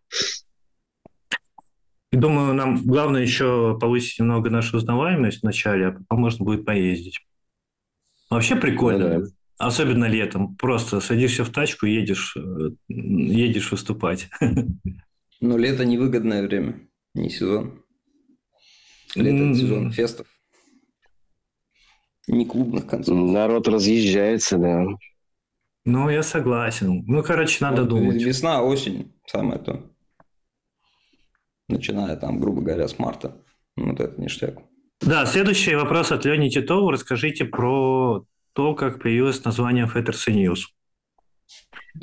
думаю, 2.12 2.54
нам 2.54 2.82
главное 2.82 3.22
еще 3.22 3.78
повысить 3.80 4.18
немного 4.18 4.50
нашу 4.50 4.78
узнаваемость 4.78 5.42
вначале, 5.42 5.88
а 5.88 5.92
потом 5.92 6.20
можно 6.20 6.44
будет 6.44 6.64
поездить. 6.64 7.20
Вообще 8.30 8.56
прикольно. 8.56 9.18
Ну, 9.18 9.20
да. 9.20 9.26
Особенно 9.58 10.04
летом. 10.04 10.56
Просто 10.56 11.00
садишься 11.00 11.44
в 11.44 11.50
тачку 11.50 11.86
и 11.86 11.94
едешь, 11.94 12.36
э, 12.36 12.70
едешь 12.88 13.70
выступать. 13.70 14.28
Но 15.40 15.56
лето 15.56 15.84
невыгодное 15.84 16.46
время, 16.46 16.80
не 17.14 17.30
сезон. 17.30 17.82
Лето 19.14 19.44
mm. 19.44 19.54
сезон 19.54 19.92
фестов. 19.92 20.26
Не 22.26 22.44
клубных 22.44 22.86
концертов. 22.86 23.30
Народ 23.30 23.68
разъезжается, 23.68 24.58
да. 24.58 24.84
Ну, 25.86 26.10
я 26.10 26.24
согласен. 26.24 27.04
Ну, 27.06 27.22
короче, 27.22 27.64
надо 27.64 27.82
вот 27.82 27.90
думать. 27.90 28.20
Весна, 28.20 28.60
осень, 28.60 29.14
самое 29.24 29.60
то. 29.60 29.88
Начиная 31.68 32.16
там, 32.16 32.40
грубо 32.40 32.60
говоря, 32.60 32.88
с 32.88 32.98
марта. 32.98 33.40
Вот 33.76 34.00
это 34.00 34.20
ништяк. 34.20 34.58
Да, 35.00 35.24
следующий 35.26 35.76
вопрос 35.76 36.10
от 36.10 36.24
Лени 36.24 36.48
Титова. 36.48 36.90
Расскажите 36.90 37.44
про 37.44 38.26
то, 38.52 38.74
как 38.74 39.00
появилось 39.00 39.44
название 39.44 39.86
Феттерс 39.86 40.26
News. 40.26 40.58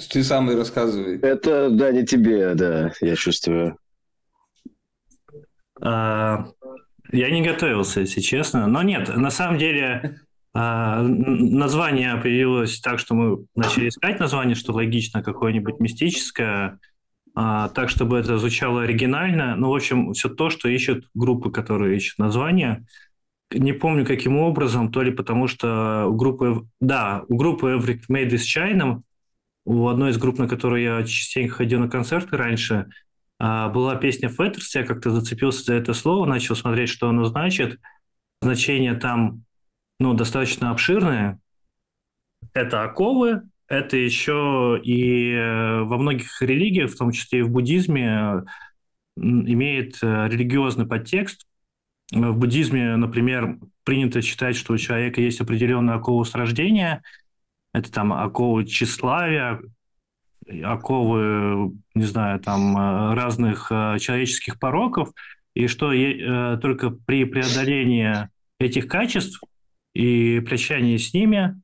Ты 0.09 0.23
сам 0.23 0.49
и 0.49 0.55
рассказывай. 0.55 1.19
Это, 1.19 1.69
да, 1.69 1.91
не 1.91 2.05
тебе, 2.05 2.55
да, 2.55 2.93
я 3.01 3.15
чувствую. 3.17 3.77
А, 5.81 6.47
я 7.11 7.29
не 7.29 7.41
готовился, 7.41 7.99
если 7.99 8.21
честно. 8.21 8.65
Но 8.67 8.81
нет, 8.81 9.13
на 9.13 9.29
самом 9.29 9.57
деле 9.57 10.21
название 10.53 12.15
появилось 12.17 12.79
так, 12.79 12.99
что 12.99 13.15
мы 13.15 13.45
начали 13.55 13.89
искать 13.89 14.19
название, 14.19 14.55
что 14.55 14.73
логично, 14.73 15.23
какое-нибудь 15.23 15.79
мистическое, 15.79 16.79
а, 17.35 17.69
так, 17.69 17.89
чтобы 17.89 18.19
это 18.19 18.37
звучало 18.37 18.83
оригинально. 18.83 19.55
Ну, 19.55 19.69
в 19.71 19.75
общем, 19.75 20.13
все 20.13 20.29
то, 20.29 20.51
что 20.51 20.69
ищут 20.69 21.09
группы, 21.15 21.49
которые 21.49 21.97
ищут 21.97 22.19
название 22.19 22.85
не 23.53 23.73
помню 23.73 24.05
каким 24.05 24.37
образом, 24.37 24.91
то 24.91 25.01
ли 25.01 25.11
потому 25.11 25.47
что 25.47 26.07
у 26.07 26.15
группы, 26.15 26.67
да, 26.79 27.23
у 27.27 27.35
группы 27.35 27.67
Every 27.77 28.01
Made 28.09 28.31
is 28.31 28.41
China, 28.41 29.01
у 29.65 29.87
одной 29.87 30.11
из 30.11 30.17
групп, 30.17 30.39
на 30.39 30.47
которую 30.47 30.81
я 30.81 31.03
частенько 31.03 31.55
ходил 31.55 31.79
на 31.79 31.89
концерты 31.89 32.35
раньше, 32.37 32.87
а, 33.39 33.69
была 33.69 33.95
песня 33.95 34.29
Fetters, 34.29 34.71
я 34.75 34.83
как-то 34.83 35.11
зацепился 35.11 35.65
за 35.65 35.73
это 35.75 35.93
слово, 35.93 36.25
начал 36.25 36.55
смотреть, 36.55 36.89
что 36.89 37.09
оно 37.09 37.25
значит. 37.25 37.79
Значение 38.41 38.93
там 38.95 39.43
ну, 39.99 40.13
достаточно 40.13 40.71
обширное. 40.71 41.39
Это 42.53 42.83
оковы, 42.83 43.43
это 43.67 43.97
еще 43.97 44.79
и 44.83 45.31
э, 45.31 45.81
во 45.81 45.97
многих 45.97 46.41
религиях, 46.41 46.91
в 46.91 46.97
том 46.97 47.11
числе 47.11 47.39
и 47.39 47.41
в 47.43 47.49
буддизме, 47.49 48.43
имеет 49.15 49.97
э, 50.03 50.27
религиозный 50.27 50.85
подтекст. 50.85 51.45
В 52.11 52.33
буддизме, 52.33 52.95
например, 52.95 53.57
принято 53.83 54.21
считать, 54.21 54.55
что 54.55 54.73
у 54.73 54.77
человека 54.77 55.21
есть 55.21 55.41
определенная 55.41 55.95
окова 55.95 56.23
с 56.23 56.35
рождения. 56.35 57.01
Это 57.73 57.91
там 57.91 58.13
оковы 58.13 58.65
тщеславия, 58.65 59.61
оковы, 60.63 61.73
не 61.95 62.05
знаю, 62.05 62.39
там 62.39 62.77
э, 62.77 63.13
разных 63.15 63.69
человеческих 63.69 64.59
пороков, 64.59 65.09
и 65.55 65.67
что 65.67 65.91
только 66.57 66.89
при 66.89 67.25
преодолении 67.25 68.27
этих 68.59 68.87
качеств 68.87 69.39
и 69.93 70.39
прощании 70.39 70.97
с 70.97 71.13
ними 71.13 71.61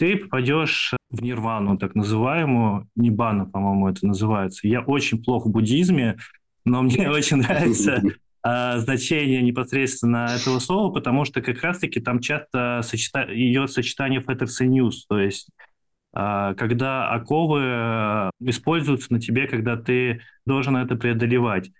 ты 0.00 0.16
попадешь 0.16 0.94
в 1.10 1.22
нирвану, 1.22 1.76
так 1.76 1.94
называемую, 1.94 2.88
нибана, 2.96 3.44
по-моему, 3.44 3.86
это 3.88 4.06
называется. 4.06 4.66
Я 4.66 4.80
очень 4.80 5.22
плохо 5.22 5.48
в 5.48 5.52
буддизме, 5.52 6.16
но 6.64 6.80
мне 6.80 7.10
очень 7.10 7.36
нравится 7.36 8.02
э, 8.42 8.78
значение 8.78 9.42
непосредственно 9.42 10.28
этого 10.34 10.58
слова, 10.58 10.90
потому 10.90 11.26
что 11.26 11.42
как 11.42 11.60
раз-таки 11.62 12.00
там 12.00 12.20
часто 12.20 12.80
идет 13.28 13.70
сочетание 13.70 14.20
Fetters 14.20 14.64
и 14.64 14.68
News, 14.68 15.04
то 15.06 15.18
есть 15.18 15.50
э, 16.16 16.54
когда 16.56 17.10
оковы 17.10 17.60
э, 17.62 18.30
используются 18.40 19.12
на 19.12 19.20
тебе, 19.20 19.46
когда 19.48 19.76
ты 19.76 20.22
должен 20.46 20.78
это 20.78 20.96
преодолевать. 20.96 21.70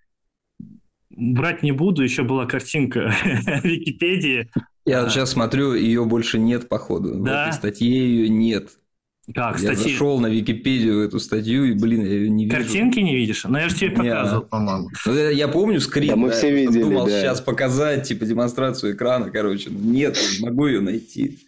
Брать 1.08 1.62
не 1.62 1.72
буду, 1.72 2.02
еще 2.02 2.22
была 2.22 2.44
картинка 2.44 3.10
в 3.22 3.64
Википедии. 3.64 4.50
Я 4.90 5.02
вот 5.02 5.12
сейчас 5.12 5.30
смотрю, 5.30 5.74
ее 5.74 6.04
больше 6.04 6.38
нет, 6.38 6.68
походу. 6.68 7.14
Да? 7.14 7.46
В 7.46 7.48
этой 7.48 7.56
статье 7.56 7.88
ее 7.88 8.28
нет. 8.28 8.70
Как, 9.34 9.60
я 9.60 9.74
статьи... 9.74 9.92
зашел 9.92 10.18
на 10.18 10.26
Википедию 10.26 11.02
эту 11.02 11.20
статью, 11.20 11.64
и, 11.64 11.72
блин, 11.72 12.02
я 12.02 12.08
ее 12.08 12.30
не 12.30 12.46
вижу. 12.46 12.56
Картинки 12.56 12.98
не 12.98 13.14
видишь? 13.14 13.44
Ну, 13.44 13.56
я 13.58 13.68
же 13.68 13.76
тебе 13.76 13.90
показывал, 13.90 14.42
по-моему. 14.42 14.88
Ну, 15.06 15.14
я 15.30 15.48
помню 15.48 15.80
скрин, 15.80 16.08
да, 16.08 16.16
мы 16.16 16.28
да, 16.30 16.34
все 16.34 16.52
видели, 16.52 16.82
думал 16.82 17.06
да. 17.06 17.20
сейчас 17.20 17.40
показать, 17.40 18.08
типа, 18.08 18.26
демонстрацию 18.26 18.94
экрана, 18.94 19.30
короче. 19.30 19.70
Нет, 19.70 20.18
не 20.38 20.44
могу 20.44 20.66
ее 20.66 20.80
найти. 20.80 21.38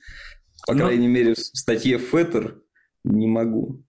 По 0.67 0.75
ну, 0.75 0.81
крайней 0.81 1.09
мере, 1.09 1.35
в 1.35 1.39
статье 1.39 1.99
Феттер 1.99 2.57
не 3.05 3.27
могу. 3.27 3.83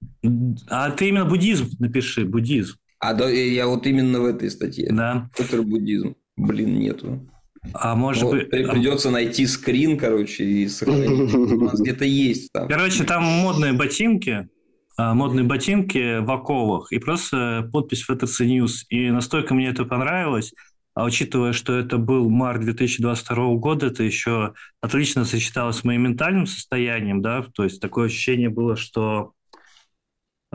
А 0.68 0.90
ты 0.90 1.10
именно 1.10 1.26
буддизм 1.26 1.70
напиши, 1.80 2.26
буддизм. 2.26 2.78
А 3.00 3.14
да, 3.14 3.30
я 3.30 3.68
вот 3.68 3.86
именно 3.86 4.22
в 4.22 4.26
этой 4.26 4.50
статье. 4.50 4.90
Да. 4.92 5.30
Феттер 5.36 5.62
буддизм. 5.62 6.16
Блин, 6.36 6.80
нету. 6.80 7.30
А 7.74 7.96
может 7.96 8.24
вот, 8.24 8.34
быть... 8.34 8.50
Придется 8.50 9.10
найти 9.10 9.46
скрин, 9.46 9.98
короче, 9.98 10.44
и 10.44 10.68
сохранить. 10.68 11.34
У 11.34 11.64
нас 11.64 11.80
где-то 11.80 12.06
есть 12.06 12.52
там. 12.52 12.68
Короче, 12.68 13.04
там 13.04 13.24
модные 13.24 13.74
ботинки, 13.74 14.50
а, 14.98 15.14
модные 15.14 15.46
ботинки 15.46 16.20
в 16.20 16.30
оковах, 16.32 16.92
и 16.92 17.00
просто 17.00 17.70
подпись 17.72 18.06
FTC 18.10 18.46
News. 18.46 18.72
И 18.90 19.10
настолько 19.12 19.54
мне 19.54 19.70
это 19.70 19.86
понравилось, 19.86 20.54
а 20.94 21.06
учитывая, 21.06 21.54
что 21.54 21.74
это 21.78 21.98
был 21.98 22.30
март 22.30 22.62
2022 22.62 23.56
года, 23.56 23.88
это 23.88 24.04
еще 24.04 24.54
отлично 24.82 25.26
сочеталось 25.26 25.78
с 25.78 25.84
моим 25.84 26.04
ментальным 26.04 26.46
состоянием, 26.46 27.22
да, 27.22 27.44
то 27.54 27.64
есть 27.64 27.82
такое 27.82 28.08
ощущение 28.08 28.50
было, 28.50 28.76
что 28.76 29.34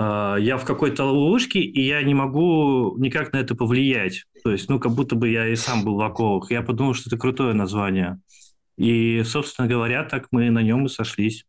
я 0.01 0.57
в 0.59 0.65
какой-то 0.65 1.05
ловушке, 1.05 1.59
и 1.59 1.85
я 1.85 2.03
не 2.05 2.15
могу 2.15 2.97
никак 2.99 3.33
на 3.33 3.39
это 3.39 3.57
повлиять. 3.57 4.27
То 4.45 4.53
есть, 4.53 4.69
ну, 4.69 4.79
как 4.79 4.93
будто 4.93 5.17
бы 5.17 5.29
я 5.29 5.49
и 5.49 5.57
сам 5.57 5.85
был 5.85 5.97
в 5.97 6.03
оковах. 6.03 6.53
Я 6.53 6.63
подумал, 6.63 6.95
что 6.95 7.11
это 7.11 7.19
крутое 7.19 7.53
название. 7.53 8.21
И, 8.77 9.25
собственно 9.25 9.67
говоря, 9.67 10.05
так 10.05 10.29
мы 10.31 10.51
на 10.51 10.63
нем 10.63 10.87
и 10.87 10.89
сошлись. 10.89 11.45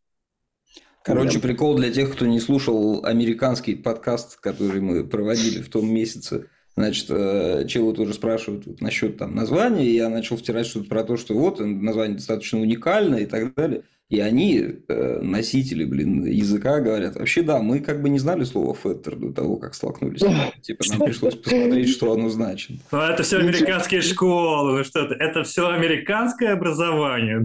Короче, 1.03 1.39
прикол 1.39 1.77
для 1.77 1.91
тех, 1.91 2.11
кто 2.11 2.25
не 2.25 2.39
слушал 2.39 3.05
американский 3.05 3.75
подкаст, 3.75 4.39
который 4.39 4.81
мы 4.81 5.07
проводили 5.07 5.61
в 5.61 5.69
том 5.69 5.87
месяце. 5.91 6.47
Значит, 6.75 7.07
э, 7.09 7.65
чего 7.67 7.93
тоже 7.93 8.13
спрашивают 8.13 8.65
вот, 8.65 8.81
насчет 8.81 9.17
там 9.17 9.35
названия, 9.35 9.85
и 9.85 9.95
я 9.95 10.09
начал 10.09 10.37
втирать 10.37 10.65
что-то 10.65 10.87
про 10.87 11.03
то, 11.03 11.17
что 11.17 11.33
вот 11.33 11.59
название 11.59 12.17
достаточно 12.17 12.59
уникальное 12.59 13.21
и 13.21 13.25
так 13.25 13.53
далее. 13.53 13.83
И 14.09 14.19
они, 14.21 14.65
э, 14.87 15.19
носители, 15.21 15.85
блин, 15.85 16.25
языка, 16.25 16.79
говорят, 16.79 17.15
вообще 17.15 17.43
да, 17.43 17.59
мы 17.59 17.79
как 17.79 18.01
бы 18.01 18.09
не 18.09 18.17
знали 18.17 18.43
слова 18.43 18.73
феттер 18.73 19.15
до 19.15 19.31
того, 19.31 19.57
как 19.57 19.75
столкнулись. 19.75 20.21
Типа 20.63 20.83
нам 20.89 20.99
пришлось 21.01 21.35
посмотреть, 21.35 21.89
что 21.89 22.11
оно 22.13 22.29
значит. 22.29 22.77
Ну, 22.91 22.99
это 22.99 23.21
все 23.21 23.37
американские 23.37 24.01
школы, 24.01 24.79
ну 24.79 24.83
что 24.83 25.01
это? 25.01 25.13
Это 25.13 25.43
все 25.43 25.69
американское 25.69 26.53
образование. 26.53 27.43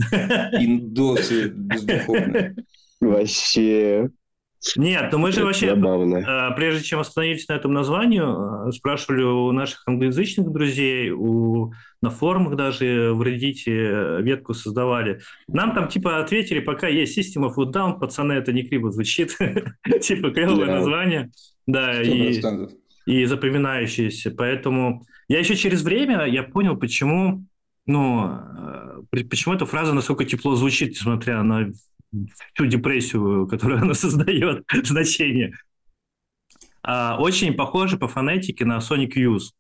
Индосы 0.59 1.49
бездуховные. 1.49 2.57
Вообще. 3.01 4.09
Нет, 4.77 5.13
но 5.13 5.19
мы 5.19 5.33
же 5.33 5.45
вообще, 5.45 5.71
забавно. 5.71 6.17
Э, 6.17 6.55
прежде 6.57 6.85
чем 6.85 7.01
остановились 7.01 7.49
на 7.49 7.55
этом 7.55 7.73
названии, 7.73 8.69
э, 8.69 8.73
спрашивали 8.73 9.23
у 9.23 9.53
наших 9.53 9.83
англоязычных 9.87 10.51
друзей, 10.51 11.11
у, 11.11 11.73
на 12.01 12.11
форумах 12.11 12.57
даже 12.57 13.13
в 13.13 13.23
Reddit 13.23 13.63
э, 13.67 14.23
ветку 14.23 14.55
создавали. 14.55 15.21
Нам 15.49 15.75
там 15.75 15.89
типа 15.89 16.19
ответили, 16.19 16.61
пока 16.61 16.89
есть 16.89 17.19
System 17.19 17.49
of 17.49 17.57
Down, 17.73 17.99
пацаны, 17.99 18.33
это 18.33 18.53
не 18.53 18.63
криво 18.63 18.91
звучит. 18.91 19.37
Типа 20.01 20.31
клевое 20.31 20.67
название. 20.67 21.31
Да, 21.67 22.03
и, 22.03 22.41
и 23.07 23.25
запоминающееся. 23.25 24.31
Поэтому 24.31 25.05
я 25.29 25.39
еще 25.39 25.57
через 25.57 25.83
время 25.83 26.25
я 26.27 26.43
понял, 26.43 26.77
почему 26.77 27.45
ну, 27.87 28.39
почему 29.11 29.55
эта 29.55 29.67
фраза 29.67 29.93
настолько 29.93 30.25
тепло 30.25 30.57
звучит, 30.57 30.91
несмотря 30.93 31.43
на 31.43 31.71
всю 32.55 32.67
депрессию, 32.67 33.47
которую 33.51 33.83
она 33.83 33.95
создает, 33.95 34.65
значение. 34.85 35.55
А, 36.83 37.17
очень 37.19 37.55
похоже 37.55 37.97
по 37.97 38.09
фонетике 38.09 38.65
на 38.65 38.79
Sonic 38.79 39.13
Youth. 39.17 39.53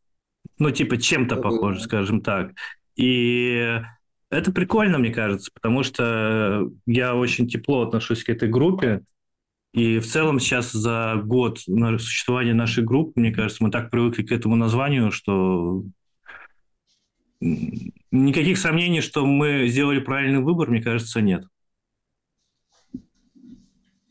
Ну, 0.58 0.70
типа, 0.70 0.98
чем-то 0.98 1.36
похоже, 1.36 1.80
скажем 1.80 2.20
так. 2.20 2.52
И 2.96 3.80
это 4.30 4.52
прикольно, 4.52 4.98
мне 4.98 5.10
кажется, 5.10 5.50
потому 5.52 5.82
что 5.82 6.68
я 6.86 7.14
очень 7.14 7.48
тепло 7.48 7.82
отношусь 7.82 8.24
к 8.24 8.28
этой 8.28 8.48
группе. 8.48 9.02
И 9.72 9.98
в 9.98 10.06
целом 10.06 10.38
сейчас 10.38 10.70
за 10.70 11.20
год 11.24 11.58
существования 11.58 12.54
нашей 12.54 12.84
группы, 12.84 13.18
мне 13.18 13.32
кажется, 13.32 13.64
мы 13.64 13.70
так 13.70 13.90
привыкли 13.90 14.22
к 14.22 14.30
этому 14.30 14.54
названию, 14.54 15.10
что 15.10 15.82
никаких 17.40 18.58
сомнений, 18.58 19.00
что 19.00 19.26
мы 19.26 19.66
сделали 19.68 19.98
правильный 19.98 20.40
выбор, 20.40 20.70
мне 20.70 20.82
кажется, 20.82 21.20
нет. 21.20 21.44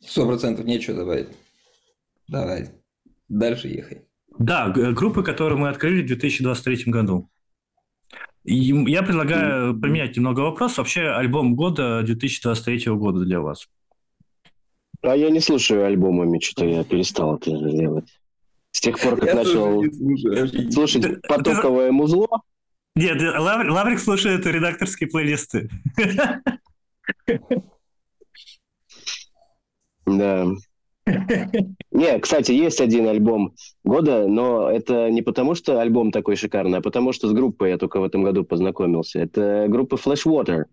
Сто 0.05 0.25
процентов 0.27 0.65
нечего 0.65 0.97
добавить. 0.97 1.27
Давай. 2.27 2.69
Дальше 3.29 3.67
ехай. 3.67 4.01
Да, 4.37 4.69
группы, 4.69 5.23
которые 5.23 5.57
мы 5.57 5.69
открыли 5.69 6.01
в 6.03 6.07
2023 6.07 6.85
году. 6.91 7.29
И 8.43 8.55
я 8.55 9.03
предлагаю 9.03 9.79
поменять 9.79 10.17
немного 10.17 10.41
вопрос. 10.41 10.77
Вообще 10.77 11.03
альбом 11.03 11.55
года 11.55 12.01
2023 12.03 12.91
года 12.93 13.23
для 13.23 13.39
вас. 13.39 13.67
А 15.01 15.15
я 15.15 15.29
не 15.29 15.39
слушаю 15.39 15.85
альбомами, 15.85 16.39
что-то 16.39 16.65
я 16.65 16.83
перестал 16.83 17.37
это 17.37 17.51
делать. 17.51 18.09
С 18.71 18.81
тех 18.81 18.99
пор, 18.99 19.17
как 19.17 19.29
я 19.29 19.35
начал 19.35 19.83
слушать 20.71 21.21
потоковое 21.27 21.91
музло. 21.91 22.27
Нет, 22.95 23.21
Лаврик 23.21 23.99
слушает 23.99 24.45
редакторские 24.45 25.09
плейлисты. 25.09 25.69
Да. 30.17 30.47
Не, 31.91 32.19
кстати, 32.19 32.51
есть 32.51 32.79
один 32.79 33.07
альбом 33.07 33.53
года, 33.83 34.25
но 34.27 34.69
это 34.69 35.09
не 35.09 35.21
потому, 35.21 35.53
что 35.53 35.79
альбом 35.79 36.11
такой 36.11 36.35
шикарный, 36.35 36.77
а 36.77 36.81
потому 36.81 37.11
что 37.11 37.27
с 37.27 37.33
группой 37.33 37.71
я 37.71 37.77
только 37.77 37.99
в 37.99 38.03
этом 38.03 38.23
году 38.23 38.43
познакомился. 38.45 39.19
Это 39.19 39.65
группа 39.67 39.95
Flashwater. 39.95 40.63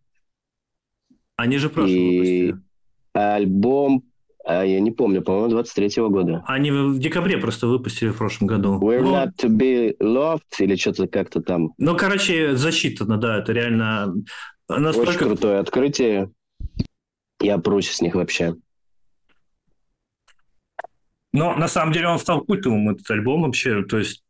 Они 1.37 1.57
же 1.59 1.69
прошлый 1.69 1.99
И 1.99 2.55
альбом, 3.13 4.05
а 4.45 4.65
я 4.65 4.81
не 4.81 4.91
помню, 4.91 5.23
по-моему, 5.23 5.59
23-го 5.59 6.09
года. 6.09 6.45
Они 6.47 6.71
в 6.71 6.99
декабре 6.99 7.39
просто 7.39 7.67
выпустили 7.67 8.11
в 8.11 8.17
прошлом 8.17 8.47
году. 8.47 8.79
We're 8.81 9.03
ну, 9.03 9.15
not 9.15 9.31
to 9.39 9.49
be 9.49 9.97
loved 10.01 10.43
или 10.59 10.77
что-то 10.77 11.09
как-то 11.09 11.41
там. 11.41 11.73
Ну, 11.79 11.97
короче, 11.97 12.57
засчитано, 12.57 13.17
да, 13.17 13.39
это 13.39 13.53
реально 13.53 14.15
настолько... 14.69 15.11
Очень 15.11 15.19
крутое 15.19 15.59
открытие. 15.59 16.31
Я 17.41 17.59
прусь 17.59 17.91
с 17.91 18.01
них 18.01 18.15
вообще. 18.15 18.55
Но 21.33 21.55
на 21.57 21.69
самом 21.69 21.93
деле 21.93 22.09
он 22.09 22.19
стал 22.19 22.43
культовым, 22.43 22.91
этот 22.91 23.11
альбом 23.11 23.43
вообще. 23.43 23.85
То 23.85 23.99
есть 23.99 24.23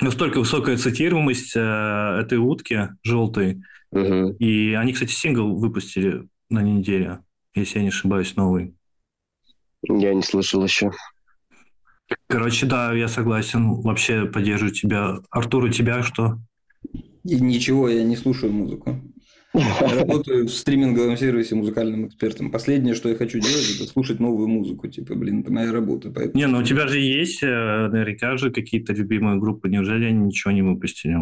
настолько 0.00 0.38
высокая 0.38 0.76
цитируемость 0.76 1.56
э, 1.56 2.18
этой 2.20 2.38
утки 2.38 2.88
желтой. 3.02 3.62
Угу. 3.90 4.36
И 4.38 4.74
они, 4.74 4.92
кстати, 4.92 5.12
сингл 5.12 5.56
выпустили 5.56 6.28
на 6.50 6.62
неделе, 6.62 7.20
если 7.54 7.78
я 7.78 7.82
не 7.82 7.88
ошибаюсь, 7.88 8.36
новый. 8.36 8.74
Я 9.82 10.14
не 10.14 10.22
слышал 10.22 10.64
еще. 10.64 10.90
Короче, 12.26 12.66
да, 12.66 12.92
я 12.92 13.08
согласен. 13.08 13.80
Вообще 13.82 14.26
поддерживаю 14.26 14.72
тебя. 14.72 15.18
Артур, 15.30 15.64
у 15.64 15.68
тебя 15.68 16.02
что? 16.02 16.38
Ничего, 17.22 17.88
я 17.88 18.04
не 18.04 18.16
слушаю 18.16 18.52
музыку. 18.52 19.00
Я 19.54 19.94
работаю 20.00 20.46
в 20.46 20.50
стриминговом 20.50 21.16
сервисе 21.16 21.54
музыкальным 21.54 22.08
экспертом. 22.08 22.50
Последнее, 22.50 22.94
что 22.94 23.08
я 23.08 23.14
хочу 23.14 23.38
делать, 23.38 23.76
это 23.76 23.88
слушать 23.88 24.18
новую 24.18 24.48
музыку. 24.48 24.88
Типа, 24.88 25.14
блин, 25.14 25.40
это 25.40 25.52
моя 25.52 25.72
работа. 25.72 26.10
Поэтому... 26.10 26.36
Не, 26.36 26.46
ну 26.48 26.58
у 26.58 26.62
тебя 26.62 26.88
же 26.88 26.98
есть 26.98 27.42
э, 27.42 27.46
наверняка 27.46 28.36
же 28.36 28.50
какие-то 28.50 28.92
любимые 28.92 29.38
группы. 29.38 29.68
Неужели 29.68 30.06
они 30.06 30.26
ничего 30.26 30.52
не 30.52 30.62
выпустили? 30.62 31.18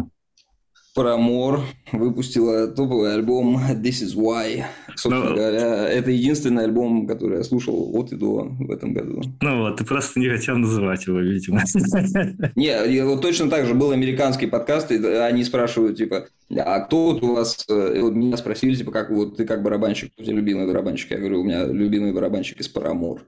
Paramore 0.96 1.60
выпустила 1.92 2.66
топовый 2.68 3.14
альбом 3.14 3.56
This 3.56 4.04
Is 4.04 4.14
Why. 4.14 4.64
Собственно 4.94 5.30
ну, 5.30 5.36
говоря, 5.36 5.88
это 5.88 6.10
единственный 6.10 6.64
альбом, 6.64 7.06
который 7.06 7.38
я 7.38 7.44
слушал 7.44 7.90
от 7.94 8.12
и 8.12 8.16
до 8.16 8.44
в 8.44 8.70
этом 8.70 8.92
году. 8.92 9.22
Ну 9.40 9.62
вот, 9.62 9.78
ты 9.78 9.84
просто 9.84 10.20
не 10.20 10.28
хотел 10.28 10.58
называть 10.58 11.06
его, 11.06 11.20
видимо. 11.20 11.62
Не, 12.56 13.04
вот 13.04 13.22
точно 13.22 13.48
так 13.48 13.66
же 13.66 13.74
был 13.74 13.92
американский 13.92 14.46
подкаст, 14.46 14.92
и 14.92 14.96
они 14.96 15.44
спрашивают, 15.44 15.96
типа, 15.96 16.26
а 16.56 16.80
кто 16.80 17.12
вот 17.12 17.22
у 17.22 17.34
вас... 17.34 17.64
Вот 17.68 18.14
меня 18.14 18.36
спросили, 18.36 18.74
типа, 18.74 18.92
как 18.92 19.10
вот 19.10 19.38
ты 19.38 19.46
как 19.46 19.62
барабанщик, 19.62 20.12
кто 20.12 20.22
у 20.22 20.26
тебя 20.26 20.36
любимый 20.36 20.66
барабанщик? 20.66 21.10
Я 21.10 21.18
говорю, 21.18 21.40
у 21.40 21.44
меня 21.44 21.64
любимый 21.64 22.12
барабанщик 22.12 22.60
из 22.60 22.72
Paramore. 22.72 23.20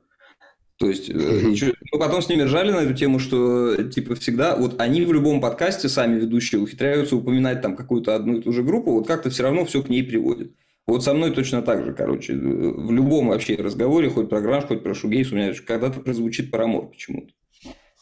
То 0.79 0.89
есть, 0.89 1.09
ничего... 1.09 1.71
Э, 1.71 1.75
мы 1.93 1.99
потом 1.99 2.21
с 2.21 2.29
ними 2.29 2.43
ржали 2.43 2.73
на 2.73 2.79
эту 2.79 2.95
тему, 2.95 3.19
что, 3.19 3.77
типа, 3.85 4.17
всегда, 4.17 4.57
вот 4.57 4.81
они 4.81 5.03
в 5.03 5.13
любом 5.13 5.41
подкасте, 5.41 5.89
сами 5.89 6.19
ведущие, 6.19 6.61
ухитряются 6.61 7.17
упоминать 7.17 7.63
там 7.63 7.77
какую-то 7.77 8.15
одну 8.17 8.39
и 8.39 8.43
ту 8.43 8.53
же 8.53 8.63
группу, 8.63 8.93
вот 8.93 9.07
как-то 9.07 9.31
все 9.31 9.45
равно 9.45 9.65
все 9.65 9.83
к 9.83 9.89
ней 9.89 10.03
приводит. 10.03 10.53
Вот 10.87 11.03
со 11.03 11.15
мной 11.15 11.31
точно 11.31 11.63
так 11.63 11.85
же, 11.85 11.95
короче, 11.95 12.35
в 12.35 12.93
любом 12.93 13.29
вообще 13.29 13.55
разговоре, 13.55 14.11
хоть 14.11 14.29
про 14.29 14.41
гранж, 14.41 14.65
хоть 14.67 14.83
про 14.83 14.95
шугейс, 14.95 15.33
у 15.33 15.37
меня 15.37 15.55
когда-то 15.67 16.01
прозвучит 16.01 16.51
парамор 16.51 16.89
почему-то. 16.89 17.33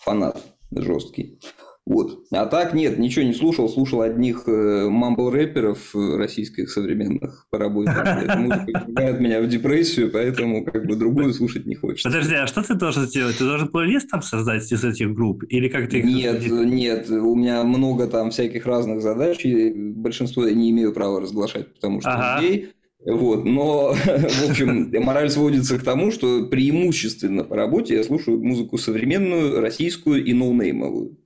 Фанат 0.01 0.43
жесткий. 0.71 1.39
Вот. 1.85 2.27
А 2.31 2.47
так 2.47 2.75
нет, 2.75 2.99
ничего 2.99 3.25
не 3.25 3.33
слушал, 3.33 3.69
слушал 3.69 4.03
одних 4.03 4.45
э, 4.47 4.89
мамбл-рэперов 4.89 5.95
э, 5.97 6.17
российских 6.17 6.71
современных 6.71 7.47
по 7.51 7.59
работе. 7.59 7.91
Музыка 8.37 8.85
ввергает 8.87 9.21
меня 9.21 9.43
в 9.43 9.49
депрессию, 9.49 10.11
поэтому 10.13 10.65
как 10.65 10.87
бы 10.87 10.95
другую 10.95 11.35
слушать 11.35 11.67
не 11.67 11.75
хочется. 11.75 12.09
Подожди, 12.09 12.37
а 12.37 12.47
что 12.47 12.63
ты 12.63 12.75
должен 12.75 13.07
сделать? 13.07 13.37
Ты 13.39 13.45
должен 13.45 13.67
плейлист 13.67 14.09
там 14.11 14.23
создать 14.23 14.71
из 14.71 14.85
этих 14.85 15.13
групп? 15.13 15.43
Или 15.49 15.69
как 15.69 15.91
ты 15.91 16.03
Нет, 16.03 16.47
нет, 16.49 17.11
у 17.11 17.35
меня 17.35 17.65
много 17.65 18.07
там 18.07 18.31
всяких 18.31 18.65
разных 18.65 19.03
задач, 19.03 19.45
и 19.45 19.73
большинство 19.75 20.47
я 20.47 20.55
не 20.55 20.71
имею 20.71 20.93
права 20.93 21.21
разглашать, 21.21 21.75
потому 21.75 22.01
что 22.01 22.11
ага. 22.11 22.41
людей... 22.41 22.69
Вот, 23.05 23.45
но, 23.45 23.93
в 23.95 24.51
общем, 24.51 24.93
мораль 25.03 25.29
сводится 25.29 25.77
к 25.77 25.83
тому, 25.83 26.13
что 26.13 26.47
преимущественно 26.47 27.43
по 27.43 27.57
работе 27.57 27.97
я 27.97 28.05
слушаю 28.05 28.41
музыку 28.41 28.79
современную, 28.79 29.61
российскую 29.61 30.25
и 30.25 30.33
ноунеймовую. 30.33 31.19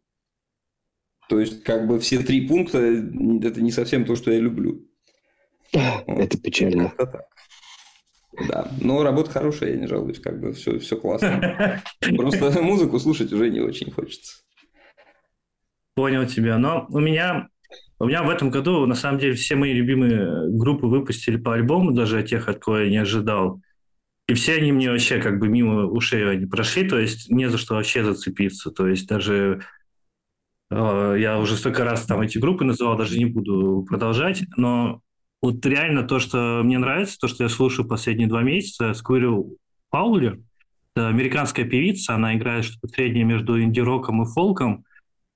То 1.29 1.41
есть, 1.41 1.65
как 1.65 1.87
бы 1.87 1.99
все 1.99 2.19
три 2.19 2.47
пункта– 2.47 2.79
это 3.43 3.61
не 3.61 3.73
совсем 3.73 4.05
то, 4.05 4.17
что 4.17 4.31
я 4.31 4.39
люблю. 4.39 4.87
Это 5.73 6.39
печально. 6.39 6.93
Это 6.97 7.07
так. 7.07 7.27
Да, 8.49 8.71
но 8.81 9.03
работа 9.03 9.31
хорошая, 9.31 9.71
я 9.71 9.77
не 9.77 9.87
жалуюсь, 9.87 10.21
как 10.21 10.41
бы 10.41 10.53
все, 10.53 10.79
все 10.79 10.97
классно. 10.97 11.83
Просто 12.17 12.63
музыку 12.63 12.99
слушать 12.99 13.33
уже 13.33 13.49
не 13.49 13.61
очень 13.61 13.91
хочется. 13.91 14.43
Понял 15.95 16.27
тебя. 16.27 16.59
Но 16.59 16.87
у 16.91 17.01
меня, 17.01 17.49
у 17.99 18.07
меня 18.07 18.23
в 18.23 18.31
этом 18.31 18.51
году, 18.51 18.85
на 18.85 18.95
самом 18.95 19.19
деле, 19.19 19.35
все 19.35 19.57
мои 19.57 19.73
любимые 19.73 20.51
группы 20.51 20.87
выпустили 20.87 21.39
по 21.39 21.55
альбому, 21.55 21.93
даже 21.93 22.23
тех, 22.23 22.49
от 22.49 22.59
кого 22.59 22.81
я 22.81 22.91
не 22.91 22.99
ожидал. 22.99 23.63
И 24.29 24.35
все 24.35 24.57
они 24.57 24.73
мне 24.73 24.91
вообще 24.91 25.19
как 25.21 25.39
бы 25.39 25.49
мимо 25.49 25.87
ушей 25.87 26.29
они 26.29 26.47
прошли, 26.47 26.87
то 26.87 26.99
есть 26.99 27.31
не 27.31 27.49
за 27.49 27.57
что 27.57 27.75
вообще 27.75 28.05
зацепиться. 28.05 28.71
То 28.71 28.89
есть 28.89 29.09
даже 29.09 29.63
я 30.71 31.39
уже 31.39 31.57
столько 31.57 31.85
раз 31.85 32.07
там 32.07 32.21
эти 32.21 32.39
группы 32.39 32.65
называл, 32.65 32.97
даже 32.97 33.19
не 33.19 33.27
буду 33.27 33.85
продолжать, 33.89 34.43
но 34.57 35.01
вот 35.43 35.65
реально 35.65 36.03
то, 36.03 36.19
что 36.19 36.63
мне 36.65 36.79
нравится, 36.79 37.19
то, 37.21 37.29
что 37.29 37.45
я 37.45 37.49
слушаю 37.49 37.87
последние 37.87 38.29
два 38.29 38.43
месяца, 38.43 38.95
Сквирил 38.95 39.57
Паулер, 39.91 40.41
американская 40.95 41.65
певица, 41.65 42.15
она 42.15 42.35
играет 42.37 42.65
что-то 42.65 42.89
среднее 42.89 43.25
между 43.25 43.61
инди-роком 43.61 44.23
и 44.23 44.27
фолком. 44.27 44.85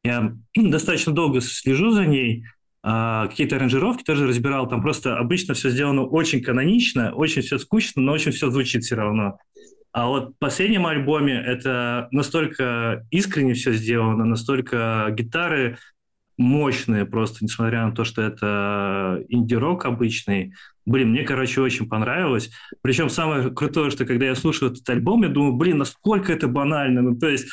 Я 0.02 0.34
достаточно 0.56 1.12
долго 1.12 1.40
слежу 1.40 1.90
за 1.90 2.06
ней, 2.06 2.44
а, 2.82 3.26
какие-то 3.28 3.56
аранжировки 3.56 4.02
тоже 4.02 4.26
разбирал, 4.26 4.66
там 4.68 4.80
просто 4.80 5.18
обычно 5.18 5.52
все 5.54 5.68
сделано 5.68 6.02
очень 6.02 6.42
канонично, 6.42 7.12
очень 7.12 7.42
все 7.42 7.58
скучно, 7.58 8.00
но 8.00 8.12
очень 8.12 8.32
все 8.32 8.50
звучит 8.50 8.84
все 8.84 8.96
равно. 8.96 9.38
А 9.92 10.06
вот 10.06 10.30
в 10.30 10.38
последнем 10.38 10.86
альбоме 10.86 11.34
это 11.34 12.08
настолько 12.12 13.06
искренне 13.10 13.54
все 13.54 13.72
сделано, 13.72 14.24
настолько 14.24 15.08
гитары 15.10 15.78
мощные 16.40 17.04
просто, 17.04 17.44
несмотря 17.44 17.84
на 17.86 17.92
то, 17.92 18.04
что 18.04 18.22
это 18.22 19.22
инди-рок 19.28 19.84
обычный. 19.84 20.54
Блин, 20.86 21.10
мне, 21.10 21.22
короче, 21.22 21.60
очень 21.60 21.88
понравилось. 21.88 22.50
Причем 22.82 23.10
самое 23.10 23.50
крутое, 23.50 23.90
что 23.90 24.06
когда 24.06 24.26
я 24.26 24.34
слушаю 24.34 24.72
этот 24.72 24.88
альбом, 24.88 25.22
я 25.22 25.28
думаю, 25.28 25.54
блин, 25.54 25.78
насколько 25.78 26.32
это 26.32 26.48
банально. 26.48 27.02
Ну, 27.02 27.18
то 27.18 27.28
есть, 27.28 27.48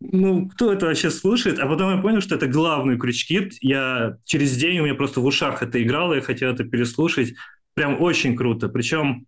ну, 0.00 0.48
кто 0.48 0.72
это 0.72 0.86
вообще 0.86 1.10
слушает? 1.10 1.58
А 1.58 1.66
потом 1.66 1.94
я 1.94 2.00
понял, 2.00 2.22
что 2.22 2.34
это 2.34 2.46
главные 2.46 2.98
крючки. 2.98 3.50
Я 3.60 4.16
через 4.24 4.56
день 4.56 4.78
у 4.80 4.84
меня 4.84 4.94
просто 4.94 5.20
в 5.20 5.26
ушах 5.26 5.62
это 5.62 5.82
играло, 5.82 6.14
я 6.14 6.22
хотел 6.22 6.52
это 6.52 6.64
переслушать. 6.64 7.34
Прям 7.74 8.00
очень 8.00 8.36
круто. 8.36 8.68
Причем 8.68 9.26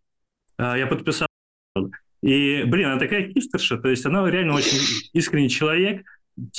а, 0.56 0.76
я 0.76 0.86
подписал 0.86 1.27
и, 2.22 2.64
блин, 2.64 2.88
она 2.88 2.98
такая 2.98 3.32
кистерша, 3.32 3.78
то 3.78 3.88
есть 3.88 4.04
она 4.04 4.28
реально 4.28 4.54
очень 4.54 4.78
искренний 5.12 5.48
человек. 5.48 6.04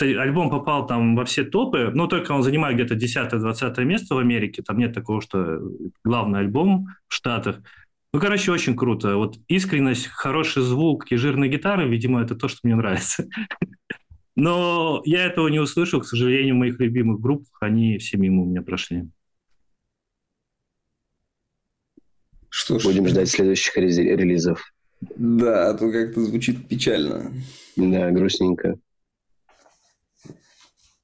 Альбом 0.02 0.50
попал 0.50 0.88
там 0.88 1.16
во 1.16 1.24
все 1.24 1.44
топы, 1.44 1.92
но 1.94 2.08
только 2.08 2.34
он 2.34 2.44
занимает 2.44 2.76
где-то 2.76 2.96
10-20 2.96 3.84
место 3.86 4.16
в 4.16 4.18
Америке. 4.18 4.62
Там 4.62 4.78
нет 4.78 4.94
такого, 4.94 5.22
что 5.22 5.62
главный 6.04 6.40
альбом 6.40 6.88
в 7.08 7.14
Штатах. 7.14 7.62
Ну, 8.12 8.20
короче, 8.20 8.52
очень 8.52 8.76
круто. 8.76 9.16
Вот 9.16 9.38
искренность, 9.48 10.08
хороший 10.08 10.64
звук 10.64 11.12
и 11.12 11.16
жирные 11.16 11.50
гитары, 11.50 11.88
видимо, 11.88 12.22
это 12.22 12.36
то, 12.36 12.48
что 12.48 12.60
мне 12.64 12.76
нравится. 12.76 13.28
Но 14.36 15.02
я 15.06 15.26
этого 15.26 15.48
не 15.50 15.60
услышал, 15.60 16.02
к 16.02 16.06
сожалению, 16.06 16.56
моих 16.56 16.80
любимых 16.80 17.20
групп, 17.20 17.46
они 17.60 17.98
все 18.00 18.18
мимо 18.18 18.44
у 18.44 18.46
меня 18.46 18.62
прошли. 18.62 19.10
Что 22.50 22.80
ж. 22.80 22.84
Будем 22.84 23.08
ждать 23.08 23.30
следующих 23.30 23.78
релизов. 23.78 24.64
Да, 25.02 25.70
а 25.70 25.74
то 25.74 25.92
как-то 25.92 26.22
звучит 26.22 26.68
печально. 26.68 27.32
Да, 27.76 28.12
грустненько. 28.12 28.78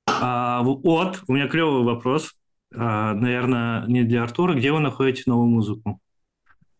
А, 0.07 0.63
вот, 0.63 1.23
у 1.27 1.33
меня 1.33 1.47
клевый 1.47 1.83
вопрос. 1.83 2.33
А, 2.73 3.13
наверное, 3.13 3.85
не 3.87 4.03
для 4.03 4.23
Артура. 4.23 4.53
Где 4.53 4.71
вы 4.71 4.79
находите 4.79 5.23
новую 5.25 5.47
музыку? 5.47 5.99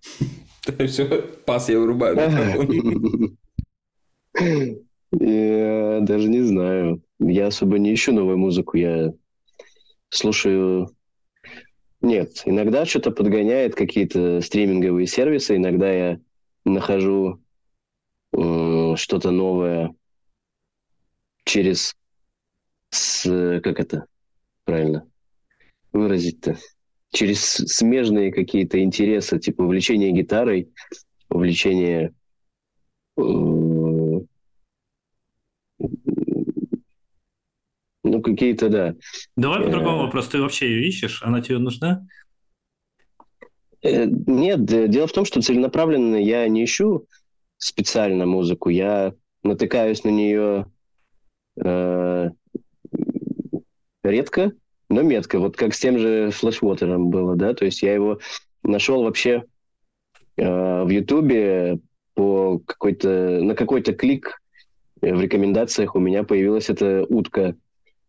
Все, 0.88 1.06
пас 1.46 1.70
я 1.70 1.80
вырубаю. 1.80 2.18
Я 5.18 6.00
даже 6.02 6.28
не 6.28 6.42
знаю. 6.42 7.02
Я 7.20 7.48
особо 7.48 7.80
не 7.80 7.94
ищу 7.94 8.12
новую 8.12 8.38
музыку. 8.38 8.76
Я 8.78 9.14
слушаю... 10.10 10.90
Нет, 12.02 12.42
иногда 12.46 12.86
что-то 12.86 13.12
подгоняет 13.12 13.76
какие-то 13.76 14.42
стриминговые 14.42 15.08
сервисы. 15.08 15.56
Иногда 15.56 15.90
я 15.90 16.20
нахожу 16.66 17.42
э, 18.34 18.96
что-то 18.98 19.32
новое 19.32 19.94
через... 21.46 21.96
С, 22.90 23.60
как 23.64 23.80
это 23.80 24.06
правильно 24.64 25.08
выразить-то? 25.92 26.58
Через 27.12 27.42
смежные 27.42 28.32
какие-то 28.32 28.82
интересы, 28.82 29.40
типа 29.40 29.64
увлечение 29.64 30.12
гитарой, 30.12 30.70
увлечение 31.30 32.14
э, 33.18 33.22
Ну, 38.06 38.22
какие-то, 38.22 38.70
да. 38.70 38.96
Давай 39.36 39.64
по-другому 39.64 39.98
э, 39.98 40.04
вопрос. 40.04 40.28
Ты 40.28 40.40
вообще 40.40 40.68
ее 40.68 40.88
ищешь? 40.88 41.24
Она 41.24 41.42
тебе 41.42 41.58
нужна? 41.58 42.06
Э, 43.86 44.08
нет, 44.08 44.66
дело 44.66 45.08
в 45.08 45.12
том, 45.12 45.26
что 45.26 45.42
целенаправленно 45.42 46.16
я 46.16 46.48
не 46.48 46.64
ищу 46.66 47.06
специально 47.58 48.26
музыку. 48.26 48.70
Я 48.70 49.14
натыкаюсь 49.44 50.04
на 50.04 50.10
нее 50.10 50.66
э, 51.64 52.30
редко, 54.04 54.52
но 54.90 55.04
метко. 55.04 55.40
Вот 55.40 55.56
как 55.56 55.76
с 55.76 55.80
тем 55.80 56.00
же 56.00 56.32
флешвотером 56.32 57.10
было, 57.10 57.36
да. 57.36 57.54
То 57.54 57.66
есть 57.66 57.84
я 57.84 57.94
его 57.94 58.20
нашел 58.64 59.04
вообще 59.04 59.44
э, 60.38 60.84
в 60.84 60.90
Ютубе 60.90 61.80
по 62.16 62.60
какой-то 62.60 63.40
на 63.42 63.54
какой-то 63.54 63.94
клик 63.94 64.42
в 65.02 65.22
рекомендациях 65.22 65.96
у 65.96 66.00
меня 66.00 66.24
появилась 66.24 66.70
эта 66.70 67.06
утка 67.08 67.56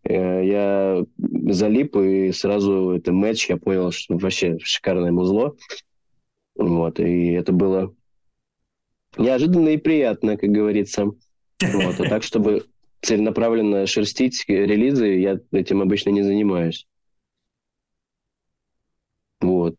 Э, 0.08 0.44
я 0.44 1.04
залип, 1.52 1.96
и 1.96 2.32
сразу 2.32 2.90
это 2.90 3.12
матч, 3.12 3.48
я 3.48 3.56
понял, 3.56 3.90
что 3.92 4.16
вообще 4.16 4.58
шикарное 4.58 5.12
музло. 5.12 5.56
Вот, 6.56 6.98
и 7.00 7.32
это 7.32 7.52
было 7.52 7.94
неожиданно 9.16 9.68
и 9.68 9.76
приятно, 9.76 10.36
как 10.36 10.50
говорится. 10.50 11.06
Вот, 11.60 12.00
а 12.00 12.08
так, 12.08 12.22
чтобы 12.22 12.66
целенаправленно 13.02 13.86
шерстить 13.86 14.44
релизы, 14.48 15.06
я 15.06 15.38
этим 15.52 15.82
обычно 15.82 16.10
не 16.10 16.22
занимаюсь. 16.22 16.86
Вот. 19.40 19.76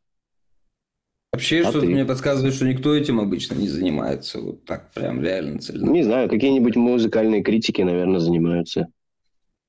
Вообще, 1.34 1.62
а 1.62 1.70
что-то 1.70 1.86
мне 1.86 2.06
подсказывает, 2.06 2.56
что 2.56 2.66
никто 2.66 2.96
этим 2.96 3.20
обычно 3.20 3.56
не 3.56 3.68
занимается. 3.68 4.40
Вот 4.40 4.66
так 4.66 4.92
прям 4.94 5.22
реально 5.22 5.60
целенаправленно. 5.60 5.98
Не 5.98 6.04
знаю, 6.04 6.30
какие-нибудь 6.30 6.76
музыкальные 6.76 7.44
критики, 7.44 7.82
наверное, 7.82 8.20
занимаются. 8.20 8.88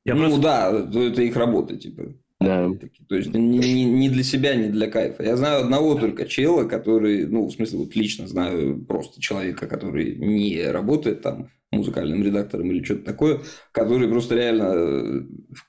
Я 0.09 0.15
ну 0.15 0.29
просто... 0.29 0.43
да, 0.43 1.01
это 1.01 1.23
их 1.23 1.37
работа, 1.37 1.77
типа. 1.77 2.15
Да. 2.41 2.71
То 3.09 3.17
есть 3.17 3.35
не, 3.35 3.59
не, 3.59 3.85
не 3.85 4.09
для 4.09 4.23
себя, 4.23 4.55
не 4.55 4.69
для 4.69 4.89
кайфа. 4.89 5.25
Я 5.25 5.37
знаю 5.37 5.63
одного 5.63 5.97
только 5.97 6.25
чела, 6.25 6.65
который, 6.65 7.27
ну, 7.27 7.47
в 7.47 7.53
смысле, 7.53 7.81
вот 7.81 7.97
лично 7.97 8.29
знаю 8.29 8.85
просто 8.87 9.21
человека, 9.21 9.67
который 9.67 10.15
не 10.15 10.63
работает 10.71 11.23
там 11.23 11.51
музыкальным 11.73 12.23
редактором 12.23 12.71
или 12.71 12.83
что-то 12.83 13.05
такое, 13.05 13.41
который 13.73 14.09
просто 14.09 14.37
реально 14.37 15.27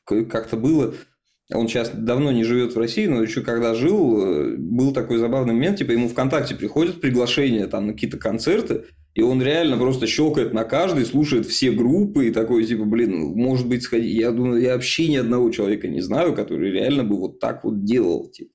э, 0.09 0.25
как-то 0.25 0.57
было. 0.57 0.93
Он 1.51 1.67
сейчас 1.67 1.89
давно 1.89 2.31
не 2.31 2.43
живет 2.43 2.75
в 2.75 2.77
России, 2.77 3.07
но 3.07 3.23
еще 3.23 3.41
когда 3.41 3.73
жил, 3.73 4.21
э, 4.21 4.55
был 4.57 4.93
такой 4.93 5.17
забавный 5.17 5.53
момент, 5.53 5.79
типа 5.79 5.91
ему 5.91 6.07
ВКонтакте 6.07 6.53
приходят 6.55 7.01
приглашения 7.01 7.65
там 7.65 7.87
на 7.87 7.93
какие-то 7.93 8.17
концерты, 8.17 8.85
и 9.15 9.21
он 9.23 9.41
реально 9.41 9.77
просто 9.77 10.05
щелкает 10.05 10.53
на 10.53 10.63
каждый, 10.63 11.05
слушает 11.05 11.47
все 11.47 11.71
группы 11.71 12.27
и 12.27 12.31
такой, 12.31 12.63
типа, 12.65 12.85
блин, 12.85 13.33
может 13.35 13.67
быть, 13.67 13.81
сходи. 13.81 14.07
Я 14.07 14.31
думаю, 14.31 14.61
я 14.61 14.75
вообще 14.75 15.07
ни 15.07 15.15
одного 15.15 15.49
человека 15.49 15.87
не 15.87 16.01
знаю, 16.01 16.35
который 16.35 16.71
реально 16.71 17.03
бы 17.03 17.17
вот 17.17 17.39
так 17.39 17.63
вот 17.63 17.83
делал. 17.83 18.29
Типа. 18.29 18.51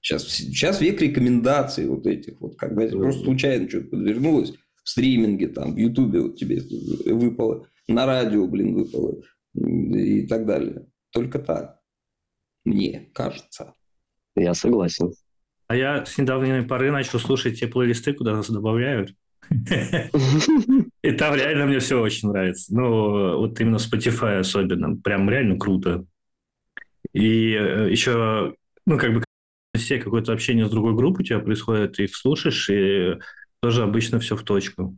Сейчас, 0.00 0.28
сейчас 0.28 0.80
век 0.80 1.00
рекомендаций 1.00 1.86
вот 1.86 2.06
этих, 2.06 2.40
вот 2.40 2.56
когда 2.56 2.88
тебе 2.88 2.98
просто 2.98 3.22
случайно 3.22 3.68
что-то 3.68 3.88
подвернулось 3.88 4.52
в 4.82 4.90
стриминге, 4.90 5.46
там, 5.46 5.74
в 5.74 5.78
Ютубе 5.78 6.20
вот 6.20 6.36
тебе 6.36 6.60
выпало, 7.06 7.68
на 7.86 8.04
радио, 8.04 8.46
блин, 8.48 8.74
выпало 8.74 9.22
и 9.54 10.26
так 10.26 10.44
далее. 10.44 10.88
Только 11.12 11.38
так. 11.38 11.81
Мне 12.64 13.10
кажется. 13.14 13.74
Я 14.36 14.54
согласен. 14.54 15.12
А 15.68 15.76
я 15.76 16.04
с 16.04 16.18
недавней 16.18 16.62
поры 16.62 16.90
начал 16.90 17.18
слушать 17.18 17.58
те 17.58 17.66
плейлисты, 17.66 18.12
куда 18.12 18.34
нас 18.34 18.50
добавляют. 18.50 19.14
И 19.50 21.12
там 21.12 21.34
реально 21.34 21.66
мне 21.66 21.78
все 21.80 22.00
очень 22.00 22.28
нравится. 22.28 22.74
Ну, 22.74 23.38
вот 23.38 23.60
именно 23.60 23.76
Spotify 23.76 24.38
особенно. 24.38 24.96
Прям 24.96 25.28
реально 25.28 25.58
круто. 25.58 26.04
И 27.12 27.52
э, 27.52 27.90
еще, 27.90 28.54
ну, 28.86 28.98
как 28.98 29.14
бы 29.14 29.24
все 29.76 29.98
какое-то 29.98 30.32
общение 30.32 30.66
с 30.66 30.70
другой 30.70 30.94
группой 30.94 31.22
у 31.22 31.24
тебя 31.24 31.40
происходит, 31.40 31.94
ты 31.94 32.04
их 32.04 32.16
слушаешь, 32.16 32.68
и 32.70 33.18
тоже 33.60 33.82
обычно 33.82 34.20
все 34.20 34.36
в 34.36 34.42
точку. 34.42 34.96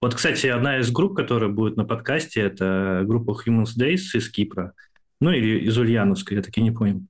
Вот, 0.00 0.14
кстати, 0.14 0.46
одна 0.46 0.78
из 0.80 0.90
групп, 0.90 1.16
которая 1.16 1.50
будет 1.50 1.76
на 1.76 1.84
подкасте, 1.84 2.40
это 2.40 3.02
группа 3.06 3.30
Humans 3.30 3.78
Days 3.78 4.14
из 4.14 4.30
Кипра. 4.30 4.74
Ну, 5.24 5.30
или 5.30 5.60
из 5.60 5.78
Ульяновска, 5.78 6.34
я 6.34 6.42
таки 6.42 6.60
не 6.60 6.70
понял. 6.70 7.00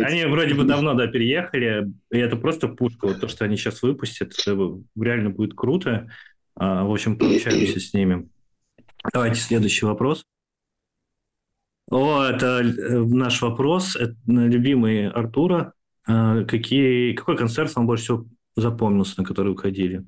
Они 0.00 0.24
вроде 0.24 0.54
бы 0.54 0.64
давно, 0.64 0.94
да, 0.94 1.08
переехали, 1.08 1.92
и 2.10 2.16
это 2.16 2.36
просто 2.36 2.68
пушка. 2.68 3.12
То, 3.12 3.28
что 3.28 3.44
они 3.44 3.58
сейчас 3.58 3.82
выпустят, 3.82 4.32
реально 4.46 5.28
будет 5.28 5.52
круто. 5.52 6.10
А, 6.56 6.84
в 6.84 6.90
общем, 6.90 7.18
пообщаемся 7.18 7.80
с 7.80 7.92
ними. 7.92 8.30
Давайте 9.12 9.40
следующий 9.40 9.84
вопрос. 9.84 10.24
О, 11.90 12.22
это 12.22 12.62
э, 12.62 12.98
наш 12.98 13.42
вопрос. 13.42 13.94
Это 13.94 14.16
любимый 14.26 15.10
Артура. 15.10 15.74
А, 16.08 16.44
какие, 16.44 17.12
какой 17.12 17.36
концерт 17.36 17.76
вам 17.76 17.84
больше 17.86 18.04
всего 18.04 18.24
запомнился, 18.56 19.16
на 19.18 19.26
который 19.26 19.52
вы 19.52 19.58
ходили? 19.58 20.06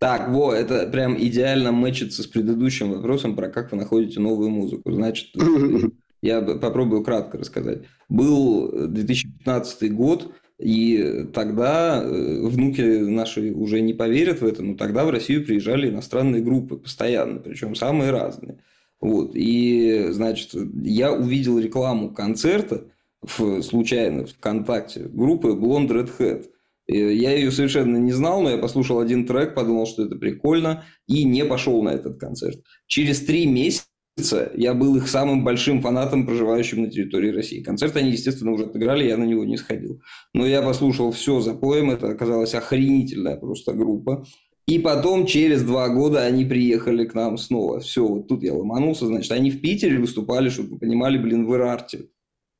Так, 0.00 0.30
во, 0.30 0.54
это 0.54 0.86
прям 0.86 1.14
идеально 1.18 1.72
мэчится 1.72 2.22
с 2.22 2.26
предыдущим 2.26 2.90
вопросом 2.90 3.36
про 3.36 3.50
как 3.50 3.70
вы 3.70 3.76
находите 3.76 4.18
новую 4.18 4.48
музыку. 4.48 4.90
Значит, 4.90 5.28
я 6.22 6.40
попробую 6.40 7.04
кратко 7.04 7.36
рассказать. 7.36 7.82
Был 8.08 8.88
2015 8.88 9.92
год, 9.92 10.32
и 10.58 11.26
тогда 11.34 12.02
э, 12.02 12.40
внуки 12.46 12.80
наши 12.80 13.52
уже 13.52 13.82
не 13.82 13.92
поверят 13.92 14.40
в 14.40 14.46
это, 14.46 14.62
но 14.62 14.74
тогда 14.74 15.04
в 15.04 15.10
Россию 15.10 15.44
приезжали 15.44 15.90
иностранные 15.90 16.42
группы 16.42 16.76
постоянно, 16.76 17.38
причем 17.38 17.74
самые 17.74 18.10
разные. 18.10 18.56
Вот. 19.02 19.32
И, 19.34 20.06
значит, 20.12 20.54
я 20.82 21.12
увидел 21.12 21.58
рекламу 21.58 22.10
концерта 22.10 22.84
в, 23.20 23.60
случайно 23.60 24.24
в 24.24 24.30
ВКонтакте 24.30 25.00
группы 25.00 25.48
Blonde 25.48 25.88
Red 25.88 26.10
Hat. 26.18 26.46
Я 26.92 27.36
ее 27.36 27.50
совершенно 27.50 27.96
не 27.96 28.12
знал, 28.12 28.42
но 28.42 28.50
я 28.50 28.58
послушал 28.58 28.98
один 28.98 29.26
трек, 29.26 29.54
подумал, 29.54 29.86
что 29.86 30.04
это 30.04 30.16
прикольно, 30.16 30.84
и 31.06 31.24
не 31.24 31.44
пошел 31.44 31.82
на 31.82 31.90
этот 31.90 32.18
концерт. 32.18 32.58
Через 32.86 33.20
три 33.20 33.46
месяца 33.46 34.50
я 34.54 34.74
был 34.74 34.96
их 34.96 35.08
самым 35.08 35.44
большим 35.44 35.82
фанатом, 35.82 36.26
проживающим 36.26 36.82
на 36.82 36.90
территории 36.90 37.30
России. 37.30 37.62
Концерт 37.62 37.96
они, 37.96 38.10
естественно, 38.10 38.52
уже 38.52 38.64
отыграли, 38.64 39.06
я 39.06 39.16
на 39.16 39.24
него 39.24 39.44
не 39.44 39.56
сходил. 39.56 40.00
Но 40.34 40.46
я 40.46 40.62
послушал 40.62 41.12
все 41.12 41.40
за 41.40 41.54
поем, 41.54 41.90
это 41.90 42.08
оказалась 42.08 42.54
охренительная 42.54 43.36
просто 43.36 43.72
группа. 43.72 44.26
И 44.66 44.78
потом, 44.78 45.26
через 45.26 45.62
два 45.62 45.88
года, 45.88 46.24
они 46.24 46.44
приехали 46.44 47.04
к 47.04 47.14
нам 47.14 47.38
снова. 47.38 47.80
Все, 47.80 48.06
вот 48.06 48.28
тут 48.28 48.42
я 48.42 48.54
ломанулся. 48.54 49.06
Значит, 49.06 49.32
они 49.32 49.50
в 49.50 49.60
Питере 49.60 49.98
выступали, 49.98 50.48
чтобы 50.48 50.70
вы 50.70 50.78
понимали, 50.78 51.18
блин, 51.18 51.46
в 51.46 51.54
Ирарте. 51.54 52.06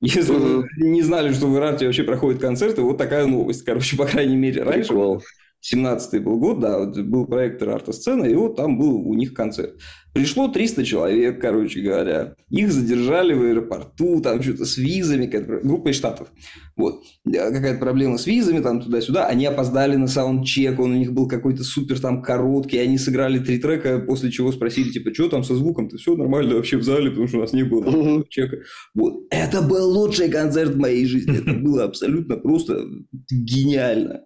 Если 0.00 0.32
вы 0.32 0.68
не 0.78 1.02
знали, 1.02 1.32
что 1.32 1.46
в 1.46 1.56
Ирарте 1.56 1.86
вообще 1.86 2.04
проходят 2.04 2.40
концерты, 2.40 2.80
вот 2.82 2.96
такая 2.96 3.26
новость. 3.26 3.64
Короче, 3.64 3.96
по 3.96 4.06
крайней 4.06 4.36
мере, 4.36 4.62
раньше. 4.62 4.88
Прикол. 4.88 5.22
17 5.62 6.22
был 6.22 6.38
год, 6.38 6.60
да, 6.60 6.86
был 6.86 7.26
проект 7.26 7.62
арта-сцена, 7.62 8.24
и 8.24 8.34
вот 8.34 8.56
там 8.56 8.78
был 8.78 8.96
у 9.06 9.14
них 9.14 9.34
концерт. 9.34 9.74
Пришло 10.12 10.48
300 10.48 10.84
человек, 10.84 11.40
короче 11.40 11.80
говоря. 11.80 12.34
Их 12.48 12.72
задержали 12.72 13.32
в 13.32 13.42
аэропорту, 13.42 14.20
там 14.20 14.42
что-то 14.42 14.64
с 14.64 14.76
визами, 14.76 15.26
группа 15.26 15.90
из 15.90 15.96
Штатов. 15.96 16.32
Вот. 16.76 17.02
Какая-то 17.30 17.78
проблема 17.78 18.18
с 18.18 18.26
визами, 18.26 18.60
там 18.60 18.80
туда-сюда. 18.82 19.26
Они 19.26 19.46
опоздали 19.46 19.94
на 19.94 20.08
саундчек, 20.08 20.80
он 20.80 20.92
у 20.92 20.96
них 20.96 21.12
был 21.12 21.28
какой-то 21.28 21.62
супер 21.62 22.00
там 22.00 22.22
короткий. 22.22 22.78
Они 22.78 22.98
сыграли 22.98 23.38
три 23.38 23.58
трека, 23.58 24.00
после 24.00 24.32
чего 24.32 24.50
спросили, 24.50 24.90
типа, 24.90 25.14
что 25.14 25.28
там 25.28 25.44
со 25.44 25.54
звуком-то? 25.54 25.96
Все 25.98 26.16
нормально 26.16 26.56
вообще 26.56 26.78
в 26.78 26.82
зале, 26.82 27.10
потому 27.10 27.28
что 27.28 27.36
у 27.36 27.42
нас 27.42 27.52
не 27.52 27.62
было 27.62 28.24
чека. 28.30 28.56
Вот. 28.94 29.26
Это 29.30 29.62
был 29.62 29.90
лучший 29.90 30.28
концерт 30.28 30.74
в 30.74 30.78
моей 30.78 31.06
жизни. 31.06 31.38
Это 31.38 31.52
было 31.52 31.84
абсолютно 31.84 32.36
просто 32.36 32.84
гениально. 33.30 34.22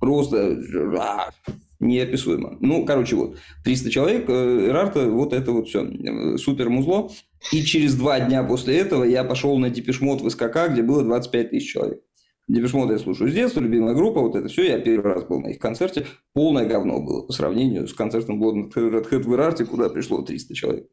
Просто 0.00 0.58
а, 0.98 1.30
неописуемо. 1.80 2.58
Ну, 2.60 2.84
короче, 2.84 3.16
вот, 3.16 3.38
300 3.64 3.90
человек, 3.90 4.28
э, 4.28 4.68
Эрарта, 4.68 5.08
вот 5.08 5.32
это 5.32 5.52
вот 5.52 5.68
все, 5.68 5.84
э, 5.84 6.38
супер 6.38 6.68
музло. 6.68 7.10
И 7.52 7.62
через 7.62 7.94
два 7.94 8.20
дня 8.20 8.42
после 8.42 8.78
этого 8.78 9.04
я 9.04 9.24
пошел 9.24 9.58
на 9.58 9.70
Депешмот 9.70 10.20
в 10.20 10.30
СКК, 10.30 10.68
где 10.70 10.82
было 10.82 11.02
25 11.02 11.50
тысяч 11.50 11.72
человек. 11.72 12.00
Депешмот 12.48 12.90
я 12.90 12.98
слушаю 12.98 13.28
с 13.28 13.34
детства, 13.34 13.60
любимая 13.60 13.94
группа, 13.94 14.20
вот 14.20 14.36
это 14.36 14.48
все. 14.48 14.68
Я 14.68 14.78
первый 14.78 15.14
раз 15.14 15.24
был 15.24 15.40
на 15.40 15.48
их 15.48 15.58
концерте. 15.58 16.06
Полное 16.32 16.66
говно 16.66 17.00
было 17.00 17.22
по 17.22 17.32
сравнению 17.32 17.88
с 17.88 17.94
концертом 17.94 18.42
Blood 18.42 18.72
Red 18.72 19.22
в 19.22 19.34
Ирарте, 19.34 19.64
куда 19.64 19.88
пришло 19.88 20.22
300 20.22 20.54
человек. 20.54 20.86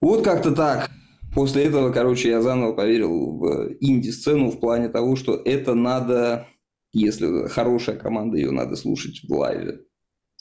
Вот 0.00 0.22
как-то 0.22 0.52
так. 0.52 0.90
После 1.34 1.64
этого, 1.64 1.92
короче, 1.92 2.30
я 2.30 2.40
заново 2.40 2.72
поверил 2.72 3.38
в 3.38 3.68
инди-сцену 3.80 4.50
в 4.50 4.60
плане 4.60 4.88
того, 4.88 5.16
что 5.16 5.34
это 5.34 5.74
надо, 5.74 6.46
если 6.92 7.48
хорошая 7.48 7.96
команда, 7.96 8.36
ее 8.36 8.50
надо 8.50 8.76
слушать 8.76 9.20
в 9.28 9.32
лайве. 9.32 9.80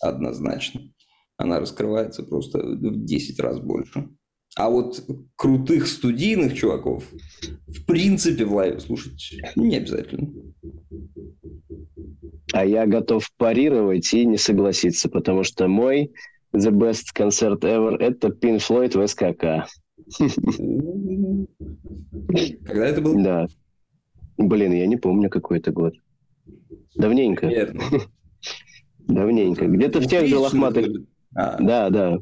Однозначно. 0.02 0.82
Она 1.38 1.60
раскрывается 1.60 2.24
просто 2.24 2.60
в 2.60 3.06
10 3.06 3.39
раз 3.39 3.60
больше. 3.60 4.10
А 4.56 4.70
вот 4.72 5.04
крутых 5.36 5.88
студийных 5.88 6.56
чуваков, 6.56 7.04
в 7.68 7.86
принципе, 7.86 8.43
в 8.45 8.54
лайве 8.54 8.80
слушать 8.80 9.36
не 9.56 9.78
обязательно. 9.78 10.32
А 12.54 12.66
я 12.66 12.88
готов 12.88 13.30
парировать 13.38 14.12
и 14.14 14.26
не 14.26 14.38
согласиться, 14.38 15.10
потому 15.10 15.43
что 15.43 15.68
мой 15.68 16.12
The 16.56 16.72
Best 16.72 17.14
Concert 17.16 17.60
Ever– 17.60 17.98
это 18.00 18.30
Pink 18.30 18.60
Floyd 18.60 18.98
в 18.98 19.08
СКК. 19.08 19.70
Когда 22.66 22.88
это 22.88 23.02
было? 23.02 23.24
Да. 23.24 23.48
Блин, 24.38 24.74
я 24.74 24.88
не 24.88 24.98
помню, 24.98 25.30
какой 25.30 25.60
это 25.60 25.72
год. 25.72 25.93
Давненько. 26.98 27.48
Верно. 27.48 27.82
Давненько. 29.08 29.66
Где-то 29.68 30.02
в 30.02 30.08
тех 30.08 30.28
же 30.28 30.38
лохматых... 30.38 30.88
А, 31.36 31.58
Да, 31.62 31.89
да. 31.89 32.20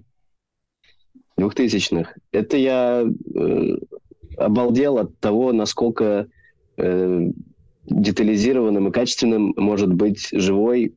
Двухтысячных. 1.38 2.18
Это 2.32 2.58
я 2.58 3.04
э, 3.04 3.78
обалдел 4.38 4.98
от 4.98 5.18
того, 5.20 5.52
насколько 5.52 6.28
э, 6.78 7.30
детализированным 7.86 8.88
и 8.88 8.92
качественным 8.92 9.54
может 9.58 9.94
быть 9.94 10.30
живой, 10.32 10.96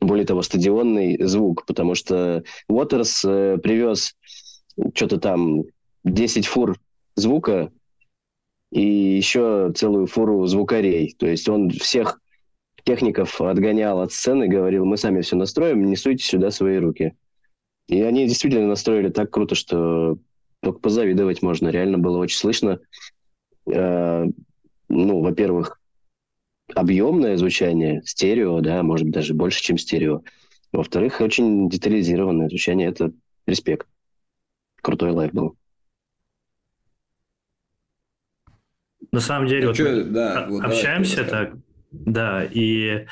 более 0.00 0.26
того, 0.26 0.42
стадионный 0.42 1.22
звук, 1.22 1.66
потому 1.66 1.94
что 1.94 2.42
Уотерс 2.68 3.24
э, 3.24 3.58
привез 3.62 4.14
что-то 4.94 5.18
там 5.18 5.64
10 6.04 6.46
фур 6.46 6.76
звука 7.14 7.70
и 8.70 8.82
еще 9.16 9.72
целую 9.74 10.06
фуру 10.06 10.46
звукарей. 10.46 11.14
То 11.18 11.26
есть 11.26 11.48
он 11.48 11.70
всех 11.70 12.20
техников 12.86 13.40
отгонял 13.40 14.00
от 14.00 14.12
сцены, 14.12 14.46
говорил, 14.46 14.84
мы 14.84 14.96
сами 14.96 15.20
все 15.20 15.36
настроим, 15.36 15.84
не 15.84 15.96
суйте 15.96 16.24
сюда 16.24 16.50
свои 16.50 16.78
руки. 16.78 17.14
И 17.88 18.00
они 18.00 18.26
действительно 18.26 18.68
настроили 18.68 19.10
так 19.10 19.30
круто, 19.30 19.54
что 19.54 20.18
только 20.62 20.78
позавидовать 20.78 21.42
можно. 21.42 21.68
Реально 21.68 21.98
было 21.98 22.18
очень 22.18 22.38
слышно. 22.38 22.78
Э, 23.70 24.24
ну, 24.88 25.20
во-первых, 25.20 25.80
объемное 26.74 27.36
звучание, 27.36 28.02
стерео, 28.04 28.60
да, 28.60 28.82
может 28.82 29.06
быть, 29.06 29.14
даже 29.14 29.34
больше, 29.34 29.62
чем 29.62 29.78
стерео. 29.78 30.22
Во-вторых, 30.72 31.20
очень 31.20 31.68
детализированное 31.68 32.48
звучание. 32.48 32.88
Это 32.88 33.12
респект. 33.46 33.88
Крутой 34.80 35.10
live 35.10 35.32
был. 35.32 35.56
На 39.10 39.20
самом 39.20 39.48
деле, 39.48 39.62
Ну, 39.62 39.68
вот 39.68 39.78
мы 39.78 40.04
да, 40.04 40.46
вот 40.48 40.62
давай 40.62 40.76
общаемся 40.76 41.24
ты 41.24 41.30
так, 41.30 41.54
да, 42.04 42.44
и 42.44 43.06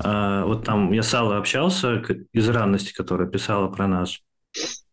а, 0.00 0.44
вот 0.44 0.64
там 0.64 0.92
я 0.92 1.02
с 1.02 1.14
Аллой 1.14 1.38
общался 1.38 2.02
из 2.32 2.48
ранности, 2.48 2.92
которая 2.92 3.28
писала 3.28 3.68
про 3.68 3.86
нас, 3.86 4.20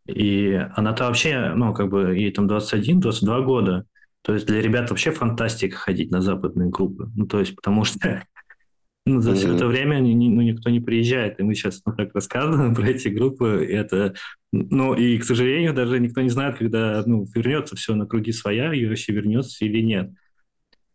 и 0.08 0.54
она-то 0.76 1.06
вообще, 1.06 1.54
ну, 1.56 1.74
как 1.74 1.90
бы, 1.90 2.16
ей 2.16 2.32
там 2.32 2.48
21-22 2.48 3.44
года, 3.44 3.86
то 4.22 4.34
есть 4.34 4.46
для 4.48 4.62
ребят 4.62 4.90
вообще 4.90 5.12
фантастика 5.12 5.78
ходить 5.78 6.12
на 6.12 6.22
западные 6.22 6.70
группы, 6.70 7.12
ну, 7.16 7.28
то 7.28 7.40
есть 7.40 7.56
потому 7.56 7.84
что 7.84 8.24
ну, 9.06 9.22
за 9.22 9.36
все 9.36 9.54
это 9.54 9.68
время 9.68 10.00
ну, 10.00 10.42
никто 10.42 10.70
не 10.70 10.80
приезжает, 10.80 11.40
и 11.40 11.44
мы 11.44 11.56
сейчас 11.56 11.82
ну, 11.86 11.94
так 11.94 12.14
рассказываем 12.14 12.74
про 12.76 12.88
эти 12.88 13.10
группы, 13.10 13.66
и 13.70 13.74
это, 13.74 14.16
ну, 14.52 14.96
и, 14.96 15.18
к 15.18 15.26
сожалению, 15.26 15.74
даже 15.74 16.00
никто 16.00 16.22
не 16.22 16.30
знает, 16.30 16.58
когда, 16.58 17.04
ну, 17.06 17.28
вернется 17.36 17.76
все 17.76 17.96
на 17.96 18.06
круги 18.06 18.32
своя, 18.32 18.74
и 18.74 18.86
вообще 18.86 19.12
вернется 19.12 19.66
или 19.66 19.82
нет. 19.82 20.12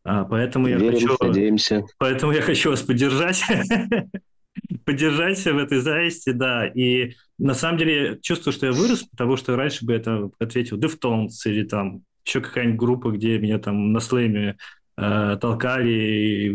А, 0.04 0.24
поэтому 0.24 0.66
я 0.68 0.76
Верим, 0.76 1.08
хочу... 1.08 1.16
надеемся. 1.20 1.84
Поэтому 1.98 2.32
я 2.32 2.42
хочу 2.42 2.70
вас 2.70 2.82
поддержать. 2.82 3.42
Поддержать 4.84 5.38
в 5.44 5.58
этой 5.58 5.78
зависти, 5.80 6.30
да. 6.30 6.66
И 6.66 7.12
на 7.38 7.54
самом 7.54 7.78
деле 7.78 8.18
чувствую, 8.20 8.52
что 8.52 8.66
я 8.66 8.72
вырос, 8.72 9.04
потому 9.04 9.36
что 9.36 9.56
раньше 9.56 9.84
бы 9.84 9.92
это 9.92 10.30
ответил 10.38 10.78
Deftones 10.78 11.30
или 11.44 11.64
там 11.64 12.02
еще 12.24 12.40
какая-нибудь 12.40 12.78
группа, 12.78 13.10
где 13.10 13.38
меня 13.38 13.58
там 13.58 13.92
на 13.92 14.00
слэме 14.00 14.56
э, 14.96 15.38
толкали 15.40 16.48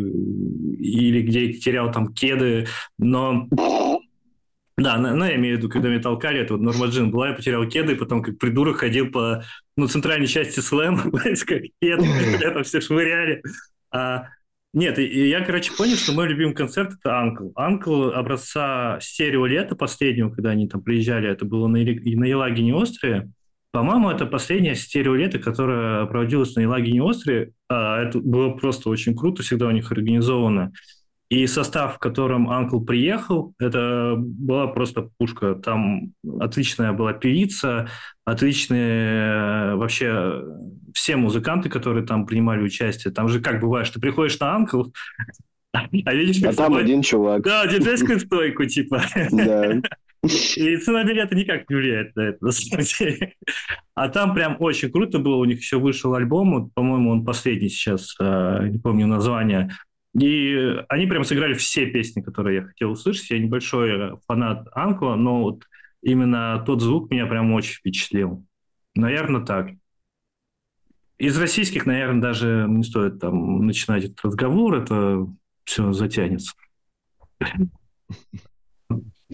или 0.79 1.21
где 1.21 1.45
я 1.45 1.53
терял 1.53 1.91
там 1.91 2.13
кеды, 2.13 2.67
но 2.97 3.47
да, 4.77 4.97
ну, 4.97 5.15
ну, 5.15 5.23
я 5.25 5.35
имею 5.35 5.55
в 5.55 5.59
виду, 5.59 5.69
когда 5.69 5.87
меня 5.87 6.01
толкали, 6.01 6.41
это 6.41 6.53
вот 6.53 6.61
Норма 6.61 6.87
Джин 6.87 7.09
была, 7.09 7.29
я 7.29 7.33
потерял 7.33 7.65
кеды, 7.67 7.95
потом 7.95 8.21
как 8.21 8.37
придурок 8.37 8.77
ходил 8.77 9.09
по 9.09 9.43
ну, 9.77 9.87
центральной 9.87 10.27
части 10.27 10.59
слэма, 10.59 11.03
как 11.11 11.61
кеды, 11.81 12.05
это 12.41 12.63
все 12.63 12.81
швыряли. 12.81 13.41
А, 13.91 14.27
нет, 14.73 14.97
я, 14.97 15.39
короче, 15.39 15.71
понял, 15.71 15.95
что 15.95 16.11
мой 16.11 16.27
любимый 16.27 16.53
концерт– 16.53 16.91
это 16.99 17.17
«Анкл». 17.17 17.51
«Анкл» 17.55 18.09
образца 18.09 18.99
стерео 18.99 19.45
лета 19.45 19.77
последнего, 19.77 20.29
когда 20.29 20.49
они 20.49 20.67
там 20.67 20.81
приезжали, 20.81 21.29
это 21.29 21.45
было 21.45 21.67
на, 21.67 21.77
на 21.77 22.25
Елагине 22.25 22.75
острове. 22.75 23.29
По-моему, 23.71 24.09
это 24.09 24.25
последнее 24.25 24.75
стерео 24.75 25.15
лето, 25.15 25.39
которое 25.39 26.05
проводилось 26.07 26.55
на 26.55 26.61
Елагине 26.61 27.01
острове. 27.01 27.53
А, 27.69 28.03
это 28.03 28.19
было 28.19 28.49
просто 28.49 28.89
очень 28.89 29.15
круто, 29.15 29.43
всегда 29.43 29.67
у 29.67 29.71
них 29.71 29.89
организовано. 29.93 30.73
И 31.29 31.47
состав, 31.47 31.95
в 31.95 31.99
котором 31.99 32.49
Анкл 32.49 32.79
приехал, 32.79 33.53
это 33.59 34.15
была 34.17 34.67
просто 34.67 35.09
пушка. 35.17 35.55
Там 35.55 36.13
отличная 36.39 36.93
была 36.93 37.13
певица, 37.13 37.89
отличные 38.25 39.71
э, 39.71 39.75
вообще 39.75 40.43
все 40.93 41.15
музыканты, 41.15 41.69
которые 41.69 42.05
там 42.05 42.27
принимали 42.27 42.61
участие. 42.61 43.11
Там 43.13 43.27
же 43.27 43.41
как 43.41 43.59
бывает, 43.59 43.87
что 43.87 43.99
приходишь 43.99 44.39
на 44.39 44.55
Анкл, 44.55 44.83
а 45.73 46.13
видишь, 46.13 46.37
А 46.43 46.47
там 46.47 46.53
собой- 46.53 46.81
один 46.83 47.01
чувак. 47.01 47.41
Да, 47.43 47.65
диджейскую 47.65 48.19
стойку, 48.19 48.65
типа. 48.65 49.01
Да. 49.31 49.81
И 50.55 50.77
цена 50.77 51.03
билета 51.03 51.35
никак 51.35 51.69
не 51.69 51.75
влияет 51.75 52.15
на 52.15 52.21
это, 52.21 52.45
на 52.45 52.51
самом 52.51 52.83
деле. 52.83 53.33
А 53.93 54.09
там 54.09 54.33
прям 54.33 54.57
очень 54.59 54.89
круто 54.89 55.19
было. 55.19 55.35
У 55.35 55.45
них 55.45 55.59
еще 55.59 55.77
вышел 55.77 56.15
альбом, 56.15 56.59
вот, 56.59 56.73
по-моему, 56.73 57.11
он 57.11 57.25
последний 57.25 57.69
сейчас, 57.69 58.15
э, 58.19 58.67
не 58.69 58.79
помню 58.79 59.05
название. 59.07 59.71
И 60.19 60.55
они 60.87 61.07
прям 61.07 61.23
сыграли 61.25 61.53
все 61.55 61.87
песни, 61.87 62.21
которые 62.21 62.57
я 62.57 62.63
хотел 62.65 62.91
услышать. 62.91 63.29
Я 63.31 63.39
небольшой 63.39 64.17
фанат 64.27 64.67
Анкла, 64.71 65.15
но 65.15 65.41
вот 65.43 65.63
именно 66.01 66.63
тот 66.65 66.81
звук 66.81 67.11
меня 67.11 67.25
прям 67.25 67.51
очень 67.51 67.73
впечатлил. 67.73 68.45
Наверное, 68.95 69.41
так. 69.41 69.71
Из 71.17 71.37
российских, 71.37 71.85
наверное, 71.85 72.21
даже 72.21 72.65
не 72.69 72.83
стоит 72.83 73.19
там 73.19 73.65
начинать 73.65 74.05
этот 74.05 74.21
разговор, 74.23 74.75
это 74.75 75.27
все 75.65 75.91
затянется. 75.91 76.53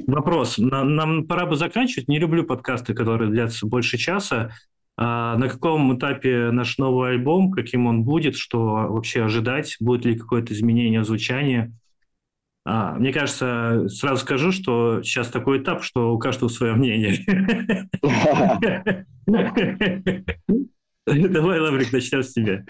Вопрос. 0.07 0.57
На- 0.57 0.83
Нам 0.83 1.27
пора 1.27 1.45
бы 1.45 1.55
заканчивать. 1.55 2.07
Не 2.07 2.19
люблю 2.19 2.43
подкасты, 2.43 2.93
которые 2.93 3.29
длятся 3.29 3.67
больше 3.67 3.97
часа. 3.97 4.51
А 4.97 5.37
на 5.37 5.49
каком 5.49 5.97
этапе 5.97 6.51
наш 6.51 6.77
новый 6.77 7.11
альбом, 7.11 7.51
каким 7.51 7.87
он 7.87 8.03
будет, 8.03 8.35
что 8.35 8.87
вообще 8.89 9.23
ожидать, 9.23 9.77
будет 9.79 10.05
ли 10.05 10.17
какое-то 10.17 10.53
изменение 10.53 11.03
звучания? 11.03 11.73
А, 12.63 12.93
мне 12.93 13.11
кажется, 13.11 13.87
сразу 13.87 14.21
скажу, 14.21 14.51
что 14.51 15.01
сейчас 15.01 15.29
такой 15.29 15.61
этап, 15.63 15.83
что 15.83 16.13
у 16.13 16.19
каждого 16.19 16.49
свое 16.49 16.73
мнение. 16.73 17.17
Давай, 21.07 21.59
Лаврик, 21.59 21.91
начнем 21.91 22.21
с 22.21 22.33
тебя. 22.33 22.63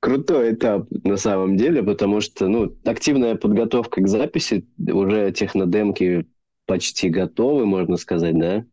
Крутой 0.00 0.54
этап 0.54 0.86
на 0.90 1.16
самом 1.16 1.56
деле, 1.56 1.82
потому 1.82 2.20
что 2.20 2.48
ну, 2.48 2.74
активная 2.84 3.36
подготовка 3.36 4.02
к 4.02 4.08
записи, 4.08 4.66
уже 4.78 5.32
технодемки 5.32 6.26
почти 6.66 7.08
готовы, 7.10 7.66
можно 7.66 7.96
сказать, 7.96 8.38
да. 8.38 8.64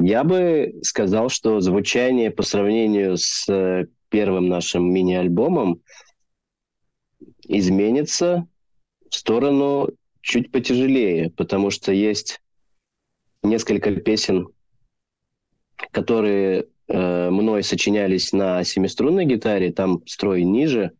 Я 0.00 0.24
бы 0.24 0.78
сказал, 0.82 1.28
что 1.28 1.60
звучание 1.60 2.30
по 2.30 2.42
сравнению 2.42 3.18
с 3.18 3.46
э, 3.50 3.86
первым 4.08 4.48
нашим 4.48 4.90
мини-альбомом 4.90 5.82
изменится 7.46 8.48
в 9.10 9.14
сторону 9.14 9.90
чуть 10.22 10.50
потяжелее, 10.50 11.30
потому 11.30 11.68
что 11.68 11.92
есть 11.92 12.40
несколько 13.42 13.94
песен, 13.94 14.48
которые 15.90 16.64
э, 16.88 17.30
мной 17.30 17.62
сочинялись 17.62 18.32
на 18.32 18.64
семиструнной 18.64 19.26
гитаре, 19.26 19.70
там 19.70 20.00
строй 20.06 20.44
ниже 20.44 20.92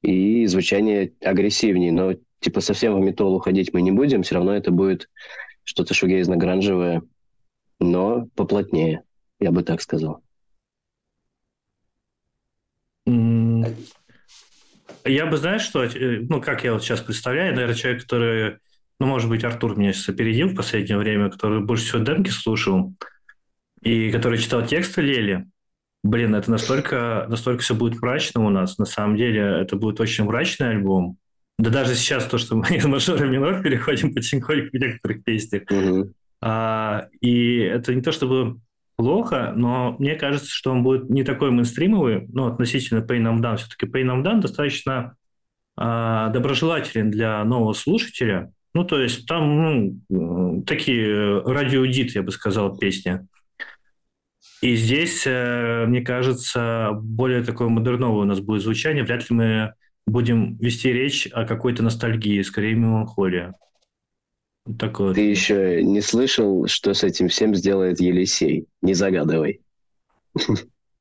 и 0.00 0.46
звучание 0.46 1.12
агрессивнее, 1.20 1.90
но 1.90 2.14
типа 2.38 2.60
совсем 2.60 2.94
в 2.94 3.00
метал 3.00 3.34
уходить 3.34 3.72
мы 3.72 3.82
не 3.82 3.90
будем, 3.90 4.22
все 4.22 4.36
равно 4.36 4.54
это 4.54 4.70
будет 4.70 5.08
что-то 5.64 5.92
шугейзно-гранжевое, 5.92 7.02
но 7.82 8.26
поплотнее, 8.34 9.02
я 9.40 9.50
бы 9.50 9.62
так 9.62 9.82
сказал. 9.82 10.22
М, 13.06 13.64
я 15.04 15.26
бы, 15.26 15.36
знаешь, 15.36 15.62
что, 15.62 15.84
э, 15.84 16.20
ну, 16.28 16.40
как 16.40 16.64
я 16.64 16.72
вот 16.72 16.82
сейчас 16.82 17.00
представляю, 17.00 17.54
наверное, 17.54 17.74
человек, 17.74 18.02
который, 18.02 18.58
ну, 19.00 19.06
может 19.06 19.28
быть, 19.28 19.44
Артур 19.44 19.76
меня 19.76 19.92
сейчас 19.92 20.10
опередил 20.10 20.48
в 20.48 20.54
последнее 20.54 20.98
время, 20.98 21.30
который 21.30 21.60
больше 21.60 21.84
всего 21.84 22.02
демки 22.02 22.30
слушал, 22.30 22.94
и 23.80 24.10
который 24.12 24.38
читал 24.38 24.64
тексты 24.64 25.02
Лели, 25.02 25.46
блин, 26.04 26.34
это 26.34 26.50
настолько, 26.50 27.26
настолько 27.28 27.62
все 27.62 27.74
будет 27.74 28.00
мрачно 28.00 28.44
у 28.44 28.50
нас. 28.50 28.78
На 28.78 28.84
самом 28.84 29.16
деле, 29.16 29.40
это 29.40 29.76
будет 29.76 30.00
очень 30.00 30.24
мрачный 30.24 30.70
альбом. 30.70 31.18
Да 31.58 31.70
даже 31.70 31.94
сейчас 31.94 32.26
то, 32.26 32.38
что 32.38 32.56
мы 32.56 32.66
из 32.70 32.84
мажора 32.84 33.24
минор 33.26 33.62
переходим 33.62 34.14
потихоньку 34.14 34.76
в 34.76 34.80
некоторых 34.80 35.24
песнях. 35.24 35.62
Mm-hmm. 35.70 36.12
А, 36.42 37.06
и 37.20 37.58
это 37.58 37.94
не 37.94 38.02
то 38.02 38.10
чтобы 38.10 38.58
плохо, 38.96 39.52
но 39.56 39.96
мне 39.98 40.16
кажется, 40.16 40.50
что 40.50 40.72
он 40.72 40.82
будет 40.82 41.08
не 41.08 41.22
такой 41.22 41.50
мейнстримовый, 41.52 42.26
ну, 42.32 42.46
относительно 42.46 42.98
Pain 42.98 43.22
of 43.22 43.40
Down. 43.40 43.56
Все-таки 43.56 43.86
Pain 43.86 44.06
of 44.06 44.24
Down 44.24 44.40
достаточно 44.40 45.14
а, 45.76 46.28
доброжелателен 46.30 47.10
для 47.10 47.44
нового 47.44 47.72
слушателя. 47.72 48.52
Ну, 48.74 48.84
то 48.84 49.00
есть 49.00 49.26
там 49.26 50.00
ну, 50.08 50.62
такие 50.66 51.40
радиодит, 51.42 52.14
я 52.14 52.22
бы 52.22 52.32
сказал, 52.32 52.76
песни. 52.76 53.20
И 54.62 54.76
здесь, 54.76 55.24
э, 55.26 55.86
мне 55.86 56.02
кажется, 56.02 56.90
более 56.94 57.42
такое 57.42 57.68
модерновое 57.68 58.22
у 58.22 58.26
нас 58.26 58.40
будет 58.40 58.62
звучание. 58.62 59.04
Вряд 59.04 59.28
ли 59.28 59.36
мы 59.36 59.74
будем 60.06 60.56
вести 60.58 60.92
речь 60.92 61.26
о 61.32 61.44
какой-то 61.44 61.82
ностальгии, 61.82 62.40
скорее 62.42 62.74
меланхолия. 62.74 63.54
Такое. 64.78 65.12
Ты 65.14 65.22
еще 65.22 65.82
не 65.82 66.00
слышал, 66.00 66.66
что 66.68 66.94
с 66.94 67.02
этим 67.02 67.28
всем 67.28 67.54
сделает 67.54 68.00
Елисей? 68.00 68.66
Не 68.80 68.94
загадывай. 68.94 69.60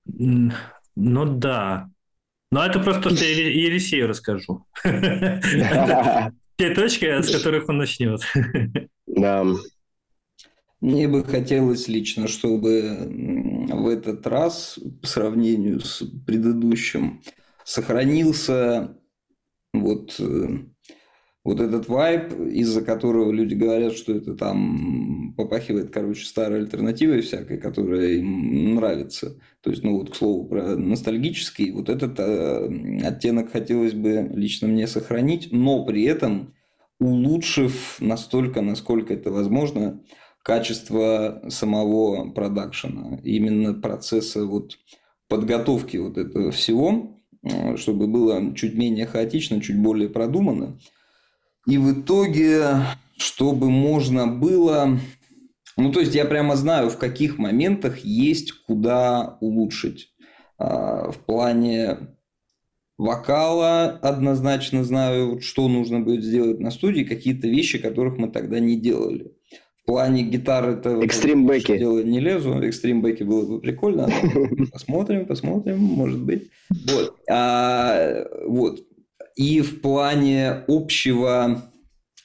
Ну 0.06 1.26
да. 1.36 1.90
Но 2.52 2.66
это 2.66 2.80
просто 2.80 3.04
то, 3.04 3.16
что 3.16 3.24
я 3.24 3.32
Елисею 3.32 4.08
расскажу. 4.08 4.66
Те 4.84 6.76
точки, 6.76 7.22
с 7.22 7.32
которых 7.32 7.70
он 7.70 7.78
начнет. 7.78 8.22
Да. 9.08 9.46
Мне 10.80 11.08
бы 11.08 11.24
хотелось 11.24 11.88
лично, 11.88 12.28
чтобы 12.28 13.08
в 13.70 13.88
этот 13.88 14.26
раз, 14.26 14.80
по 15.02 15.08
сравнению 15.08 15.80
с 15.80 16.04
предыдущим, 16.26 17.22
сохранился 17.64 18.98
вот, 19.74 20.16
э, 20.20 20.48
вот 21.44 21.60
этот 21.60 21.88
вайб, 21.88 22.34
из-за 22.40 22.82
которого 22.82 23.32
люди 23.32 23.56
говорят, 23.56 23.94
что 23.94 24.14
это 24.14 24.36
там 24.36 25.34
попахивает, 25.36 25.92
короче, 25.92 26.26
старой 26.26 26.60
альтернативой 26.60 27.22
всякой, 27.22 27.58
которая 27.58 28.10
им 28.10 28.76
нравится. 28.76 29.40
То 29.62 29.72
есть, 29.72 29.84
ну 29.84 29.98
вот, 29.98 30.12
к 30.12 30.16
слову, 30.16 30.46
про 30.46 30.76
ностальгический, 30.76 31.72
вот 31.72 31.90
этот 31.90 32.20
э, 32.20 33.00
оттенок 33.04 33.52
хотелось 33.52 33.94
бы 33.94 34.30
лично 34.34 34.68
мне 34.68 34.86
сохранить, 34.86 35.50
но 35.52 35.84
при 35.84 36.04
этом 36.04 36.54
улучшив 37.00 37.98
настолько, 38.00 38.62
насколько 38.62 39.14
это 39.14 39.32
возможно, 39.32 40.04
качество 40.44 41.42
самого 41.50 42.30
продакшена, 42.32 43.20
именно 43.24 43.74
процесса 43.74 44.46
вот 44.46 44.78
подготовки 45.28 45.98
вот 45.98 46.18
этого 46.18 46.52
всего, 46.52 47.18
э, 47.42 47.78
чтобы 47.78 48.06
было 48.06 48.54
чуть 48.56 48.76
менее 48.76 49.08
хаотично, 49.08 49.60
чуть 49.60 49.80
более 49.80 50.10
продумано. 50.10 50.78
И 51.68 51.78
в 51.78 52.02
итоге, 52.02 52.78
чтобы 53.18 53.70
можно 53.70 54.28
было... 54.28 55.00
Ну, 55.78 55.92
то 55.92 56.00
есть, 56.00 56.16
я 56.16 56.26
прямо 56.26 56.56
знаю, 56.56 56.90
в 56.90 56.98
каких 56.98 57.38
моментах 57.38 58.00
есть 58.00 58.52
куда 58.52 59.38
улучшить. 59.40 60.12
А, 60.58 61.12
в 61.12 61.18
плане 61.20 61.98
вокала 62.98 63.86
однозначно 64.02 64.84
знаю, 64.84 65.42
что 65.42 65.68
нужно 65.68 66.02
будет 66.02 66.24
сделать 66.24 66.60
на 66.60 66.70
студии, 66.70 67.04
какие-то 67.04 67.48
вещи, 67.48 67.80
которых 67.80 68.18
мы 68.18 68.30
тогда 68.30 68.60
не 68.60 68.80
делали. 68.80 69.32
В 69.82 69.86
плане 69.88 70.22
гитары 70.22 70.74
это 70.74 71.04
экстримбеки 71.04 71.78
дело 71.80 72.04
не 72.04 72.20
лезу. 72.20 72.64
Экстримбеки 72.64 73.24
было 73.24 73.48
бы 73.48 73.60
прикольно. 73.60 74.08
Посмотрим, 74.72 75.26
посмотрим, 75.26 75.80
может 75.80 76.22
быть. 76.24 76.52
Вот. 76.70 77.16
А, 77.28 78.28
вот. 78.46 78.86
И 79.36 79.62
в 79.62 79.82
плане 79.82 80.64
общего, 80.68 81.72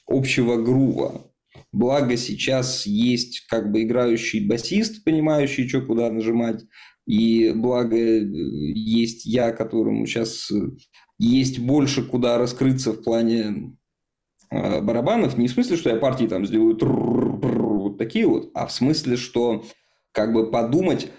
общего 0.07 0.57
грува. 0.57 1.31
Благо 1.71 2.17
сейчас 2.17 2.85
есть 2.85 3.45
как 3.47 3.71
бы 3.71 3.83
играющий 3.83 4.47
басист, 4.47 5.03
понимающий, 5.03 5.67
что 5.67 5.81
куда 5.81 6.11
нажимать. 6.11 6.63
И 7.05 7.51
благо 7.55 7.97
есть 7.97 9.25
я, 9.25 9.51
которому 9.51 10.05
сейчас 10.05 10.51
есть 11.17 11.59
больше 11.59 12.03
куда 12.03 12.37
раскрыться 12.37 12.91
в 12.91 13.01
плане 13.01 13.77
Э, 14.49 14.81
барабанов 14.81 15.37
не 15.37 15.47
в 15.47 15.51
смысле, 15.51 15.77
что 15.77 15.89
я 15.89 15.97
партии 15.97 16.25
там 16.25 16.45
сделаю 16.45 16.77
вот 16.79 17.97
такие 17.97 18.25
вот, 18.25 18.51
а 18.53 18.65
в 18.67 18.71
смысле, 18.71 19.17
что 19.17 19.65
как 20.11 20.33
бы 20.33 20.49
подумать, 20.49 21.11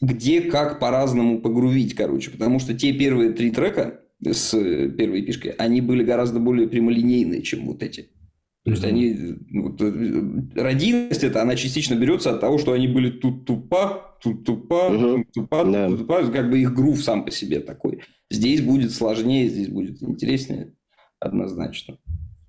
где 0.00 0.40
как 0.40 0.80
по-разному 0.80 1.40
погрувить, 1.40 1.94
короче. 1.94 2.30
Потому 2.30 2.58
что 2.58 2.74
те 2.74 2.92
первые 2.92 3.32
три 3.32 3.50
трека 3.50 4.00
с 4.24 4.50
первой 4.50 5.22
пишкой, 5.22 5.52
они 5.52 5.80
были 5.80 6.04
гораздо 6.04 6.40
более 6.40 6.68
прямолинейные, 6.68 7.42
чем 7.42 7.66
вот 7.66 7.82
эти. 7.82 8.10
То 8.64 8.72
есть, 8.72 8.84
они... 8.84 9.16
Вот, 9.54 9.80
э, 9.80 10.60
родийность 10.60 11.24
это, 11.24 11.40
она 11.40 11.56
частично 11.56 11.94
берется 11.94 12.30
от 12.30 12.40
того, 12.40 12.58
что 12.58 12.72
они 12.72 12.88
были 12.88 13.10
тут 13.10 13.46
тупа, 13.46 14.18
тут 14.22 14.44
тупа, 14.44 14.90
тут 14.90 15.32
тупа, 15.32 15.64
тут 15.64 15.98
тупа. 15.98 16.22
Как 16.30 16.50
бы 16.50 16.58
их 16.58 16.74
грув 16.74 17.02
сам 17.02 17.24
по 17.24 17.30
себе 17.30 17.60
такой. 17.60 18.00
Здесь 18.30 18.60
будет 18.60 18.92
сложнее, 18.92 19.48
здесь 19.48 19.68
будет 19.68 20.02
интереснее, 20.02 20.74
однозначно. 21.20 21.96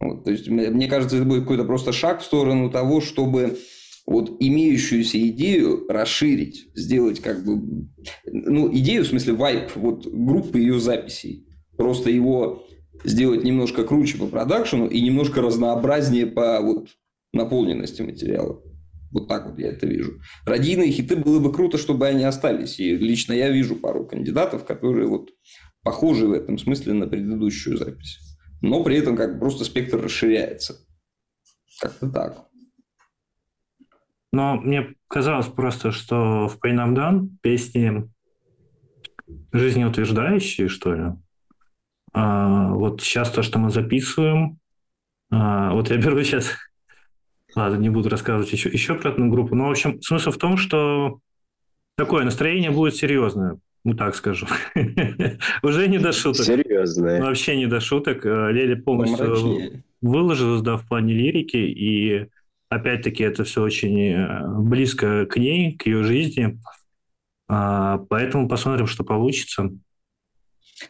Вот, 0.01 0.25
то 0.25 0.31
есть, 0.31 0.49
мне 0.49 0.87
кажется, 0.87 1.15
это 1.15 1.25
будет 1.25 1.43
какой-то 1.43 1.63
просто 1.63 1.93
шаг 1.93 2.21
в 2.21 2.25
сторону 2.25 2.69
того, 2.69 2.99
чтобы 2.99 3.57
вот 4.05 4.35
имеющуюся 4.39 5.17
идею 5.29 5.85
расширить, 5.87 6.71
сделать 6.75 7.21
как 7.21 7.45
бы, 7.45 7.87
ну, 8.25 8.69
идею, 8.75 9.03
в 9.03 9.07
смысле, 9.07 9.33
вайп, 9.33 9.71
вот 9.75 10.07
группы 10.07 10.59
ее 10.59 10.79
записей, 10.79 11.47
просто 11.81 12.09
его 12.09 12.63
сделать 13.03 13.43
немножко 13.43 13.83
круче 13.83 14.17
по 14.17 14.27
продакшену 14.27 14.87
и 14.87 15.01
немножко 15.01 15.41
разнообразнее 15.41 16.27
по 16.27 16.61
вот 16.61 16.89
наполненности 17.33 18.01
материала. 18.01 18.61
Вот 19.11 19.27
так 19.27 19.49
вот 19.49 19.59
я 19.59 19.69
это 19.69 19.87
вижу. 19.87 20.21
Радийные 20.45 20.91
хиты 20.91 21.15
было 21.15 21.39
бы 21.39 21.51
круто, 21.51 21.77
чтобы 21.77 22.07
они 22.07 22.23
остались. 22.23 22.79
И 22.79 22.95
лично 22.95 23.33
я 23.33 23.49
вижу 23.49 23.75
пару 23.75 24.05
кандидатов, 24.05 24.63
которые 24.63 25.07
вот 25.07 25.31
похожи 25.83 26.27
в 26.27 26.31
этом 26.31 26.57
смысле 26.57 26.93
на 26.93 27.07
предыдущую 27.07 27.77
запись 27.77 28.19
но 28.61 28.83
при 28.83 28.97
этом 28.97 29.17
как 29.17 29.39
просто 29.39 29.65
спектр 29.65 29.99
расширяется. 30.01 30.85
Как-то 31.79 32.09
так. 32.09 32.47
Но 34.31 34.55
мне 34.55 34.95
казалось 35.07 35.47
просто, 35.47 35.91
что 35.91 36.47
в 36.47 36.57
Pain 36.63 36.77
I'm 36.77 36.95
Done 36.95 37.29
песни 37.41 38.09
жизнеутверждающие, 39.51 40.69
что 40.69 40.93
ли. 40.93 41.03
А, 42.13 42.69
вот 42.73 43.01
сейчас 43.01 43.31
то, 43.31 43.41
что 43.43 43.59
мы 43.59 43.69
записываем, 43.69 44.57
а, 45.31 45.73
вот 45.73 45.89
я 45.89 45.97
беру 45.97 46.21
сейчас... 46.23 46.51
Ладно, 47.55 47.77
не 47.77 47.89
буду 47.89 48.09
рассказывать 48.09 48.51
еще, 48.51 48.69
еще 48.69 48.95
про 48.95 49.11
одну 49.11 49.29
группу. 49.29 49.55
Но, 49.55 49.67
в 49.67 49.71
общем, 49.71 50.01
смысл 50.01 50.31
в 50.31 50.37
том, 50.37 50.57
что 50.57 51.19
такое 51.97 52.23
настроение 52.23 52.71
будет 52.71 52.95
серьезное. 52.95 53.57
Ну, 53.83 53.95
так 53.95 54.15
скажу. 54.15 54.45
Уже 55.63 55.87
не 55.87 55.97
до 55.97 56.11
шуток. 56.11 56.45
Серьезно. 56.45 57.19
Вообще 57.21 57.57
не 57.57 57.65
до 57.65 57.79
шуток. 57.79 58.25
Э, 58.25 58.51
Лели 58.51 58.75
полностью 58.75 59.83
выложилась, 60.01 60.61
да, 60.61 60.77
в 60.77 60.87
плане 60.87 61.13
лирики, 61.13 61.57
и 61.57 62.27
опять-таки 62.69 63.23
это 63.23 63.43
все 63.43 63.61
очень 63.63 63.99
э, 63.99 64.47
близко 64.59 65.25
к 65.25 65.37
ней, 65.37 65.75
к 65.75 65.87
ее 65.87 66.03
жизни. 66.03 66.59
А, 67.47 67.97
поэтому 68.09 68.47
посмотрим, 68.47 68.87
что 68.87 69.03
получится. 69.03 69.71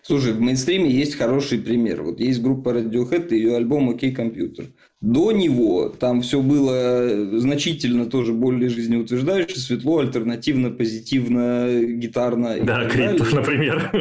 Слушай, 0.02 0.34
в 0.34 0.42
мейнстриме 0.42 0.90
есть 0.90 1.16
хороший 1.16 1.60
пример. 1.60 2.04
Вот 2.04 2.20
есть 2.20 2.42
группа 2.42 2.70
Radiohead 2.70 3.30
и 3.30 3.36
ее 3.36 3.56
альбом 3.56 3.90
«Окей, 3.90 4.12
компьютер». 4.12 4.66
До 5.02 5.32
него 5.32 5.90
там 5.90 6.22
все 6.22 6.42
было 6.42 7.40
значительно 7.40 8.06
тоже 8.06 8.34
более 8.34 8.70
жизнеутверждающе, 8.70 9.60
светло, 9.60 10.00
альтернативно, 10.00 10.70
позитивно, 10.70 11.68
гитарно. 11.84 12.58
Да, 12.64 12.88
Крип, 12.88 13.20
например. 13.34 13.92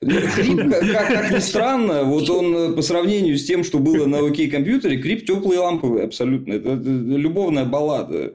Крип, 0.00 0.70
как, 0.70 1.08
как 1.08 1.30
ни 1.32 1.38
странно, 1.38 2.04
вот 2.04 2.28
он 2.30 2.74
по 2.74 2.82
сравнению 2.82 3.36
с 3.36 3.44
тем, 3.44 3.62
что 3.64 3.78
было 3.78 4.06
на 4.06 4.18
ОК 4.18 4.36
компьютере, 4.50 4.98
Крип 4.98 5.24
теплый 5.24 5.56
и 5.56 5.60
ламповый 5.60 6.04
абсолютно. 6.04 6.52
Это, 6.54 6.70
это 6.70 6.88
любовная 6.88 7.64
баллада 7.64 8.34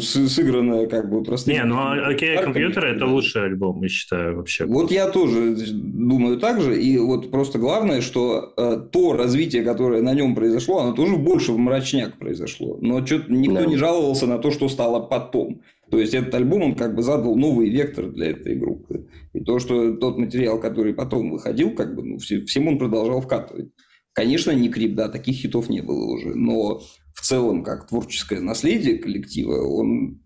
сыгранная 0.00 0.86
как 0.86 1.10
бы 1.10 1.22
простым... 1.22 1.54
Не, 1.54 1.64
ну 1.64 1.78
окей, 2.08 2.36
компьютер 2.38 2.86
это 2.86 3.06
лучший 3.06 3.44
альбом, 3.44 3.82
я 3.82 3.88
считаю, 3.88 4.36
вообще. 4.36 4.64
Вот 4.64 4.90
я 4.90 5.08
тоже 5.08 5.56
думаю 5.72 6.38
так 6.38 6.60
же, 6.60 6.80
и 6.80 6.98
вот 6.98 7.30
просто 7.30 7.58
главное, 7.58 8.00
что 8.00 8.52
э, 8.56 8.80
то 8.90 9.12
развитие, 9.12 9.62
которое 9.62 10.02
на 10.02 10.14
нем 10.14 10.34
произошло, 10.34 10.80
оно 10.80 10.92
тоже 10.92 11.16
больше 11.16 11.52
в 11.52 11.58
мрачняк 11.58 12.18
произошло, 12.18 12.78
но 12.80 13.04
что-то 13.04 13.32
никто 13.32 13.60
да. 13.60 13.66
не 13.66 13.76
жаловался 13.76 14.26
на 14.26 14.38
то, 14.38 14.50
что 14.50 14.68
стало 14.68 15.00
потом. 15.00 15.62
То 15.90 15.98
есть 15.98 16.12
этот 16.12 16.34
альбом, 16.34 16.62
он 16.62 16.74
как 16.74 16.94
бы 16.94 17.02
задал 17.02 17.34
новый 17.34 17.70
вектор 17.70 18.08
для 18.08 18.30
этой 18.30 18.56
группы. 18.56 19.08
И 19.32 19.40
то, 19.40 19.58
что 19.58 19.94
тот 19.96 20.18
материал, 20.18 20.60
который 20.60 20.92
потом 20.92 21.30
выходил, 21.30 21.74
как 21.74 21.94
бы, 21.94 22.02
ну, 22.02 22.18
всем 22.18 22.68
он 22.68 22.78
продолжал 22.78 23.22
вкатывать. 23.22 23.70
Конечно, 24.12 24.50
не 24.50 24.68
Крип, 24.68 24.96
да, 24.96 25.08
таких 25.08 25.36
хитов 25.36 25.68
не 25.68 25.80
было 25.80 26.04
уже, 26.12 26.34
но 26.34 26.82
в 27.18 27.20
целом, 27.20 27.64
как 27.64 27.88
творческое 27.88 28.40
наследие 28.40 28.98
коллектива, 28.98 29.66
он 29.66 30.20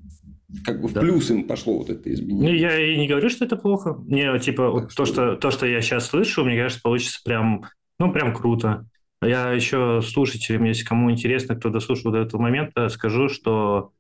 как 0.63 0.83
бы 0.83 0.89
в 0.89 0.93
да. 0.93 1.01
плюс 1.01 1.31
им 1.31 1.45
пошло 1.45 1.79
вот 1.79 1.89
это 1.89 2.13
изменение. 2.13 2.51
Ну, 2.51 2.55
я 2.55 2.79
и 2.79 2.99
не 2.99 3.09
говорю, 3.09 3.31
что 3.31 3.47
это 3.47 3.57
плохо. 3.57 3.95
Мне, 3.95 4.39
типа, 4.39 4.69
вот 4.69 4.93
что... 4.93 5.05
то, 5.05 5.07
что, 5.07 5.37
то, 5.37 5.51
что 5.51 5.67
я 5.67 5.81
сейчас 5.81 6.07
слышу, 6.07 6.45
мне 6.45 6.59
кажется, 6.59 6.83
получится 6.83 7.21
прям, 7.25 7.65
ну, 7.99 8.13
прям 8.13 8.35
круто. 8.35 8.87
Я 9.23 9.53
еще 9.53 10.03
слушателям, 10.03 10.65
если 10.65 10.85
кому 10.85 11.11
интересно, 11.11 11.57
кто 11.57 11.71
дослушал 11.71 12.13
до 12.13 12.19
этого 12.19 12.43
момента, 12.43 12.91
скажу, 12.91 13.31
что 13.31 13.93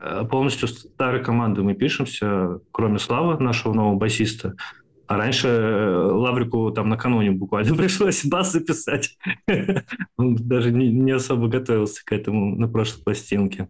э, 0.00 0.24
полностью 0.30 0.68
старой 0.68 1.24
команды 1.24 1.64
мы 1.64 1.74
пишемся, 1.74 2.60
кроме 2.70 3.00
Славы, 3.00 3.42
нашего 3.42 3.72
нового 3.72 3.96
басиста. 3.96 4.54
А 5.10 5.16
раньше 5.16 5.48
э, 5.48 6.12
Лаврику 6.12 6.70
там 6.70 6.88
накануне 6.88 7.32
буквально 7.32 7.74
пришлось 7.76 8.24
бас 8.24 8.52
записать. 8.52 9.18
Он 10.16 10.36
даже 10.36 10.70
не, 10.70 10.88
не 10.88 11.10
особо 11.10 11.48
готовился 11.48 12.04
к 12.04 12.12
этому 12.12 12.54
на 12.54 12.68
прошлой 12.68 13.02
пластинке. 13.02 13.68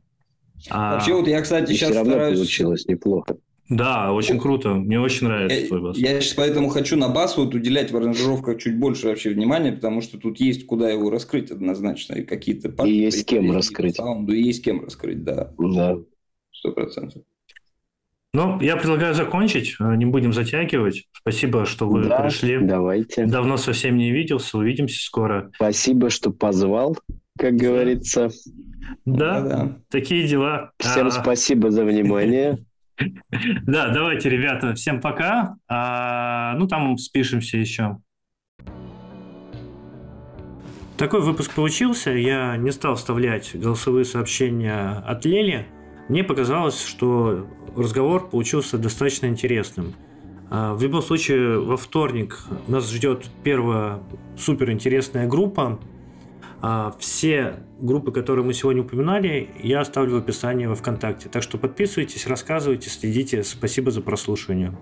А... 0.69 0.97
Вообще, 0.97 1.15
вот 1.15 1.27
я, 1.27 1.41
кстати, 1.41 1.73
сейчас 1.73 1.93
все 1.93 2.05
стараюсь... 2.05 2.37
получилось 2.37 2.85
неплохо. 2.85 3.39
Да, 3.71 4.13
очень 4.13 4.39
круто. 4.39 4.75
Мне 4.75 5.01
очень 5.01 5.29
нравится 5.29 5.57
я, 5.57 5.67
твой 5.67 5.81
бас. 5.81 5.97
Я 5.97 6.21
сейчас 6.21 6.35
поэтому 6.35 6.69
хочу 6.69 6.99
на 6.99 7.09
бас 7.09 7.39
вот 7.39 7.55
уделять 7.55 7.91
в 7.91 7.97
аранжировках 7.97 8.59
чуть 8.59 8.79
больше 8.79 9.07
вообще 9.07 9.31
внимания, 9.31 9.73
потому 9.73 10.03
что 10.03 10.19
тут 10.19 10.41
есть 10.41 10.67
куда 10.67 10.91
его 10.91 11.09
раскрыть 11.09 11.51
однозначно. 11.51 12.17
И 12.17 12.23
какие-то 12.23 12.69
И 12.85 12.93
есть 12.93 13.25
кем 13.25 13.51
раскрыть. 13.51 13.97
Саунду, 13.97 14.35
и 14.35 14.43
есть 14.43 14.63
кем 14.63 14.85
раскрыть, 14.85 15.25
да. 15.25 15.55
Да. 15.57 15.97
Сто 16.53 16.73
процентов. 16.73 17.23
Ну, 18.33 18.61
я 18.61 18.77
предлагаю 18.77 19.13
закончить, 19.15 19.75
э, 19.81 19.97
не 19.97 20.07
будем 20.07 20.33
затягивать. 20.33 21.09
Спасибо, 21.13 21.67
что 21.67 21.89
вы 21.89 22.05
да, 22.05 22.21
пришли. 22.21 22.59
Давайте. 22.61 23.27
Давно 23.27 23.57
совсем 23.57 23.97
не 23.97 24.13
виделся, 24.13 24.57
увидимся 24.57 25.05
скоро. 25.05 25.51
Спасибо, 25.57 26.11
что 26.11 26.31
позвал, 26.31 26.97
как 27.37 27.57
говорится. 27.57 28.31
Да, 29.05 29.41
да, 29.41 29.77
такие 29.91 30.29
дела. 30.29 30.71
Всем 30.79 31.09
а... 31.09 31.11
спасибо 31.11 31.71
за 31.71 31.85
внимание. 31.85 32.59
Да, 33.63 33.89
давайте, 33.89 34.29
ребята, 34.29 34.75
всем 34.75 35.01
пока. 35.01 35.57
А, 35.67 36.55
ну, 36.59 36.69
там 36.69 36.99
спишемся 36.99 37.57
еще. 37.57 37.97
Такой 40.99 41.23
выпуск 41.23 41.55
получился. 41.55 42.11
Я 42.11 42.59
не 42.59 42.73
стал 42.73 42.97
вставлять 42.97 43.59
голосовые 43.59 44.05
сообщения 44.05 45.03
от 45.07 45.25
Лели. 45.25 45.67
Мне 46.11 46.25
показалось, 46.25 46.85
что 46.85 47.47
разговор 47.81 48.29
получился 48.29 48.79
достаточно 48.79 49.27
интересным. 49.27 49.95
А, 50.51 50.75
в 50.75 50.83
любом 50.83 51.03
случае, 51.03 51.61
во 51.61 51.77
вторник 51.77 52.39
нас 52.67 52.91
ждет 52.91 53.27
первая 53.45 54.01
суперинтересная 54.37 55.27
группа. 55.27 55.79
А, 56.63 56.95
все 56.99 57.61
группы, 57.81 58.13
которые 58.13 58.45
мы 58.45 58.53
сегодня 58.53 58.83
упоминали, 58.83 59.49
я 59.63 59.81
оставлю 59.81 60.15
в 60.15 60.19
описании 60.19 60.67
во 60.67 60.75
ВКонтакте. 60.75 61.29
Так 61.29 61.43
что 61.43 61.57
подписывайтесь, 61.57 62.27
рассказывайте, 62.27 62.91
следите. 62.91 63.43
Спасибо 63.45 63.91
за 63.91 64.03
прослушивание. 64.03 64.75